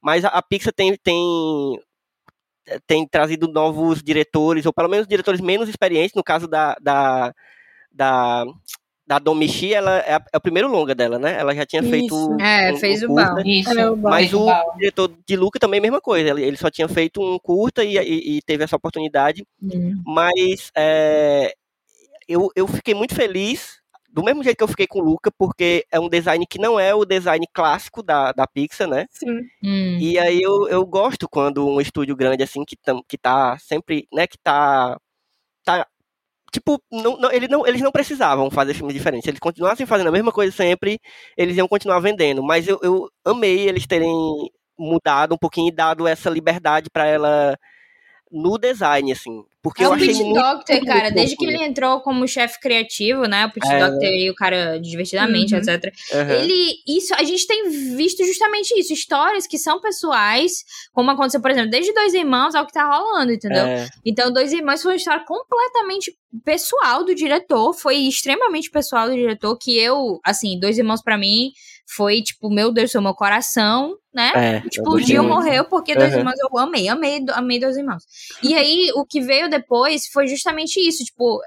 [0.00, 1.16] Mas a, a Pixar tem, tem,
[2.86, 6.76] tem trazido novos diretores, ou pelo menos diretores menos experientes, no caso da.
[6.80, 7.32] da,
[7.92, 8.44] da
[9.06, 11.36] da Domichi, ela é, a- é o primeiro longa dela, né?
[11.36, 12.40] Ela já tinha feito Isso.
[12.40, 13.44] É, um- fez um o curta, Bal.
[13.44, 13.76] Isso.
[13.76, 14.10] É, o Bal.
[14.12, 14.46] mas o
[14.78, 16.28] diretor de Luca também, mesma coisa.
[16.30, 19.44] Ele, ele só tinha feito um curta e, e- e teve essa oportunidade.
[19.60, 20.00] Hum.
[20.06, 21.52] Mas é,
[22.30, 23.80] eu, eu fiquei muito feliz,
[24.12, 26.78] do mesmo jeito que eu fiquei com o Luca, porque é um design que não
[26.78, 29.06] é o design clássico da, da Pixar, né?
[29.10, 29.40] Sim.
[29.62, 29.98] Hum.
[30.00, 34.06] E aí eu, eu gosto quando um estúdio grande, assim, que, tam, que tá sempre,
[34.12, 34.98] né, que tá.
[35.64, 35.86] tá
[36.52, 39.24] tipo, não, não, ele não, eles não precisavam fazer filmes diferentes.
[39.24, 41.00] Se eles continuassem fazendo a mesma coisa sempre,
[41.36, 42.42] eles iam continuar vendendo.
[42.42, 44.12] Mas eu, eu amei eles terem
[44.78, 47.56] mudado um pouquinho e dado essa liberdade para ela
[48.30, 49.44] no design, assim.
[49.62, 52.58] Porque É eu o achei Pete muito Doctor, cara, desde que ele entrou como chefe
[52.60, 53.44] criativo, né?
[53.44, 53.78] O Pete É.
[53.78, 55.60] Doctor e o cara divertidamente, Uhum.
[55.60, 55.92] etc.
[56.14, 56.32] Aham.
[56.32, 61.50] Ele, isso, a gente tem visto justamente isso, histórias que são pessoais, como aconteceu, por
[61.50, 63.64] exemplo, desde Dois Irmãos ao que tá rolando, entendeu?
[63.66, 66.10] É, Então, Dois Irmãos foi uma história completamente
[66.44, 71.50] pessoal do diretor, foi extremamente pessoal do diretor, que eu, assim, Dois Irmãos pra mim
[71.94, 74.32] foi, tipo, meu Deus, seu meu coração, né?
[74.34, 76.18] é, Tipo, o morreu porque Dois.
[76.18, 78.02] Irmãos eu amei, amei, amei Dois Irmãos.
[78.42, 81.40] E aí, o que veio depois foi justamente isso, tipo,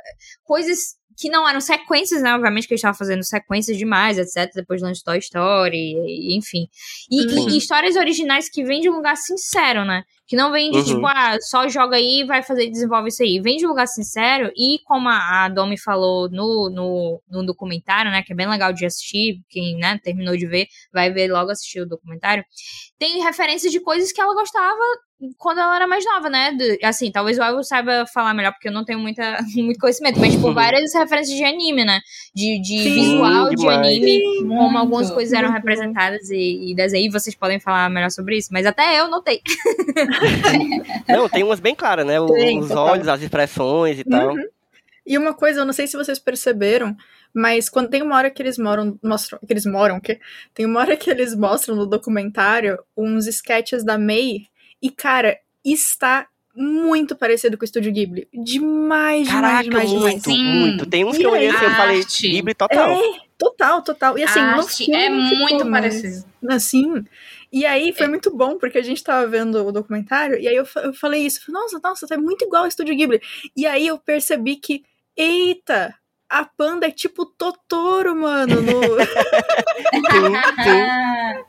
[0.44, 0.80] coisas
[1.16, 2.34] que não eram sequências, né?
[2.34, 4.52] Obviamente que eles estavam fazendo sequências demais, etc.
[4.56, 5.94] Depois de Toy Story,
[6.36, 6.68] enfim.
[7.10, 10.04] E, e- e histórias originais que vêm de um lugar sincero, né?
[10.26, 10.84] Que não vem de, Uhum.
[10.86, 13.42] tipo, ah, só joga aí e vai fazer, desenvolve isso aí.
[13.42, 18.10] Vem de um lugar sincero e como a, a Domi falou no, no, no documentário,
[18.10, 18.24] né?
[18.24, 21.82] Que é bem legal de assistir, quem, né, terminou de ver, vai ver logo assistir
[21.82, 22.44] o documentário.
[22.98, 24.80] Tem referências de coisas que ela gostava
[25.38, 26.52] quando ela era mais nova, né?
[26.52, 30.20] De- assim, talvez o Ivo saiba falar melhor, porque eu não tenho muita, muito conhecimento,
[30.20, 32.00] mas, tipo, várias referências de anime, né?
[32.36, 33.78] De, de Sim, visual de demais.
[33.88, 34.78] anime, como Muito.
[34.78, 35.62] algumas coisas eram muito.
[35.62, 39.42] representadas e, e desenho, e vocês podem falar melhor sobre isso, mas até eu notei.
[41.08, 42.16] Não, tem umas bem claras, né?
[42.36, 42.86] Tem, Os total.
[42.88, 44.34] olhos, as expressões e tal.
[44.34, 44.44] Uhum.
[45.06, 46.96] E uma coisa, eu não sei se vocês perceberam,
[47.34, 50.20] mas quando tem uma hora que eles moram, mostram, que eles moram, que
[50.54, 54.48] tem uma hora que eles mostram no documentário uns sketches da May
[54.82, 58.28] e cara, está muito parecido com o Estúdio Ghibli.
[58.34, 60.14] Demais, Caraca, demais, demais, demais.
[60.14, 60.44] muito, Sim.
[60.60, 60.86] muito.
[60.86, 62.04] Tem uns E que eu olhei assim, eu falei.
[62.22, 62.92] Ghibli total.
[62.92, 64.18] É, total, total.
[64.18, 66.26] E assim, A arte é ficou muito mais- parecido.
[66.48, 67.04] Assim.
[67.54, 70.66] E aí foi muito bom, porque a gente tava vendo o documentário, e aí eu,
[70.78, 73.22] eu falei isso, falei, nossa, nossa, tá muito igual ao Estúdio Ghibli.
[73.56, 74.84] E aí eu percebi que,
[75.16, 75.94] eita,
[76.28, 78.60] a panda é tipo Totoro, mano.
[78.60, 78.74] no-.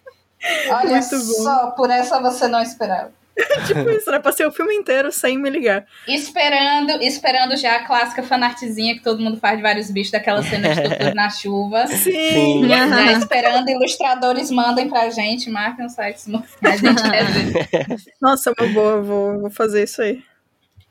[0.70, 1.42] Olha Muito bom.
[1.42, 3.10] só, por essa você não esperava.
[3.66, 4.18] tipo isso, né?
[4.20, 5.84] Passei o filme inteiro sem me ligar.
[6.06, 10.74] Esperando, esperando já a clássica fanartzinha que todo mundo faz de vários bichos, daquela cena
[10.74, 11.86] de Doutor na chuva.
[11.88, 12.68] Sim.
[12.68, 16.22] Já esperando, ilustradores mandem pra gente, marquem o site.
[16.62, 17.96] A gente quer ver.
[18.20, 20.22] Nossa, é uma boa, vou, vou fazer isso aí.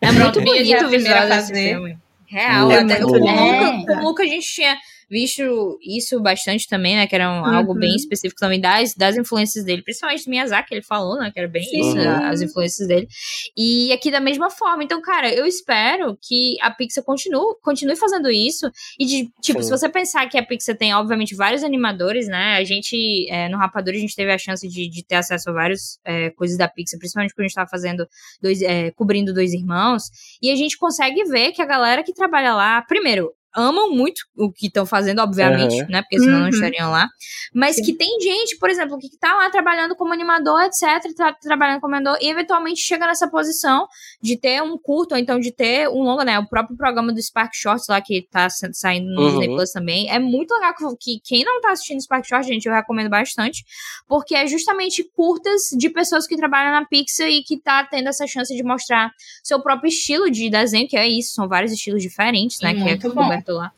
[0.02, 1.70] É Pronto, muito é bonito o primeira visual desse fazer.
[1.70, 1.98] filme.
[2.28, 3.18] Real, É até o bom.
[3.20, 4.76] Luca, com o Luca a gente tinha
[5.14, 7.06] visto isso bastante também, né?
[7.06, 7.80] Que era um- algo Uhum.
[7.80, 11.30] bem específico também das, das influências dele, principalmente do Miyazaki, ele falou, né?
[11.32, 11.80] Que era bem Sim.
[11.82, 12.26] isso, Uhum.
[12.26, 13.08] as influências dele.
[13.56, 14.84] E aqui da mesma forma.
[14.84, 18.70] Então, cara, eu espero que a Pixar continue, continue fazendo isso.
[19.00, 19.66] E, de, tipo, Sim.
[19.66, 22.56] se você pensar que a Pixar tem, obviamente, vários animadores, né?
[22.58, 25.54] A gente, é, no Rapadura, a gente teve a chance de, de ter acesso a
[25.54, 28.08] várias é, coisas da Pixar, principalmente quando a gente tava fazendo,
[28.42, 30.04] dois, é, cobrindo Dois Irmãos.
[30.42, 34.52] E a gente consegue ver que a galera que trabalha lá, primeiro, amam muito o
[34.52, 35.88] que estão fazendo, obviamente, Aham.
[35.90, 36.02] né?
[36.02, 36.50] Porque senão não Uhum.
[36.50, 37.08] estariam lá.
[37.54, 37.84] Mas Sim.
[37.84, 41.96] que tem gente, por exemplo, que tá lá trabalhando como animador, etc., tá trabalhando como
[41.96, 43.88] animador, e eventualmente chega nessa posição
[44.22, 46.40] de ter um curto, ou então de ter um longa, né?
[46.40, 49.28] O próprio programa do Spark Shorts lá, que tá sa- saindo no Uhum.
[49.30, 50.10] Disney Plus também.
[50.10, 53.64] É muito legal que, que quem não tá assistindo Spark Shorts, gente, eu recomendo bastante,
[54.08, 58.26] porque é justamente curtas de pessoas que trabalham na Pixar e que tá tendo essa
[58.28, 59.12] chance de mostrar
[59.44, 62.72] seu próprio estilo de desenho, que é isso, são vários estilos diferentes, né?
[62.72, 63.43] E que é muito bom.
[63.52, 63.72] Lá.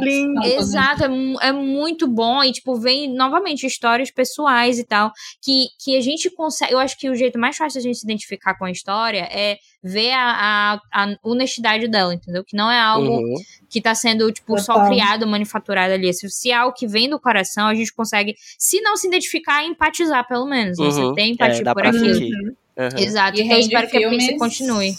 [0.00, 0.34] Lindo.
[0.34, 5.12] Não, tô Exato, é, é muito bom e, tipo, vem novamente histórias pessoais e tal,
[5.42, 6.72] que, que a gente consegue.
[6.72, 9.56] Eu acho que o jeito mais fácil da gente se identificar com a história é
[9.82, 12.44] ver a, a, a honestidade dela, entendeu?
[12.44, 13.34] Que não é algo Uhum.
[13.70, 14.88] que tá sendo, tipo, só Total.
[14.90, 16.12] criado, manufaturado ali.
[16.12, 19.64] Se, se é algo que vem do coração, a gente consegue, se não se identificar,
[19.64, 20.78] empatizar, pelo menos.
[20.78, 20.84] né?
[20.84, 21.14] Você Uhum.
[21.14, 22.14] tem É, empatia dá por aquilo.
[22.14, 22.34] sentir.
[22.34, 22.54] Uhum.
[22.98, 23.38] Exato.
[23.38, 24.94] E Então espero que a filmes- Pixar continue.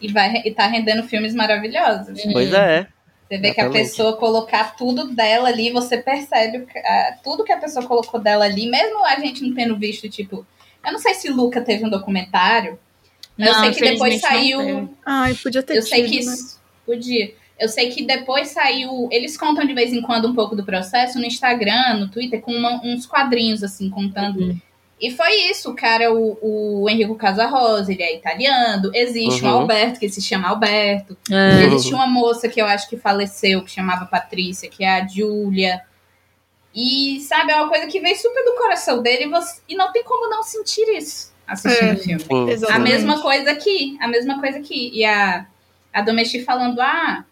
[0.00, 2.20] E, vai, e tá rendendo filmes maravilhosos.
[2.32, 2.86] Pois é.
[3.28, 7.42] Você vê que a pessoa colocar tudo dela ali, você percebe o que- ah, tudo
[7.44, 10.46] que a pessoa colocou dela ali, mesmo a gente não tendo visto, tipo.
[10.84, 12.78] Eu não sei se Luca teve um documentário.
[13.36, 14.94] mas eu Não, sei que depois saiu.
[15.04, 16.26] Ai, podia ter Eu sei tido, que.
[16.26, 16.36] né?
[16.86, 17.34] Podia.
[17.58, 19.08] Eu sei que depois saiu.
[19.10, 22.52] Eles contam de vez em quando um pouco do processo no Instagram, no Twitter, com
[22.52, 24.40] uma- uns quadrinhos, assim, contando.
[24.40, 24.60] Uhum.
[25.00, 28.90] E foi isso, o cara, o, o Enrico Casarosa, ele é italiano.
[28.94, 29.54] Existe um Uhum.
[29.60, 31.16] Alberto, que se chama Alberto.
[31.30, 31.64] É.
[31.64, 35.82] Existe uma moça que eu acho que faleceu, que chamava Patrícia, que é a Júlia.
[36.74, 39.92] E, sabe, é uma coisa que veio super do coração dele e, você- e não
[39.92, 41.92] tem como não sentir isso assistindo É.
[41.92, 42.56] o filme.
[42.58, 42.66] Sim.
[42.72, 44.90] A mesma coisa aqui, a mesma coisa aqui.
[44.94, 45.46] E a,
[45.92, 47.24] a Domesti falando, ah,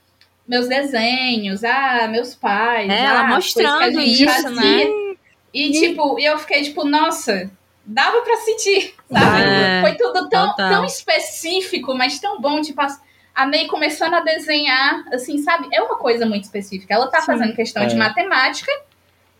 [0.47, 2.90] meus desenhos, ah, meus pais.
[2.90, 4.51] É, ah, ela mostrando isso, fazia.
[4.52, 5.11] né?
[5.52, 7.50] E, tipo, e eu fiquei, tipo, nossa,
[7.84, 9.40] dava pra sentir, sabe?
[9.42, 10.68] É, Foi tudo tão, total.
[10.70, 12.86] tão específico, mas tão bom, tipo, a,
[13.34, 15.68] a May começando a desenhar, assim, sabe?
[15.72, 16.94] É uma coisa muito específica.
[16.94, 17.26] Ela tá Sim.
[17.26, 17.98] fazendo questão de É.
[17.98, 18.70] matemática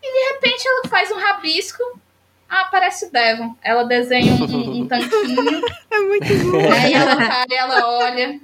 [0.01, 1.81] e, de repente, ela faz um rabisco.
[2.47, 3.55] Ah, parece o Devon.
[3.63, 5.61] Ela desenha um, um- um tanquinho.
[5.89, 6.71] É muito bom.
[6.71, 8.39] Aí ela para ela olha.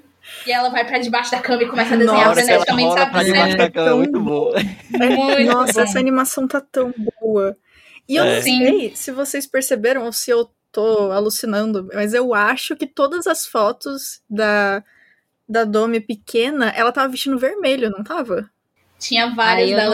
[0.49, 3.19] E ela vai pra debaixo da cama e começa a desenhar ela freneticamente, rola pra
[3.19, 3.25] sabe?
[3.25, 4.51] debaixo da cama, é tão muito bom.
[4.89, 5.81] Muito Nossa, bom.
[5.81, 7.55] essa animação tá tão boa.
[8.07, 8.35] E eu É.
[8.37, 13.27] não sei se vocês perceberam ou se eu tô alucinando, mas eu acho que todas
[13.27, 14.83] as fotos da,
[15.47, 18.49] da Domi pequena, ela tava vestindo vermelho, não tava?
[18.97, 19.87] Tinha várias lembrar,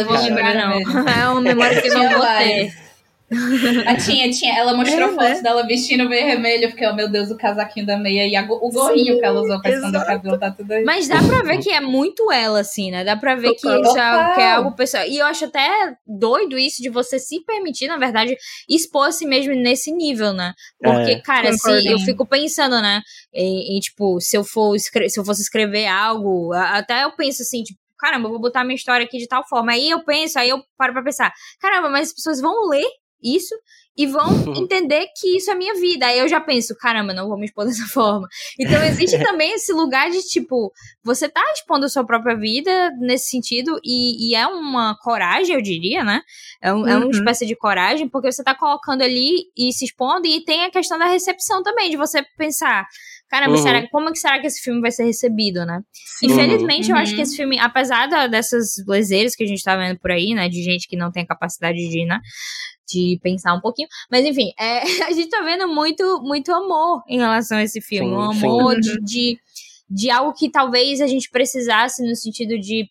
[0.56, 0.78] não.
[0.80, 0.86] vermelho.
[1.20, 2.85] É uma memória que eu não vou ter.
[3.88, 4.58] Ah, tinha, tinha.
[4.58, 5.28] Ela mostrou É, né?
[5.28, 6.70] fotos dela vestindo vermelho.
[6.70, 9.42] Fiquei, oh meu Deus, o casaquinho da meia e a o gorrinho Sim, que ela
[9.42, 10.84] usou pra esconder o cabelo, tá tudo aí.
[10.84, 13.04] Mas dá pra ver que é muito ela, assim, né?
[13.04, 15.06] Dá pra ver que é, algo- que é algo pessoal.
[15.08, 18.36] E eu acho até doido isso de você se permitir, na verdade,
[18.70, 20.54] expor si mesmo nesse nível, né?
[20.82, 21.22] Porque, É.
[21.22, 23.02] cara, se eu fico pensando, né?
[23.34, 27.42] Em, em, tipo, se eu, for escre- se eu fosse escrever algo, até eu penso
[27.42, 29.72] assim, tipo, caramba, eu vou botar minha história aqui de tal forma.
[29.72, 32.86] Aí eu penso, aí eu paro pra pensar, caramba, mas as pessoas vão ler
[33.26, 33.56] isso
[33.98, 34.28] e vão
[34.62, 36.06] entender que isso é minha vida.
[36.06, 38.28] Aí eu já penso, caramba, não vou me expor dessa forma.
[38.60, 40.72] Então existe também esse lugar de tipo,
[41.04, 45.62] você tá expondo a sua própria vida nesse sentido, e, e é uma coragem, eu
[45.62, 46.22] diria, né?
[46.62, 47.12] É, um- é uma Uhum.
[47.12, 50.98] espécie de coragem, porque você tá colocando ali e se expondo, e tem a questão
[51.00, 52.86] da recepção também, de você pensar.
[53.30, 53.64] Caramba, Uhum.
[53.64, 55.80] será, como que será que esse filme vai ser recebido, né?
[56.20, 56.28] Sim.
[56.28, 57.16] Infelizmente, eu acho Uhum.
[57.16, 60.48] que esse filme, apesar da- dessas lezeiras que a gente tá vendo por aí, né?
[60.50, 62.20] De gente que não tem a capacidade de, né?
[62.88, 63.88] De pensar um pouquinho.
[64.12, 68.10] Mas, enfim, é, a gente tá vendo muito, muito amor em relação a esse filme.
[68.10, 68.80] Sim, um amor Uhum.
[68.80, 69.40] de, de,
[69.90, 72.88] de algo que talvez a gente precisasse no sentido de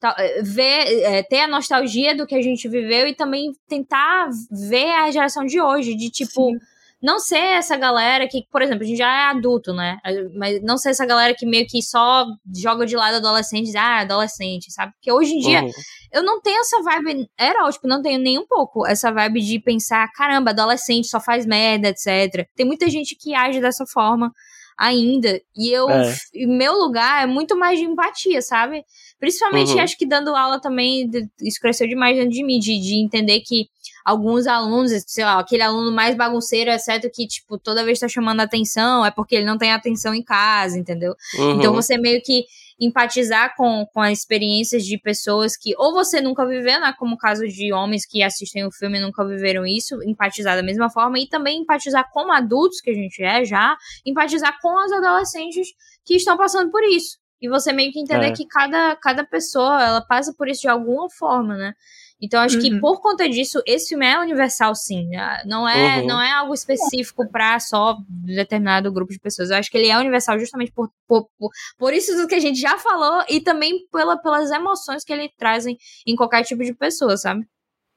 [0.00, 4.90] ta- ver, é, ter a nostalgia do que a gente viveu e também tentar ver
[4.92, 6.58] a geração de hoje, de tipo, Sim.
[7.02, 9.98] Não ser essa galera que, por exemplo, a gente já é adulto, né?
[10.38, 12.24] Mas não ser essa galera que meio que só
[12.54, 14.92] joga de lado adolescentes, ah, adolescente, sabe?
[14.94, 15.70] Porque hoje em dia Uhum.
[16.12, 20.08] eu não tenho essa vibe erótica, não tenho nem um pouco essa vibe de pensar,
[20.14, 22.46] caramba, adolescente só faz merda, etc.
[22.56, 24.32] Tem muita gente que age dessa forma
[24.78, 25.40] ainda.
[25.56, 26.14] E eu, É.
[26.46, 28.84] meu lugar é muito mais de empatia, sabe?
[29.18, 29.80] Principalmente, Uhum.
[29.80, 33.68] acho que dando aula também, isso cresceu demais dentro de mim, de, de entender que
[34.04, 38.40] alguns alunos, sei lá, aquele aluno mais bagunceiro, exceto que, tipo, toda vez tá chamando
[38.40, 41.14] atenção, é porque ele não tem atenção em casa, entendeu?
[41.34, 41.82] Então Uhum.
[41.82, 42.44] você meio que
[42.78, 47.18] empatizar com, com as experiências de pessoas que ou você nunca viveu, né, como o
[47.18, 51.18] caso de homens que assistem o filme e nunca viveram isso, empatizar da mesma forma
[51.18, 55.68] e também empatizar como adultos que a gente é já, empatizar com as adolescentes
[56.04, 57.18] que estão passando por isso.
[57.40, 58.32] E você meio que entender É.
[58.32, 61.74] que cada, cada pessoa, ela passa por isso de alguma forma, né?
[62.20, 62.80] Então, acho que Uhum.
[62.80, 65.06] por conta disso, esse filme é universal, sim.
[65.08, 65.42] né?
[65.44, 66.06] Não é, Uhum.
[66.06, 69.50] não é algo específico pra só determinado grupo de pessoas.
[69.50, 72.40] Eu acho que ele é universal justamente por, por, por, por isso do que a
[72.40, 75.76] gente já falou e também pela, pelas emoções que ele trazem
[76.06, 77.46] em qualquer tipo de pessoa, sabe?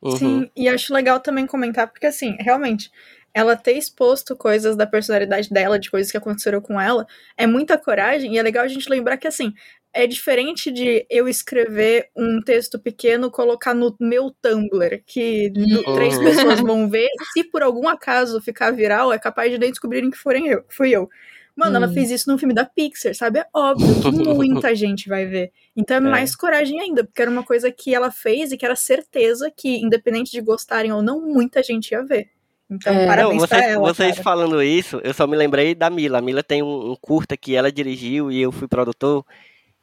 [0.01, 0.17] Uhum.
[0.17, 2.89] Sim, e acho legal também comentar, porque assim, realmente,
[3.33, 7.05] ela ter exposto coisas da personalidade dela, de coisas que aconteceram com ela,
[7.37, 9.53] é muita coragem, e é legal a gente lembrar que assim,
[9.93, 15.93] é diferente de eu escrever um texto pequeno, colocar no meu Tumblr, que Uhum.
[15.95, 20.11] três pessoas vão ver, se por algum acaso ficar viral, é capaz de nem descobrirem
[20.11, 21.09] que forem eu, fui eu.
[21.55, 21.93] Mano, ela Hum.
[21.93, 23.39] fez isso num filme da Pixar, sabe?
[23.39, 24.11] É óbvio que
[24.69, 25.51] muita gente vai ver.
[25.75, 28.75] Então é mais coragem ainda, porque era uma coisa que ela fez e que era
[28.77, 32.29] certeza que, independente de gostarem ou não, muita gente ia ver.
[32.69, 33.07] Então, É.
[33.07, 33.93] parabéns Não, pra vocês, ela.
[33.93, 34.23] vocês cara.
[34.23, 36.19] falando isso, eu só me lembrei da Mila.
[36.19, 39.25] A Mila tem um, um curta que ela dirigiu e eu fui produtor.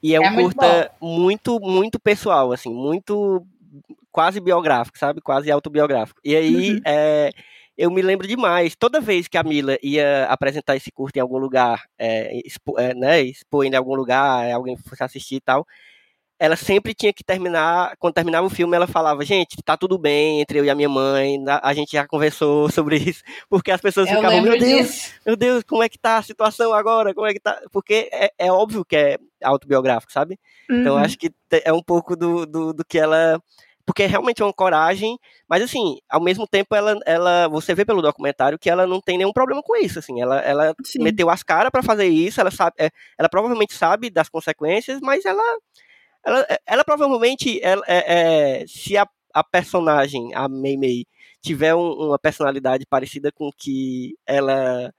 [0.02, 3.44] E é um É muito curta muito, muito pessoal, assim, muito
[4.10, 5.20] quase biográfico, sabe?
[5.20, 6.20] Quase autobiográfico.
[6.24, 6.80] E aí, Uhum.
[6.86, 7.30] é,
[7.76, 11.38] eu me lembro demais, toda vez que a Mila ia apresentar esse curta em algum
[11.38, 15.66] lugar, é, expo, é, né, expor em algum lugar, alguém fosse assistir e tal,
[16.38, 20.40] ela sempre tinha que terminar, quando terminava o filme, ela falava, gente, tá tudo bem
[20.42, 24.08] entre eu e a minha mãe, a gente já conversou sobre isso, porque as pessoas
[24.10, 25.14] Eu ficavam, meu Deus, disso.
[25.26, 28.30] meu Deus, como é que tá a situação agora, como é que tá, porque é,
[28.38, 30.38] é óbvio que é autobiográfico, sabe?
[30.80, 31.02] Então Uhum.
[31.02, 31.30] acho que
[31.64, 33.40] é um pouco do, do, do que ela.
[33.84, 35.16] Porque realmente é uma coragem,
[35.48, 39.16] mas assim, ao mesmo tempo ela, ela você vê pelo documentário que ela não tem
[39.16, 41.04] nenhum problema com isso, assim, ela, ela Sim.
[41.04, 45.24] meteu as caras pra fazer isso, ela sabe, é, ela provavelmente sabe das consequências, mas
[45.24, 45.40] ela,
[46.24, 51.04] ela, ela provavelmente, ela, é, é, se a, a personagem, a Mei Mei,
[51.40, 54.92] tiver um- uma personalidade parecida com que ela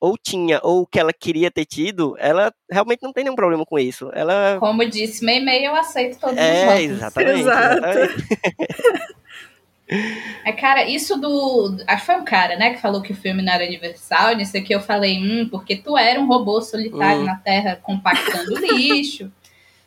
[0.00, 3.78] ou tinha ou que ela queria ter tido, ela realmente não tem nenhum problema com
[3.78, 4.10] isso.
[4.12, 6.82] Ela Como disse Meimei, eu aceito todos os é, votos.
[6.82, 7.40] exatamente.
[7.40, 7.76] Exato.
[7.88, 9.16] exatamente.
[10.44, 11.76] É, cara, isso do.
[11.86, 14.34] Acho que foi um cara, né, que falou que o filme não era universal.
[14.34, 17.24] Nisso aqui eu falei, hum, porque tu era um robô solitário Hum.
[17.24, 19.30] na Terra compactando lixo.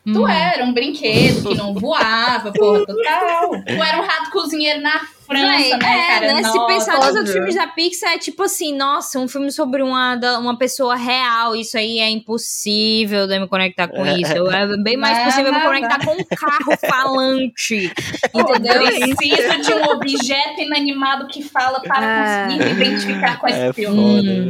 [0.04, 0.26] Tu Hum.
[0.28, 3.50] era um brinquedo que não voava, porra, total.
[3.62, 4.98] Tu era um rato cozinheiro na
[5.30, 6.26] França, Véi, né, cara?
[6.26, 6.42] É, né?
[6.42, 6.66] Se Nossa.
[6.74, 10.58] pensar nos outros filmes da Pixar, é tipo assim, nossa, um filme sobre uma, uma
[10.58, 11.54] pessoa real.
[11.54, 14.32] Isso aí é impossível de eu me conectar com isso.
[14.32, 17.92] É bem mais Não, possível eu me não, conectar com um carro falante.
[18.34, 18.74] Eu Entendeu?
[18.82, 22.46] preciso de um objeto inanimado que fala para Ah.
[22.48, 23.96] conseguir me identificar com esse É filme.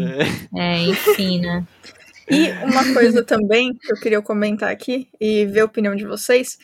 [0.09, 0.27] foda.
[0.63, 1.65] É, enfim, né?
[2.31, 6.57] E uma coisa também que eu queria comentar aqui e ver a opinião de vocês.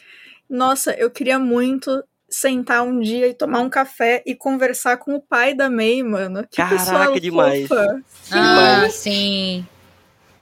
[0.48, 5.20] Nossa, eu queria muito sentar um dia e tomar um café e conversar com o
[5.20, 6.42] pai da May, mano.
[6.50, 7.68] Que Caraca, pessoa demais.
[7.68, 8.02] fofa.
[8.32, 9.64] Ah, sim.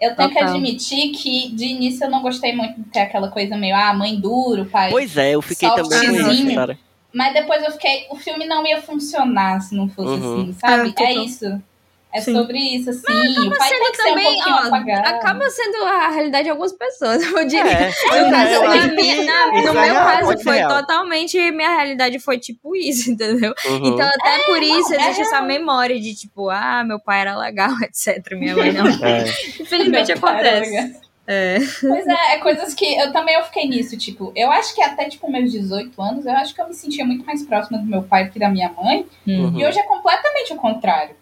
[0.01, 0.51] Eu tenho que Total.
[0.55, 4.19] admitir que de início eu não gostei muito de ter aquela coisa meio, ah, mãe
[4.19, 4.91] duro, pai.
[4.91, 6.79] Pois é, eu fiquei também com isso, cara.
[7.13, 10.41] Mas depois eu fiquei, o filme não ia funcionar se não fosse Uhum.
[10.43, 10.95] assim, sabe?
[10.97, 11.25] Ah, é total.
[11.25, 11.63] isso.
[12.15, 12.33] É Sim.
[12.33, 13.01] sobre isso, assim.
[13.03, 15.09] o pai tem Sendo um também, pouquinho ó, apagado.
[15.09, 17.65] acaba sendo a realidade de algumas pessoas, eu diria.
[17.73, 20.71] É, é, minha- isso no é meu real, caso ser foi real.
[20.81, 21.51] totalmente.
[21.51, 23.53] Minha realidade foi tipo isso, entendeu?
[23.67, 23.87] Uhum.
[23.95, 27.37] Então, até por isso não, é existe essa memória de tipo, ah, meu pai era
[27.37, 28.25] legal, etc.
[28.39, 28.87] Minha mãe não.
[28.87, 29.25] É.
[29.61, 31.03] Infelizmente acontece.
[31.27, 31.57] É.
[31.81, 35.07] Pois é, é coisas que eu também eu fiquei nisso, tipo, eu acho que até
[35.09, 38.03] tipo meus 18 anos, eu acho que eu me sentia muito mais próxima do meu
[38.03, 39.59] pai do que da minha mãe, Uhum.
[39.59, 41.17] e hoje é completamente o contrário.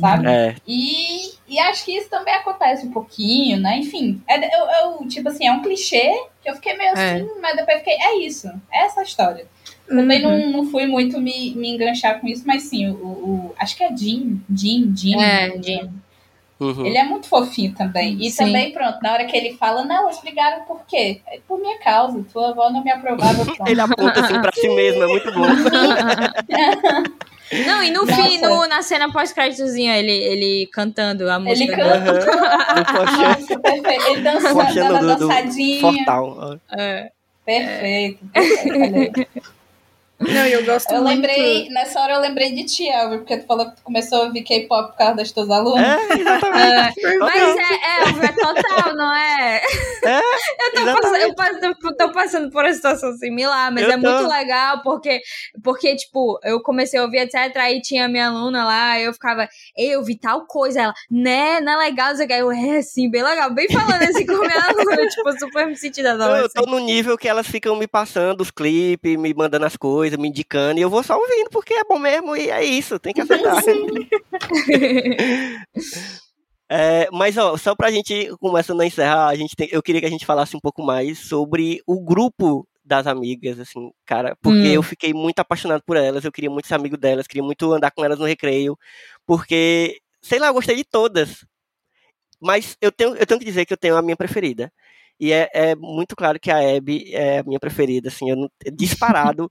[0.00, 0.28] Sabe?
[0.28, 3.78] É, E, e acho que isso também acontece um pouquinho, né?
[3.78, 4.66] Enfim, é, eu,
[5.00, 6.12] eu, tipo assim, é um clichê
[6.42, 7.14] que eu fiquei meio É.
[7.16, 9.46] assim, mas depois fiquei, é isso, é essa a história.
[9.88, 10.50] Também Uhum.
[10.52, 13.82] não, não fui muito me, me enganchar com isso, mas sim, o, o- acho que
[13.82, 15.18] é Jim, Jim, Jim.
[15.20, 15.90] É, Jim.
[16.60, 16.84] uhum.
[16.86, 18.18] Ele é muito fofinho também.
[18.20, 18.44] E Sim.
[18.44, 21.20] também, pronto, na hora que ele fala, não, eles brigaram por quê?
[21.26, 23.44] É Por minha causa, tua avó não me aprovava.
[23.66, 25.48] Ele aponta assim pra si mesmo, é muito bom.
[27.66, 28.22] Não, e no Nossa.
[28.22, 31.72] fim, no- na cena pós-créditozinha, ele, ele cantando a música.
[31.72, 32.26] Ele canta.
[32.92, 34.06] Poxa, Nossa, perfeito.
[34.06, 35.80] Ele dançando, dando a do, do dançadinha.
[35.80, 36.58] Fortal.
[36.76, 37.10] É.
[37.46, 38.18] Perfeito.
[38.32, 39.26] perfeito.
[40.20, 41.14] Não, eu gosto Eu muito.
[41.14, 44.24] lembrei, nessa hora eu lembrei de ti, Elvio, porque tu falou que tu começou a
[44.24, 45.84] ouvir K-pop por causa das tuas alunas.
[45.86, 47.06] É, exatamente.
[47.06, 49.60] É, mas é, é, é total, não é?
[50.04, 50.18] É,
[50.78, 54.18] Eu tô, passando, eu passo- tô- passando por uma situação similar, mas Eu é muito
[54.24, 54.28] tô.
[54.28, 55.20] legal porque,
[55.62, 57.56] porque, tipo, eu comecei a ouvir, etc.
[57.56, 60.80] Aí tinha a minha aluna lá, eu ficava, "Ei, eu vi tal coisa.
[60.82, 62.12] Ela, né, não é legal.
[62.14, 63.52] Eu, é, sim, bem legal.
[63.54, 66.52] Bem falando assim com a minha aluna, tipo, super me sentindo Eu, eu adolescente.
[66.54, 70.28] tô no nível que elas ficam me passando os clipes, me mandando as coisas, me
[70.28, 73.20] indicando, e eu vou só ouvindo, porque é bom mesmo, e é isso, tem que
[73.20, 73.62] aceitar.
[76.70, 80.06] É, mas, ó, só pra gente, começando a encerrar, a gente tem, eu queria que
[80.06, 84.74] a gente falasse um pouco mais sobre o grupo das amigas, assim, cara, porque Hum.
[84.74, 87.90] eu fiquei muito apaixonado por elas, eu queria muito ser amigo delas, queria muito andar
[87.90, 88.78] com elas no recreio,
[89.26, 91.44] porque, sei lá, eu gostei de todas.
[92.40, 94.72] Mas eu tenho, eu tenho que dizer que eu tenho a minha preferida.
[95.18, 99.50] E é, é muito claro que a Abby é a minha preferida, assim, eu disparado.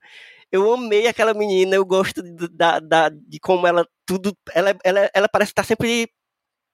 [0.52, 4.34] Eu amei aquela menina, eu gosto de, da, da- de como ela tudo.
[4.54, 6.10] Ela, ela, ela parece estar sempre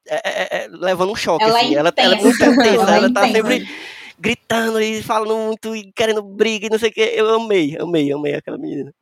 [0.08, 1.76] é, é, é, levando um choque, Ela é assim.
[1.76, 3.48] Ela, ela é muito intensa, ela é ela tá intensa.
[3.50, 3.70] sempre
[4.20, 7.02] gritando e falando muito e querendo briga e não sei o que.
[7.02, 8.94] Eu amei, amei, amei aquela menina.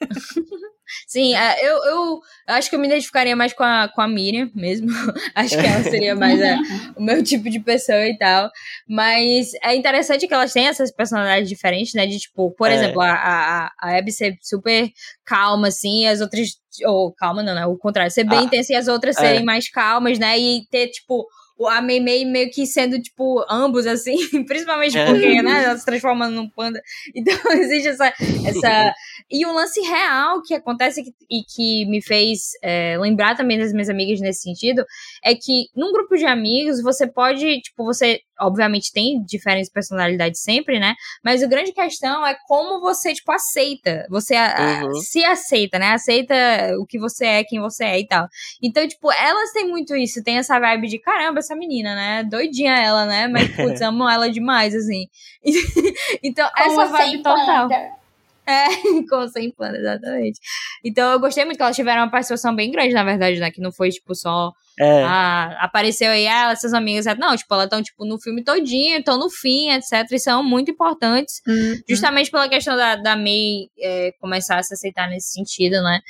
[1.06, 4.50] Sim, é, eu, eu acho que eu me identificaria mais com a, com a Miriam
[4.54, 4.88] mesmo.
[5.34, 6.56] acho que ela seria mais é,
[6.96, 8.50] o meu tipo de pessoa e tal.
[8.88, 12.06] Mas é interessante que elas têm essas personalidades diferentes, né?
[12.06, 12.74] De tipo, por É.
[12.74, 14.90] exemplo, a, a, a Abby ser super
[15.24, 16.50] calma, assim, e as outras.
[16.86, 17.66] Ou calma, não, né?
[17.66, 19.20] O contrário, ser bem Ah, intensa e as outras é.
[19.20, 20.38] serem mais calmas, né?
[20.38, 21.26] E ter, tipo.
[21.60, 24.16] O- A Meimei meio que sendo, tipo, ambos, assim,
[24.46, 25.04] principalmente É.
[25.06, 26.80] porque, né, ela se transformando num panda.
[27.14, 28.06] Então, existe essa,
[28.46, 28.94] essa
[29.30, 33.72] e um lance real que acontece que- e que me fez é, lembrar também das
[33.72, 34.84] minhas amigas nesse sentido
[35.24, 40.78] é que num grupo de amigos você pode, tipo, você obviamente tem diferentes personalidades sempre,
[40.78, 40.94] né?
[41.24, 44.06] Mas a grande questão é como você, tipo, aceita.
[44.10, 44.94] Você Uhum.
[44.94, 45.92] se aceita, né?
[45.92, 46.34] Aceita
[46.78, 48.26] o que você é, quem você é e tal.
[48.62, 52.24] Então, tipo, elas têm muito isso, tem essa vibe de caramba, essa menina, né?
[52.24, 53.28] Doidinha ela, né?
[53.28, 55.06] Mas, putz, amo ela demais, assim.
[56.22, 57.68] então, essa vibe total.
[58.46, 58.66] É,
[59.08, 60.40] com sem plano, exatamente.
[60.84, 63.50] Então eu gostei muito que elas tiveram uma participação bem grande, na verdade, né?
[63.50, 64.52] Que não foi, tipo, só.
[64.78, 67.04] É, Ah, apareceu aí, ah, essas amigas.
[67.18, 70.10] Não, tipo, elas estão, tipo, no filme todinho, estão no fim, etc.
[70.12, 71.40] E são muito importantes.
[71.46, 71.80] Uhum.
[71.88, 76.00] Justamente pela questão da, da May é, começar a se aceitar nesse sentido, né?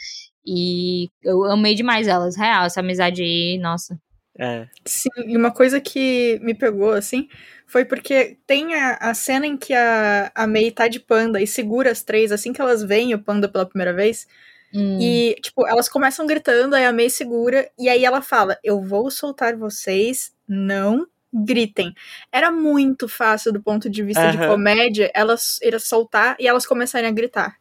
[0.47, 3.99] E eu amei demais elas, real, essa amizade aí, nossa.
[4.41, 4.69] É.
[4.87, 7.29] Sim, e uma coisa que me pegou, assim,
[7.67, 11.47] foi porque tem a, a cena em que a, a May tá de panda e
[11.47, 14.27] segura as três assim que elas veem o panda pela primeira vez.
[14.75, 14.99] Hum.
[15.01, 19.11] E, tipo, elas começam gritando, aí a May segura, e aí ela fala: Eu vou
[19.11, 21.95] soltar vocês, não gritem.
[22.33, 24.47] Era muito fácil do ponto de vista de Aham.
[24.49, 27.57] comédia elas elas soltar e elas começarem a gritar.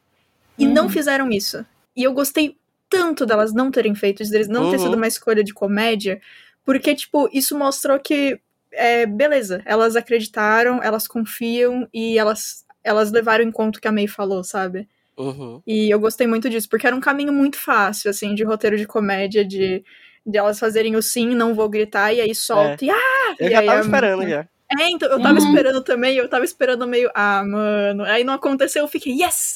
[0.57, 0.89] E não Uhum.
[0.89, 1.65] fizeram isso.
[1.95, 2.57] E eu gostei
[2.89, 4.83] tanto delas não terem feito isso, deles não ter Uhum.
[4.83, 6.19] sido uma escolha de comédia,
[6.65, 8.39] porque, tipo, isso mostrou que,
[8.71, 13.91] é, beleza, elas acreditaram, elas confiam e elas, elas levaram em conta o que a
[13.91, 14.87] May falou, sabe?
[15.17, 15.61] Uhum.
[15.67, 18.85] E eu gostei muito disso, porque era um caminho muito fácil, assim, de roteiro de
[18.87, 19.83] comédia, de,
[20.25, 23.35] de elas fazerem o sim, não vou gritar, e aí solta, e ah!
[23.39, 24.47] Eu e já aí tava esperando já.
[24.79, 25.47] É, então, eu tava Uhum.
[25.49, 28.03] esperando também, eu tava esperando meio, ah, mano.
[28.03, 29.55] Aí não aconteceu, eu fiquei, yes!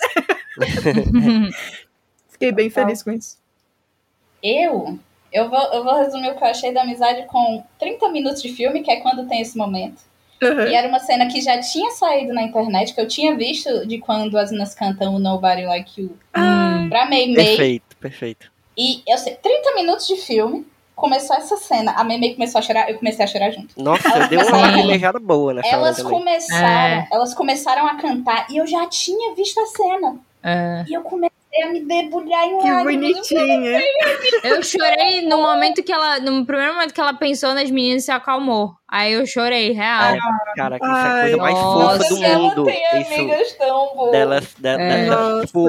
[2.30, 3.38] Fiquei bem feliz com isso.
[4.41, 4.99] Eu,
[5.34, 8.49] eu vou, eu vou resumir o que eu achei da amizade com 30 minutos de
[8.49, 10.01] filme, que é quando tem esse momento.
[10.41, 10.68] Uhum.
[10.68, 13.97] E era uma cena que já tinha saído na internet, que eu tinha visto de
[13.99, 17.35] quando as meninas cantam o Nobody Like You Ah, pra May May.
[17.35, 18.51] Perfeito, perfeito.
[18.77, 22.61] E eu sei, 30 minutos de filme, começou essa cena, a May May começou a
[22.61, 23.73] chorar, eu comecei a chorar junto.
[23.81, 27.07] Nossa, Elas deu uma lacrimejada boa nessa Elas começaram, É.
[27.11, 30.18] elas começaram a cantar e eu já tinha visto a cena.
[30.43, 30.84] É.
[30.88, 33.13] E eu comecei a me debulhar em que lágrimas.
[33.13, 33.81] bonitinha.
[34.43, 36.19] Eu chorei no momento que ela.
[36.19, 38.71] No primeiro momento que ela pensou nas meninas e se acalmou.
[38.89, 40.15] Aí eu chorei, real.
[40.15, 40.17] É,
[40.55, 42.63] cara, que isso é a coisa mais fofa do ela mundo.
[42.65, 44.11] tem Isso amigas tão boas.
[44.11, 44.77] delas, de, É.
[44.77, 45.67] dessa- tipo.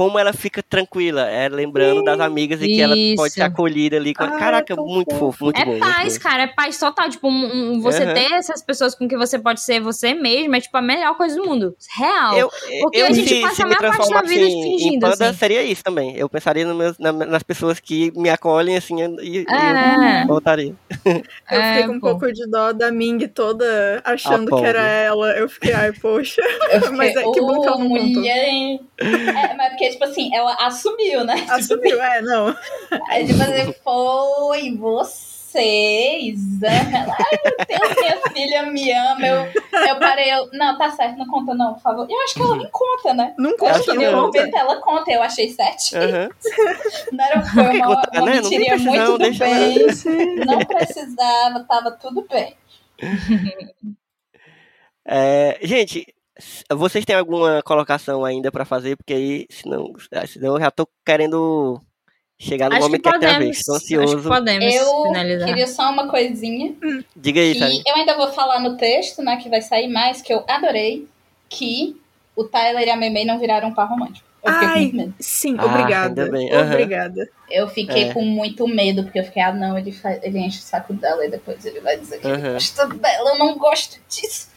[0.00, 4.14] Como ela fica tranquila, é lembrando das amigas e que ela pode ser acolhida ali.
[4.14, 5.26] com- Ai, Caraca, é muito fofo.
[5.32, 5.72] fofo, muito é bom.
[5.72, 6.22] muito paz, bom.
[6.22, 7.10] cara, é paz total.
[7.10, 8.14] Tipo, um- um- você Aham.
[8.14, 11.36] ter essas pessoas com que você pode ser você mesmo é tipo a melhor coisa
[11.36, 11.76] do mundo.
[11.98, 12.34] Real.
[12.34, 12.50] Eu,
[12.80, 15.00] Porque eu a gente se, passa se a maior parte da vida em, em fingindo,
[15.10, 15.38] panda, assim.
[15.38, 16.16] seria isso também.
[16.16, 20.22] Eu pensaria no meus- na- nas pessoas que me acolhem, assim, e, e É.
[20.22, 20.74] eu voltaria.
[21.04, 21.22] Eu
[21.60, 25.32] É, fiquei com um pouco de dó da Ming toda achando Ah, que era ela.
[25.32, 26.40] Eu fiquei, ai, poxa.
[26.80, 28.78] Fiquei, Mas é que bom que ela "Ô, não mulher.
[28.98, 31.46] É, mas porque, tipo assim, ela assumiu, né?
[31.50, 32.56] Assumiu, é, não.
[33.08, 36.38] Aí, tipo assim, foi vocês.
[36.62, 39.26] Ela, Ai, meu Deus, minha filha me ama.
[39.26, 39.52] Eu,
[39.88, 42.06] eu parei, eu, não, tá certo, não conta não, por favor.
[42.08, 43.34] Eu acho que ela nem conta, né?
[43.36, 44.24] Não Eu acho conta, que em não algum não.
[44.26, 44.38] conta.
[44.38, 46.02] momento ela conta, eu achei certinho.
[46.02, 46.28] Aham.
[47.12, 48.40] Não era foi uma, contar, uma né?
[48.40, 50.46] Não mentirinha muito precisão, do ela- bem.
[50.46, 52.56] Não precisava, tava tudo bem.
[55.12, 56.06] É, gente,
[56.72, 58.96] vocês têm alguma colocação ainda pra fazer?
[58.96, 61.80] Porque aí, senão, ah, senão eu já tô querendo
[62.38, 63.38] chegar no Acho que momento que, é que tem a ver.
[63.38, 63.58] podemos.
[63.58, 64.28] Estou Acho que ansioso.
[64.28, 65.48] podemos Eu finalizar.
[65.48, 66.74] queria só uma coisinha.
[67.16, 67.82] Diga aí, que Thaís.
[67.86, 71.06] eu ainda vou falar no texto, né, que vai sair mais, que eu adorei
[71.48, 72.00] que
[72.36, 74.26] o Tyler e a Memei não viraram um par romântico.
[74.42, 75.14] Eu fiquei com Ai, muito medo.
[75.20, 76.22] sim, Ah, obrigada.
[76.22, 76.72] aham.
[76.72, 77.28] Obrigada.
[77.50, 78.14] Eu fiquei É.
[78.14, 81.26] com muito medo, porque eu fiquei, ah, não, ele, faz, ele enche o saco dela
[81.26, 82.52] e depois ele vai dizer que ele Aham.
[82.54, 84.48] gosta dela, eu não gosto disso.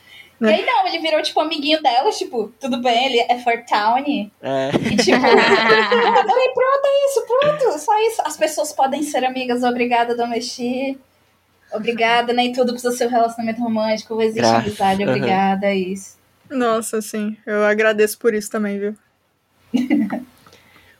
[0.44, 0.56] E É.
[0.56, 4.00] aí, não, ele virou, tipo, amiguinho dela, tipo, tudo bem, ele é for town.
[4.06, 8.22] E, É, tipo, eu adorei, pronto, é isso, pronto, só isso.
[8.26, 10.98] As pessoas podem ser amigas, obrigada, Domesti.
[11.72, 16.18] Obrigada, nem tudo precisa ser um relacionamento romântico, existe Graças, amizade, obrigada, é isso.
[16.50, 17.36] Nossa, sim.
[17.46, 18.96] Eu agradeço por isso também, viu?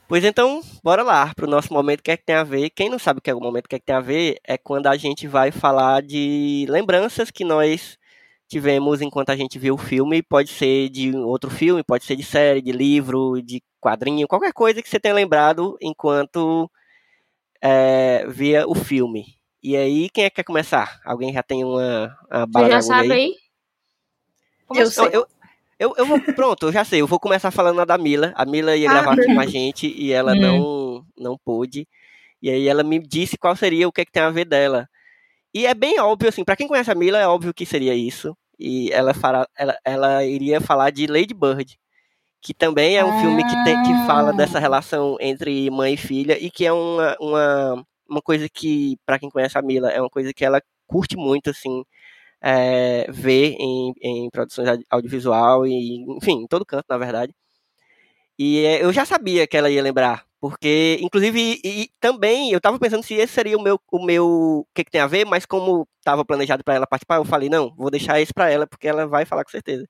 [0.06, 2.70] Pois então, bora lá pro nosso momento o que é que tem a ver.
[2.70, 4.38] Quem não sabe o que é o momento o que é que tem a ver
[4.44, 7.98] é quando a gente vai falar de lembranças que nós
[8.48, 10.22] tivemos enquanto a gente viu o filme.
[10.24, 14.82] Pode ser de outro filme, pode ser de série, de livro, de quadrinho, qualquer coisa
[14.82, 16.70] que você tenha lembrado enquanto
[17.62, 19.26] é, via o filme.
[19.62, 21.00] E aí, quem é que quer começar?
[21.06, 23.20] Alguém já tem uma, uma bala Você já sabe aí?
[23.20, 23.36] aí?
[24.76, 25.10] Eu sei.
[25.14, 25.28] eu,
[25.80, 28.34] eu, eu vou, pronto, eu já sei, eu vou começar falando a da Mila.
[28.36, 30.40] A Mila ia Ah, gravar aqui com a gente e ela Hum.
[30.40, 31.88] não, não pôde.
[32.42, 34.90] E aí ela me disse qual seria o que, é que tem a ver dela.
[35.54, 38.36] E é bem óbvio, assim, pra quem conhece a Mila, é óbvio que seria isso.
[38.60, 41.78] E ela, fará, ela, ela iria falar de Lady Bird,
[42.42, 44.34] que também é um filme que, tem, que fala Ah.
[44.34, 49.20] dessa relação entre mãe e filha e que é uma, uma, uma coisa que, pra
[49.20, 51.84] quem conhece a Mila, é uma coisa que ela curte muito, assim,
[52.42, 57.34] é, ver em, em produções audi- audiovisual e, enfim, em todo canto, na verdade.
[58.38, 62.60] E é, eu já sabia que ela ia lembrar, porque, inclusive, e, e também eu
[62.60, 65.46] tava pensando se esse seria o meu, o meu, que, que tem a ver, mas
[65.46, 68.86] como tava planejado para ela participar, eu falei, não, vou deixar esse para ela, porque
[68.86, 69.88] ela vai falar com certeza.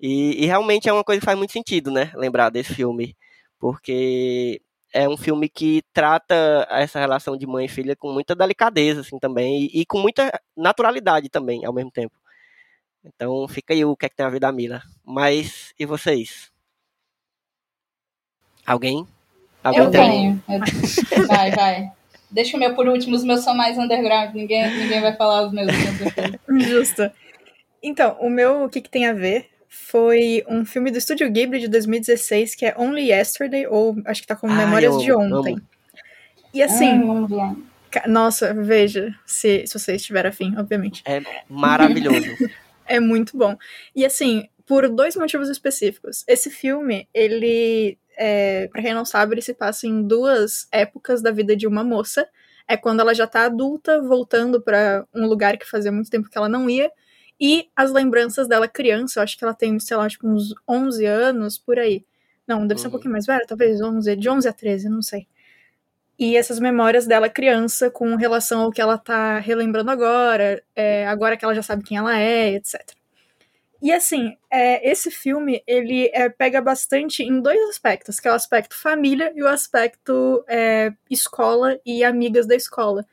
[0.00, 3.16] E, e realmente é uma coisa que faz muito sentido, né, lembrar desse filme,
[3.58, 9.00] porque é um filme que trata essa relação de mãe e filha com muita delicadeza,
[9.00, 12.14] assim, também, e, e com muita naturalidade também, ao mesmo tempo.
[13.04, 14.82] Então, fica aí o que é que tem a ver da Mila.
[15.04, 16.52] Mas, e vocês?
[18.64, 19.06] Alguém?
[19.64, 20.42] Alguém Eu tenho.
[20.48, 21.90] Eu- Vai, vai.
[22.30, 25.52] Deixa o meu por último, os meus são mais underground, ninguém, ninguém vai falar os
[25.52, 25.68] meus.
[26.68, 27.10] Justo.
[27.82, 31.60] Então, o meu, o que, que tem a ver, foi um filme do Estúdio Ghibli
[31.60, 35.54] de 2016, que é Only Yesterday, ou acho que tá com Memórias eu de Ontem.
[35.54, 35.62] amo.
[36.52, 37.00] E assim,
[38.06, 41.02] nossa, veja, se, se você estiver afim, obviamente.
[41.06, 42.26] É maravilhoso.
[42.86, 43.56] É muito bom.
[43.96, 46.22] E assim, por dois motivos específicos.
[46.28, 51.30] Esse filme, ele é, para quem não sabe, ele se passa em duas épocas da
[51.30, 52.26] vida de uma moça.
[52.68, 56.38] É quando ela já tá adulta, voltando para um lugar que fazia muito tempo que
[56.38, 56.90] ela não ia,
[57.40, 61.04] e as lembranças dela criança, eu acho que ela tem, sei lá, tipo uns 11
[61.04, 62.04] anos, por aí.
[62.46, 62.92] Não, deve ser um Uhum.
[62.92, 65.26] pouquinho mais velha, talvez 11, de 11 a 13, não sei.
[66.18, 71.36] E essas memórias dela criança com relação ao que ela tá relembrando agora, é, agora
[71.36, 72.80] que ela já sabe quem ela é, etc.
[73.84, 78.34] E assim, é, esse filme, ele é, pega bastante em dois aspectos, que é o
[78.34, 83.04] aspecto família e o aspecto é, escola e amigas da escola.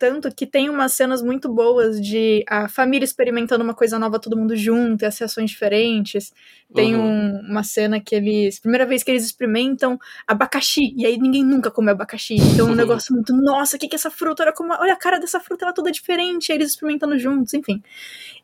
[0.00, 4.34] Tanto que tem umas cenas muito boas de a família experimentando uma coisa nova, todo
[4.34, 6.32] mundo junto, e as reações diferentes.
[6.74, 7.02] Tem Uhum.
[7.04, 8.58] um- uma cena que eles.
[8.58, 12.36] Primeira vez que eles experimentam abacaxi, e aí ninguém nunca come abacaxi.
[12.36, 14.42] Então é um negócio muito, nossa, o que, que é essa fruta?
[14.42, 17.18] Olha, como, olha a cara dessa fruta, ela é toda diferente, e aí eles experimentando
[17.18, 17.82] juntos, enfim.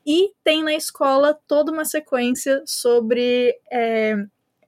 [0.05, 4.15] E tem na escola toda uma sequência sobre é,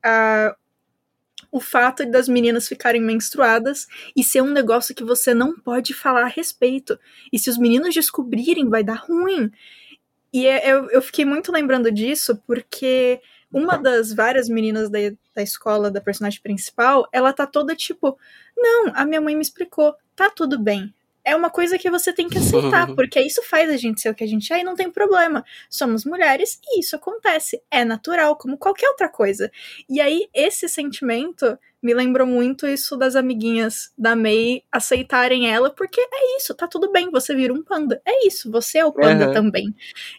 [0.03, 0.57] a-
[1.51, 6.25] o fato das meninas ficarem menstruadas e ser um negócio que você não pode falar
[6.25, 6.99] a respeito.
[7.33, 9.51] E se os meninos descobrirem, vai dar ruim.
[10.33, 13.21] E é- eu, eu fiquei muito lembrando disso porque
[13.53, 14.99] uma das várias meninas da,
[15.35, 18.19] da escola da personagem principal, ela tá toda tipo:
[18.57, 20.93] Não, a minha mãe me explicou, tá tudo bem.
[21.29, 24.15] É uma coisa que você tem que aceitar, porque isso faz a gente ser o
[24.15, 25.45] que a gente é e não tem problema.
[25.69, 27.63] Somos mulheres e isso acontece.
[27.71, 29.51] É natural, como qualquer outra coisa.
[29.89, 36.01] E aí, esse sentimento me lembrou muito isso das amiguinhas da May aceitarem ela, porque
[36.01, 38.03] é isso, tá tudo bem, você vira um panda.
[38.05, 39.33] É isso, você é o panda Aham.
[39.33, 39.75] também.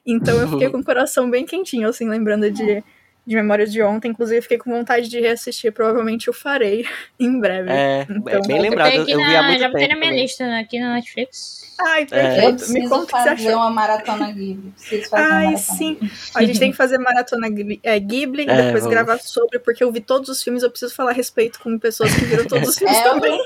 [0.06, 2.84] Então eu fiquei com o coração bem quentinho, assim, lembrando de,
[3.30, 4.10] de memórias de ontem.
[4.10, 6.84] Inclusive, fiquei com vontade de reassistir, provavelmente eu farei
[7.20, 7.70] em breve.
[7.70, 8.96] É, Então, é bem Eu lembrado.
[8.96, 10.24] Eu, eu vi há muito já botei na minha também.
[10.24, 11.69] lista né, aqui na Netflix.
[11.80, 12.46] Ai, É.
[12.48, 12.72] Eu perfeito.
[12.74, 13.56] Me conta o que você fazer achou.
[13.60, 14.74] uma maratona Ghibli.
[14.78, 15.98] Preciso fazer uma Ai, maratona sim.
[16.36, 18.90] A gente tem que fazer maratona Ghibli, é, Ghibli e É, depois vamos.
[18.90, 22.14] gravar sobre, porque eu vi todos os filmes, eu preciso falar a respeito com pessoas
[22.14, 23.40] que viram todos os filmes É, também.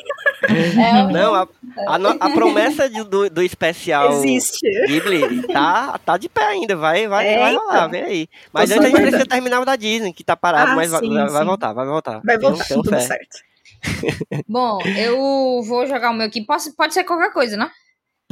[0.50, 1.48] É, Não, a,
[1.88, 4.68] a, no- a promessa de- do, do especial Existe.
[4.88, 7.90] Ghibli tá, tá de pé ainda, vai, vai, É, vai rolar, então.
[7.92, 8.28] vem aí.
[8.52, 11.00] Mas antes a gente precisa terminar o da Disney, que tá parado, Ah, mas vai,
[11.00, 11.48] sim, vai- vai sim.
[11.48, 12.22] voltar, vai voltar.
[12.24, 13.38] Vai voltar, tudo certo.
[14.48, 16.42] Bom, eu vou jogar o meu aqui.
[16.46, 17.70] Posso, pode ser qualquer coisa, né?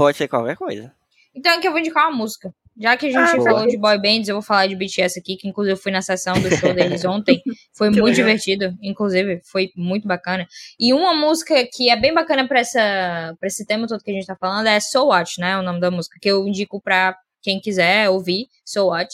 [0.02, 0.94] Pode ser qualquer coisa.
[1.36, 2.54] Então aqui eu vou indicar uma música.
[2.80, 3.50] Já que a gente Ah, boa.
[3.52, 6.02] falou de boy bands, eu vou falar de BTS aqui, que inclusive eu fui na
[6.02, 7.42] sessão do show deles ontem.
[7.76, 8.28] Foi Que muito legal.
[8.36, 10.48] divertido, inclusive, foi muito bacana.
[10.80, 14.14] E uma música que é bem bacana pra, essa, pra esse tema todo que a
[14.14, 15.58] gente tá falando é So What, né?
[15.58, 19.10] O nome da música, que eu indico pra quem quiser ouvir, So What,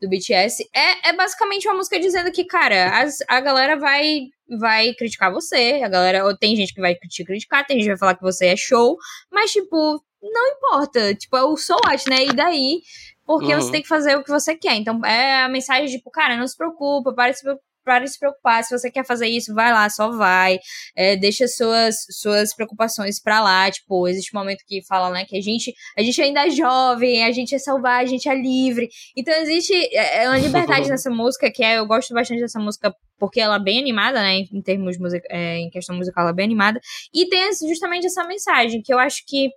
[0.00, 0.64] do BTS.
[0.74, 4.22] É, é basicamente uma música dizendo que, cara, as- a galera vai
[4.58, 7.90] vai criticar você, a galera, ou tem gente que vai te criticar, tem gente que
[7.90, 8.96] vai falar que você é show,
[9.30, 12.24] mas, tipo, não importa, tipo, é o so what, né?
[12.26, 12.80] E daí,
[13.26, 13.60] porque Uhum.
[13.60, 14.74] você tem que fazer o que você quer.
[14.74, 17.44] Então, é a mensagem, tipo, cara, não se preocupa, para de se,
[17.84, 18.62] para de se preocupar.
[18.64, 20.58] Se você quer fazer isso, vai lá, só vai.
[20.96, 23.70] É, deixa suas, suas preocupações pra lá.
[23.70, 27.24] Tipo, existe um momento que fala, né, que a gente, a gente ainda é jovem,
[27.24, 28.88] a gente é selvagem, a gente é livre.
[29.16, 32.92] Então, existe é, é uma liberdade nessa música, que é, eu gosto bastante dessa música,
[33.18, 36.34] porque ela é bem animada, né, em, termos, music, é, em questão musical, ela é
[36.34, 36.80] bem animada.
[37.14, 39.50] E tem justamente essa mensagem, que eu acho que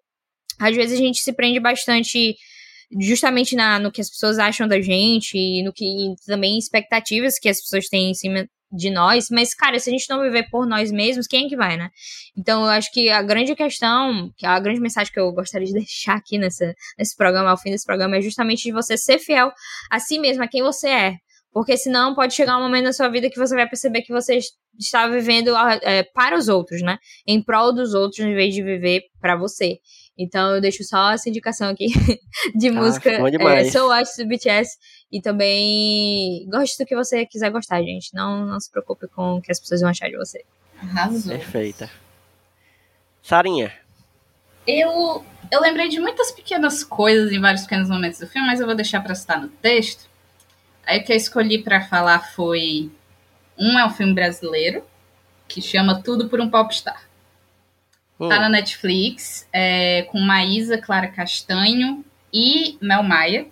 [0.60, 2.36] às vezes a gente se prende bastante
[3.00, 7.40] justamente na, no que as pessoas acham da gente e no que e também expectativas
[7.40, 10.50] que as pessoas têm em cima de nós, mas cara, se a gente não viver
[10.50, 11.90] por nós mesmos, quem é que vai, né?
[12.36, 15.74] Então eu acho que a grande questão, que a grande mensagem que eu gostaria de
[15.78, 19.52] deixar aqui nessa, nesse programa, ao fim desse programa, é justamente de você ser fiel
[19.92, 21.16] a si mesmo, a quem você é.
[21.52, 24.40] Porque senão pode chegar um momento na sua vida que você vai perceber que você
[24.80, 26.98] está vivendo é, para os outros, né?
[27.28, 29.78] Em prol dos outros, em vez de viver para você.
[30.18, 31.88] Então eu deixo só essa indicação aqui
[32.56, 33.72] de música bom é, demais.
[33.72, 34.78] So Watch do BTS.
[35.12, 38.14] E também goste do que você quiser gostar, gente.
[38.14, 40.44] Não, não se preocupe com o que as pessoas vão achar de você.
[40.80, 41.32] Arrasou.
[41.32, 41.90] Perfeita.
[43.22, 43.74] Sarinha.
[44.68, 48.66] Eu, eu lembrei de muitas pequenas coisas em vários pequenos momentos do filme, mas eu
[48.66, 50.10] vou deixar pra citar no texto.
[50.86, 52.92] Aí o que eu escolhi pra falar foi.
[53.58, 54.84] Um é um filme brasileiro,
[55.48, 57.08] que chama Tudo por um Popstar.
[58.30, 63.48] Tá na Netflix, é, com Maísa, Clara Castanho e Mel Maia.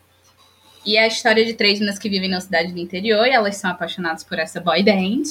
[0.85, 3.55] E é a história de três meninas que vivem na cidade do interior e elas
[3.57, 5.23] são apaixonadas por essa boy band,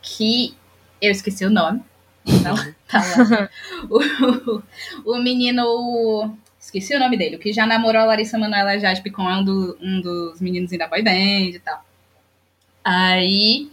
[0.00, 0.54] que
[1.02, 1.82] eu esqueci o nome.
[2.42, 2.74] Lá.
[2.88, 3.48] Tá lá.
[3.90, 4.62] o,
[5.04, 6.36] o menino.
[6.58, 7.36] Esqueci o nome dele.
[7.36, 10.70] O que já namorou a Larissa Manoela Jade Picon é um, do- um dos meninos
[10.70, 11.10] da boy band
[11.54, 11.84] e tal.
[12.82, 13.70] Aí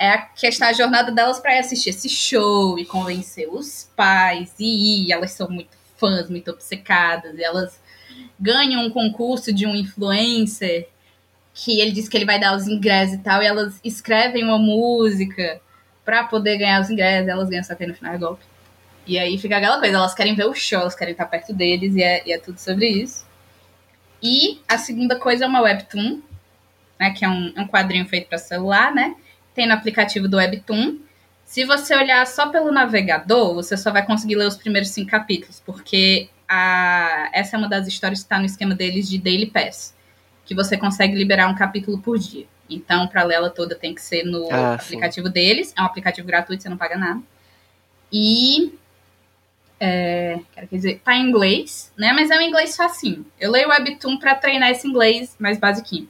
[0.00, 5.12] é a questão a jornada delas para assistir esse show e convencer os pais e.
[5.12, 7.38] Elas são muito fãs, muito obcecadas.
[7.38, 7.78] E elas
[8.38, 10.88] ganham um concurso de um influencer
[11.52, 13.42] que ele diz que ele vai dar os ingressos e tal.
[13.42, 15.60] E elas escrevem uma música
[16.02, 18.44] pra poder ganhar os ingressos, elas ganham, só que no final é golpe.
[19.06, 21.94] E aí fica aquela coisa, elas querem ver o show, elas querem estar perto deles,
[21.94, 23.26] e é, e é tudo sobre isso.
[24.22, 26.20] E a segunda coisa é uma webtoon,
[26.98, 29.14] né, que é um, é um quadrinho feito para celular, né?
[29.60, 31.00] Tem no aplicativo do Webtoon.
[31.44, 35.60] Se você olhar só pelo navegador, você só vai conseguir ler os primeiros cinco capítulos,
[35.66, 39.94] porque a, essa é uma das histórias que está no esquema deles de Daily Pass,
[40.46, 42.46] que você consegue liberar um capítulo por dia.
[42.70, 45.74] Então, para ler ela toda tem que ser no Ah, aplicativo deles.
[45.76, 47.20] É um aplicativo gratuito, você não paga nada.
[48.10, 48.72] E.
[49.78, 52.14] É, quero dizer, tá em inglês, né?
[52.14, 53.26] Mas é um inglês facinho.
[53.38, 56.08] Eu leio Webtoon para treinar esse inglês mais basiquinho.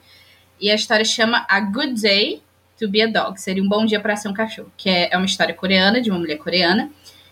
[0.60, 2.42] E a história chama A Good Day
[2.80, 3.38] to Be a Dog.
[3.38, 4.72] Seria um bom dia para ser um cachorro.
[4.76, 6.90] Que é, é uma história coreana, de uma mulher coreana,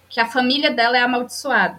[0.09, 1.79] que a família dela é amaldiçoada.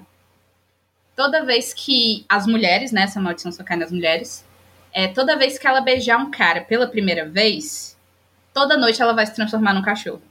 [1.15, 3.03] Toda vez que as mulheres, né?
[3.03, 4.43] Essa maldição só cai nas mulheres.
[4.91, 7.95] É, toda vez que ela beijar um cara pela primeira vez,
[8.53, 10.21] toda noite ela vai se transformar num cachorro.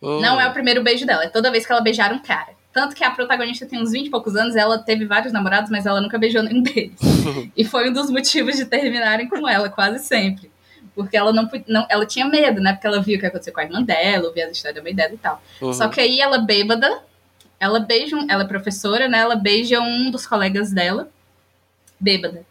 [0.00, 0.20] Hum.
[0.20, 2.60] Não é o primeiro beijo dela, é toda vez que ela beijar um cara.
[2.72, 5.86] Tanto que a protagonista tem uns 20 e poucos anos, ela teve vários namorados, mas
[5.86, 7.00] ela nunca beijou nenhum deles.
[7.56, 10.48] e foi um dos motivos de terminarem com ela, quase sempre.
[10.94, 12.72] Porque ela não, não ela tinha medo, né?
[12.72, 14.94] Porque ela viu o que aconteceu com a irmã dela, ouvia as histórias da mãe
[14.94, 15.42] dela e tal.
[15.60, 15.72] Uhum.
[15.72, 17.02] Só que aí ela bêbada,
[17.58, 19.18] ela beija, um, ela é professora, né?
[19.18, 21.08] Ela beija um dos colegas dela,
[21.98, 22.44] bêbada.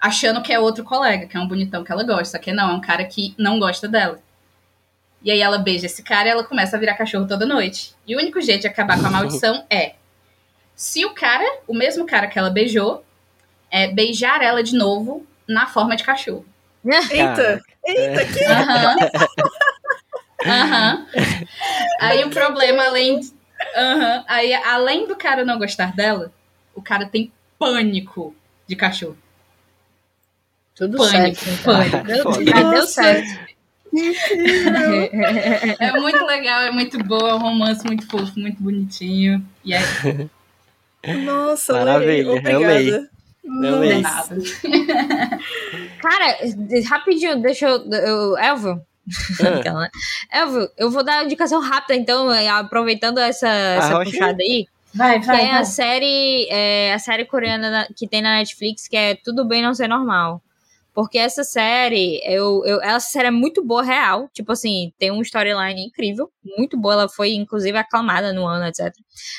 [0.00, 2.36] Achando que é outro colega, que é um bonitão que ela gosta.
[2.36, 4.20] Só que não, é um cara que não gosta dela.
[5.22, 7.94] E aí ela beija esse cara e ela começa a virar cachorro toda noite.
[8.06, 9.94] E o único jeito de acabar com a maldição é
[10.74, 13.04] se o cara, o mesmo cara que ela beijou,
[13.70, 16.44] é beijar ela de novo na forma de cachorro.
[16.84, 17.62] Eita!
[17.84, 18.96] Eita, que Aham.
[20.44, 21.06] Aham.
[22.00, 23.20] Aí o problema, além.
[23.76, 24.24] Aham.
[24.26, 26.32] Aí, além do cara não gostar dela,
[26.74, 28.34] o cara tem pânico
[28.66, 29.16] de cachorro.
[30.74, 31.60] Tudo Pânico, certo.
[31.60, 31.74] então.
[31.74, 32.22] pânico.
[32.22, 32.44] Foda.
[32.44, 33.52] Já deu certo.
[35.78, 39.46] É muito legal, é muito boa, é um romance muito fofo, muito bonitinho.
[39.64, 39.80] E é
[41.24, 43.11] Nossa, Maravilha, amei.
[43.44, 43.76] Obrigada.
[43.76, 44.00] Amei.
[44.02, 44.36] nada.
[46.00, 46.36] Cara,
[46.88, 47.78] rapidinho, deixa eu.
[47.90, 48.80] eu Elvio.
[49.42, 49.58] Ah.
[49.58, 49.88] Aquela, né?
[50.32, 54.10] Elvio, eu vou dar uma indicação rápida, então, eh, aproveitando essa, essa Rocha.
[54.10, 54.66] puxada aí.
[54.94, 55.60] Vai, Que vai, é vai.
[55.60, 59.62] a série, é, a série coreana na- que tem na Netflix, que é Tudo Bem
[59.62, 60.40] Não Ser Normal.
[60.94, 64.28] Porque essa série, eu, eu, essa série é muito boa, real.
[64.32, 66.94] Tipo assim, tem uma storyline incrível, muito boa.
[66.94, 68.94] Ela foi, inclusive, aclamada no ano, etc.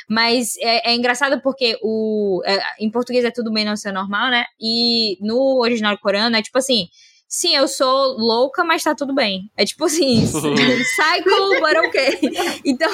[0.10, 4.32] Mas é, é engraçado porque o, é, em português é Tudo Bem Não Ser Normal,
[4.32, 4.46] né?
[4.60, 6.88] E no original coreano é tipo assim.
[7.36, 9.50] Sim, eu sou louca, mas tá tudo bem.
[9.58, 12.20] É tipo assim, cycle, but ok.
[12.64, 12.92] Então,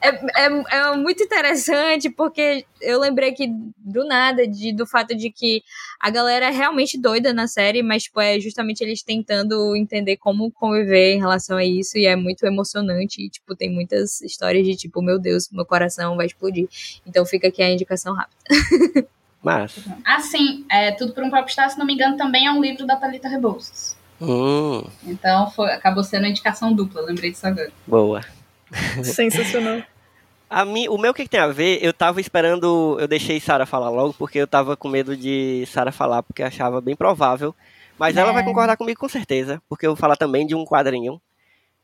[0.00, 5.28] é, é, é muito interessante porque eu lembrei aqui do nada de, do fato de
[5.28, 5.60] que
[5.98, 10.52] a galera é realmente doida na série, mas tipo, é justamente eles tentando entender como
[10.52, 14.76] conviver em relação a isso e é muito emocionante e tipo, tem muitas histórias de
[14.76, 16.68] tipo, meu Deus, meu coração vai explodir.
[17.04, 19.08] Então fica aqui a indicação rápida.
[19.42, 19.98] Massa.
[20.04, 22.96] Assim, é, Tudo por um Popstar, se não me engano, também é um livro da
[22.96, 23.96] Thalita Rebouças.
[24.20, 27.72] Hum, Então foi, acabou sendo uma indicação dupla, lembrei disso agora.
[27.86, 28.20] boa.
[29.02, 29.82] Sensacional.
[30.48, 33.64] A mim, o meu que, que tem a ver, eu tava esperando, eu deixei Sara
[33.64, 37.54] falar logo, porque eu tava com medo de Sara falar, porque achava bem provável.
[37.98, 38.34] Mas ela É.
[38.34, 41.14] vai concordar comigo com certeza, porque eu vou falar também de um quadrinho.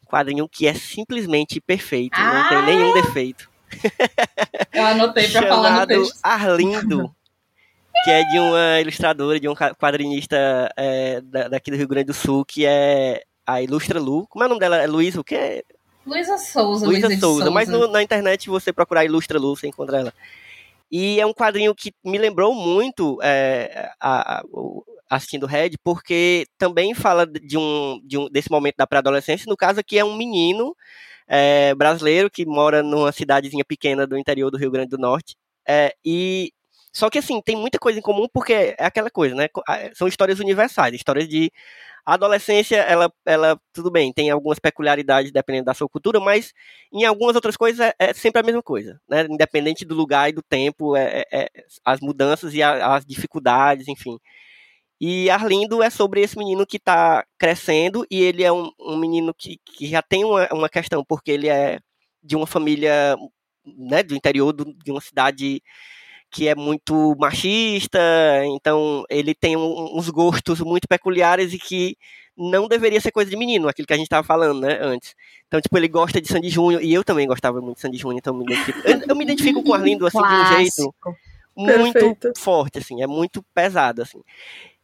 [0.02, 2.46] Um quadrinho que é simplesmente perfeito, não Ah!
[2.50, 3.48] tem nenhum defeito.
[4.70, 6.20] Eu anotei pra falar no chamado texto.
[6.22, 7.14] Arlindo,
[8.08, 12.14] que é de uma ilustradora, de um quadrinista é, da- daqui do Rio Grande do
[12.14, 14.26] Sul, que é a Ilustra Lu.
[14.28, 14.78] Como é o nome dela?
[14.78, 15.62] É Luísa o quê?
[16.06, 17.50] Luísa Souza, Luísa de Souza.
[17.50, 20.14] Mas no- na internet você procurar Ilustra Lu, você encontra ela.
[20.90, 24.42] E é um quadrinho que me lembrou muito é, a- a-
[25.10, 29.44] assistindo Red, porque também fala de um, de um desse momento da pré-adolescência.
[29.46, 30.74] No caso aqui é um menino
[31.26, 35.36] é, brasileiro que mora numa cidadezinha pequena do interior do Rio Grande do Norte.
[35.66, 36.50] É, e
[36.98, 39.48] só que assim tem muita coisa em comum porque é aquela coisa, né?
[39.94, 41.52] São histórias universais, histórias de
[42.06, 46.52] a adolescência, ela, ela, tudo bem, tem algumas peculiaridades dependendo da sua cultura, mas
[46.92, 49.26] em algumas outras coisas é, é sempre a mesma coisa, né?
[49.30, 51.48] Independente do lugar e do tempo, é, é- é
[51.84, 54.18] as mudanças e a- as dificuldades, enfim.
[55.00, 59.32] E Arlindo é sobre esse menino que está crescendo e ele é um, um menino
[59.34, 61.78] que, que já tem uma, uma questão, porque ele é
[62.22, 63.16] de uma família,
[63.64, 65.62] né, do interior do- de uma cidade
[66.30, 67.98] que é muito machista,
[68.44, 71.96] então ele tem um- uns gostos muito peculiares e que
[72.36, 75.14] não deveria ser coisa de menino, aquilo que a gente estava falando, né, antes.
[75.46, 78.18] Então, tipo, ele gosta de Sandy Júnior, e eu também gostava muito de Sandy Júnior,
[78.18, 80.94] então eu me identifico, eu, eu me identifico com o Arlindo, assim, de um jeito
[81.56, 82.32] muito Perfeito.
[82.36, 84.20] forte, assim, é muito pesado, assim.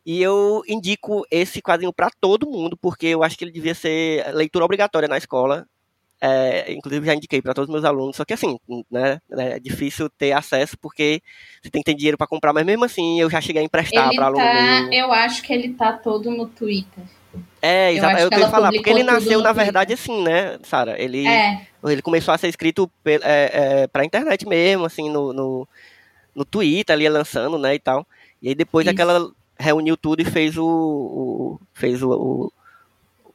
[0.05, 4.35] E eu indico esse quadrinho para todo mundo, porque eu acho que ele devia ser
[4.35, 5.67] leitura obrigatória na escola.
[6.27, 8.59] É, inclusive já indiquei para todos os meus alunos, só que assim,
[8.91, 11.21] né, é difícil ter acesso porque
[11.63, 14.15] você tem que ter dinheiro para comprar, mas mesmo assim eu já cheguei a emprestar
[14.15, 17.05] para aluno tá, eu acho que ele tá todo no Twitter.
[17.61, 20.59] É, eu exato, eu que queria ela falar, porque ele nasceu na verdade assim, né,
[20.63, 20.99] Sara?
[20.99, 23.51] Ele, É, ele começou a ser escrito pe- é,
[23.83, 25.69] é, pra internet mesmo, assim, no, no,
[26.35, 28.07] no Twitter ali lançando, né, e tal.
[28.41, 28.93] E aí depois Isso.
[28.95, 32.53] aquela reuniu tudo e fez o, o- fez o, o,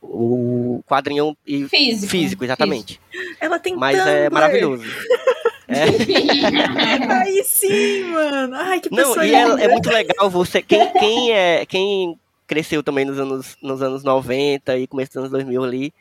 [0.02, 1.36] o quadrinho
[1.70, 2.12] físico.
[2.12, 3.00] físico, exatamente.
[3.40, 4.34] Ela tem Mas é Tumblr.
[4.34, 4.84] maravilhoso.
[5.72, 5.84] É.
[7.22, 8.56] Aí sim, mano.
[8.56, 10.64] Ai, que Não, e é, é muito legal você.
[10.64, 15.30] Quem, quem, é, quem cresceu também nos anos, nos anos 90 e começo dos anos
[15.30, 15.94] 2000 ali,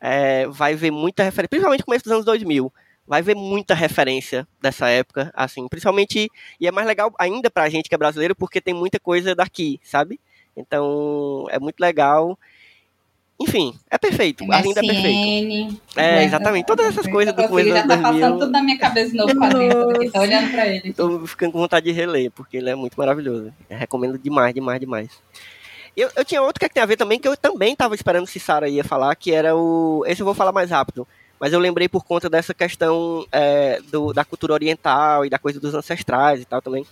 [0.00, 2.72] é, vai ver muita referência, principalmente começo dos anos 2000,
[3.06, 6.28] vai ver muita referência dessa época, assim, principalmente.
[6.58, 9.78] E é mais legal ainda pra gente que é brasileiro, porque tem muita coisa daqui,
[9.84, 10.18] sabe?
[10.56, 12.36] Então, é muito legal.
[13.42, 14.44] Enfim, é perfeito.
[14.52, 15.46] A linda é perfeito.
[15.46, 15.80] MSN.
[15.96, 16.66] É, exatamente.
[16.66, 18.02] Todas essas coisas do dos Já tá 2000.
[18.02, 20.10] passando tudo na minha cabeça de novo quadrinho.
[20.12, 20.92] Tô olhando pra ele.
[20.92, 23.52] Tô ficando com vontade de reler, porque ele é muito maravilhoso.
[23.68, 25.10] Eu recomendo demais, demais, demais.
[25.96, 28.38] Eu, eu tinha outro que tem a ver também, que eu também tava esperando se
[28.38, 30.04] Sara ia falar, que era o.
[30.06, 31.06] Esse eu vou falar mais rápido.
[31.38, 35.58] Mas eu lembrei por conta dessa questão é, do, da cultura oriental e da coisa
[35.58, 36.86] dos ancestrais e tal também.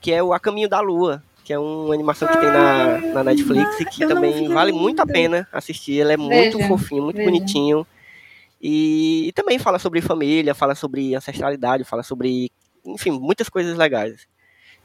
[0.00, 3.24] Que é o A Caminho da Lua, que é uma animação que tem na, na
[3.24, 5.12] Netflix e que também vale muito a ainda.
[5.12, 6.00] pena assistir.
[6.00, 7.30] Ele é muito Veja, fofinho, muito veja.
[7.30, 7.86] bonitinho.
[8.60, 12.50] E, e também fala sobre família, fala sobre ancestralidade, fala sobre,
[12.84, 14.26] enfim, muitas coisas legais.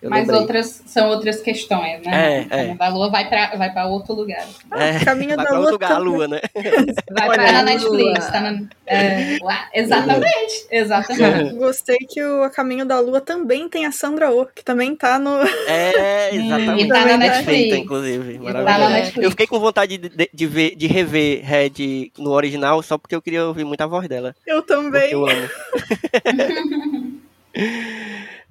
[0.02, 0.40] Eu Mas lembrei.
[0.40, 2.48] outras são outras questões, né?
[2.50, 2.76] É, é.
[2.80, 4.48] A lua vai pra, vai pra outro lugar.
[4.74, 6.40] É, Caminho vai da pra outro Lua lugar, a lua, né?
[7.12, 8.20] Vai pra na Netflix.
[8.20, 8.32] Lua.
[8.32, 9.68] Tá na, é, lá.
[9.74, 10.68] Exatamente.
[10.72, 11.54] Exatamente.
[11.56, 15.20] Gostei que o A Caminho da Lua também tem a Sandra Oh, que também tá
[15.20, 15.42] no.
[15.68, 16.86] É, exatamente.
[16.86, 17.76] E tá na Netflix.
[17.78, 18.40] inclusive.
[18.42, 19.24] E tá na Netflix.
[19.26, 23.16] Eu fiquei com vontade de, de- de ver, de rever Red no original, só porque
[23.16, 24.34] eu queria ouvir muito a voz dela.
[24.48, 25.12] Eu Porque também.
[25.12, 25.50] eu amo.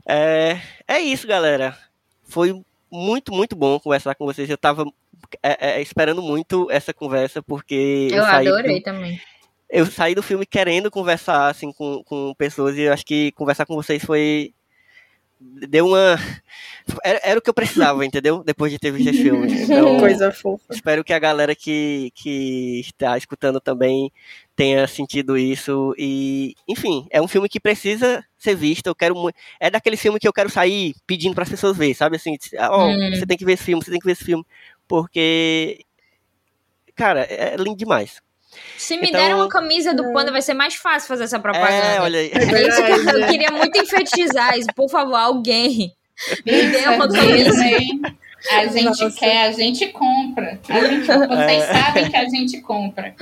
[0.09, 1.77] É, é isso, galera.
[2.25, 2.61] Foi
[2.91, 4.49] muito, muito bom conversar com vocês.
[4.49, 4.85] Eu tava
[5.43, 9.21] é, é, esperando muito essa conversa, porque Eu saí do- adorei também.
[9.71, 13.67] eu saí do filme querendo conversar assim com, com pessoas e eu acho que conversar
[13.67, 14.53] com vocês foi
[15.41, 16.17] deu uma
[17.05, 18.43] era, era o que eu precisava, entendeu?
[18.43, 19.47] Depois de ter visto esse filme.
[19.65, 20.65] Então, Coisa fofa.
[20.71, 24.11] espero que a galera que, que está escutando também
[24.59, 28.89] tenha sentido isso e, enfim, é um filme que precisa ser visto.
[28.89, 31.95] Eu quero muito, é daquele filme que eu quero sair pedindo para as pessoas verem,
[31.95, 33.11] sabe assim, ó, Hum.
[33.15, 34.45] você tem que ver esse filme, você tem que ver esse filme,
[34.89, 35.85] porque
[36.97, 38.21] cara, é lindo demais.
[38.77, 41.71] Se me Então- der uma camisa do Panda, vai ser mais fácil fazer essa propaganda.
[41.87, 42.33] É, olha aí.
[42.35, 43.31] É isso que eu verdade.
[43.31, 44.59] queria muito enfatizar.
[44.59, 45.93] Isso, por favor, alguém.
[46.45, 47.53] Me dê uma camisa.
[48.53, 49.11] A gente Nossa.
[49.19, 50.59] quer, a gente compra.
[50.69, 51.73] A gente, vocês É.
[51.73, 53.15] sabem que a gente compra.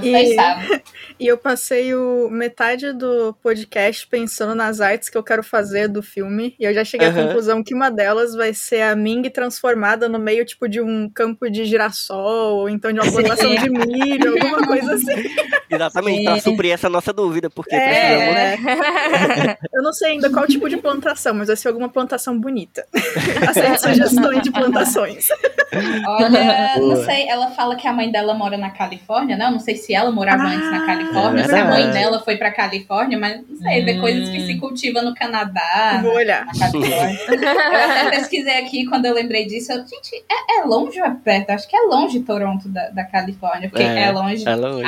[0.00, 0.82] Vocês E- sabem.
[1.20, 6.02] E eu passei o metade do podcast pensando nas artes que eu quero fazer do
[6.02, 6.54] filme.
[6.58, 7.26] E eu já cheguei à Aham.
[7.28, 11.48] conclusão que uma delas vai ser a Ming transformada no meio, tipo, de um campo
[11.48, 15.24] de girassol, ou então de uma plantação de milho, alguma coisa assim.
[15.70, 18.56] Exatamente, para suprir essa nossa dúvida, porque É.
[18.56, 19.56] precisamos.
[19.72, 22.84] Eu não sei ainda qual tipo de plantação, mas vai ser alguma plantação bonita.
[23.48, 25.28] Aceito sugestões de plantações.
[26.06, 29.46] Olha, não sei, ela fala que a mãe dela mora na Califórnia, né?
[29.46, 32.20] Eu não sei se ela morava Ah, antes na Califórnia, é se a mãe dela
[32.20, 34.00] foi pra Califórnia, mas não sei, tem Hum.
[34.00, 36.46] coisas que se cultiva no Canadá, Vou olhar.
[36.46, 37.18] na Califórnia.
[37.28, 39.72] eu até pesquisei aqui quando eu lembrei disso.
[39.72, 41.50] Eu, gente, é, é longe ou é perto?
[41.50, 44.46] Acho que é longe Toronto da, da Califórnia, porque É, é, longe.
[44.48, 44.84] É longe.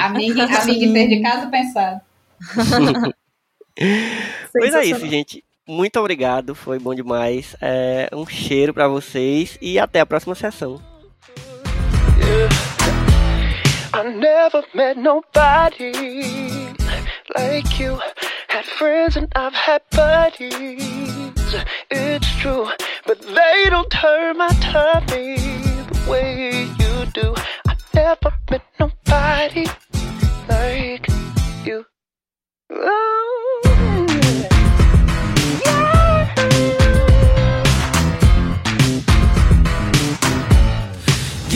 [0.93, 2.01] Fez de casa pensado.
[4.53, 5.45] Pois é isso, gente.
[5.69, 7.55] Muito obrigado, foi bom demais.
[7.61, 10.81] É, um cheiro pra vocês e até a próxima sessão.
[13.93, 15.93] I never met nobody
[17.37, 17.99] like you.
[18.49, 20.83] Had friends and I've had buddies.
[21.91, 22.69] It's true,
[23.07, 27.35] but they don't turn my tummy the way you do.
[27.69, 29.67] I never met nobody
[30.49, 31.07] like
[31.65, 31.85] you.
[32.71, 33.78] Oh,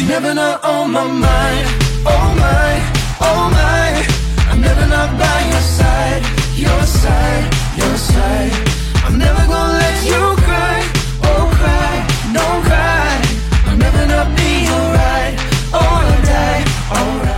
[0.02, 1.66] You're never not on oh my mind.
[2.04, 2.72] Oh my,
[3.20, 4.50] oh my.
[4.50, 6.22] I'm never not by your side.
[6.56, 7.44] Your side,
[7.76, 8.52] your side.
[9.04, 10.82] I'm never gonna let you cry.
[11.22, 11.94] Oh cry,
[12.34, 13.14] no cry.
[13.70, 15.34] I'm never not be alright.
[15.72, 16.64] Oh, I'll die,
[16.98, 17.31] alright.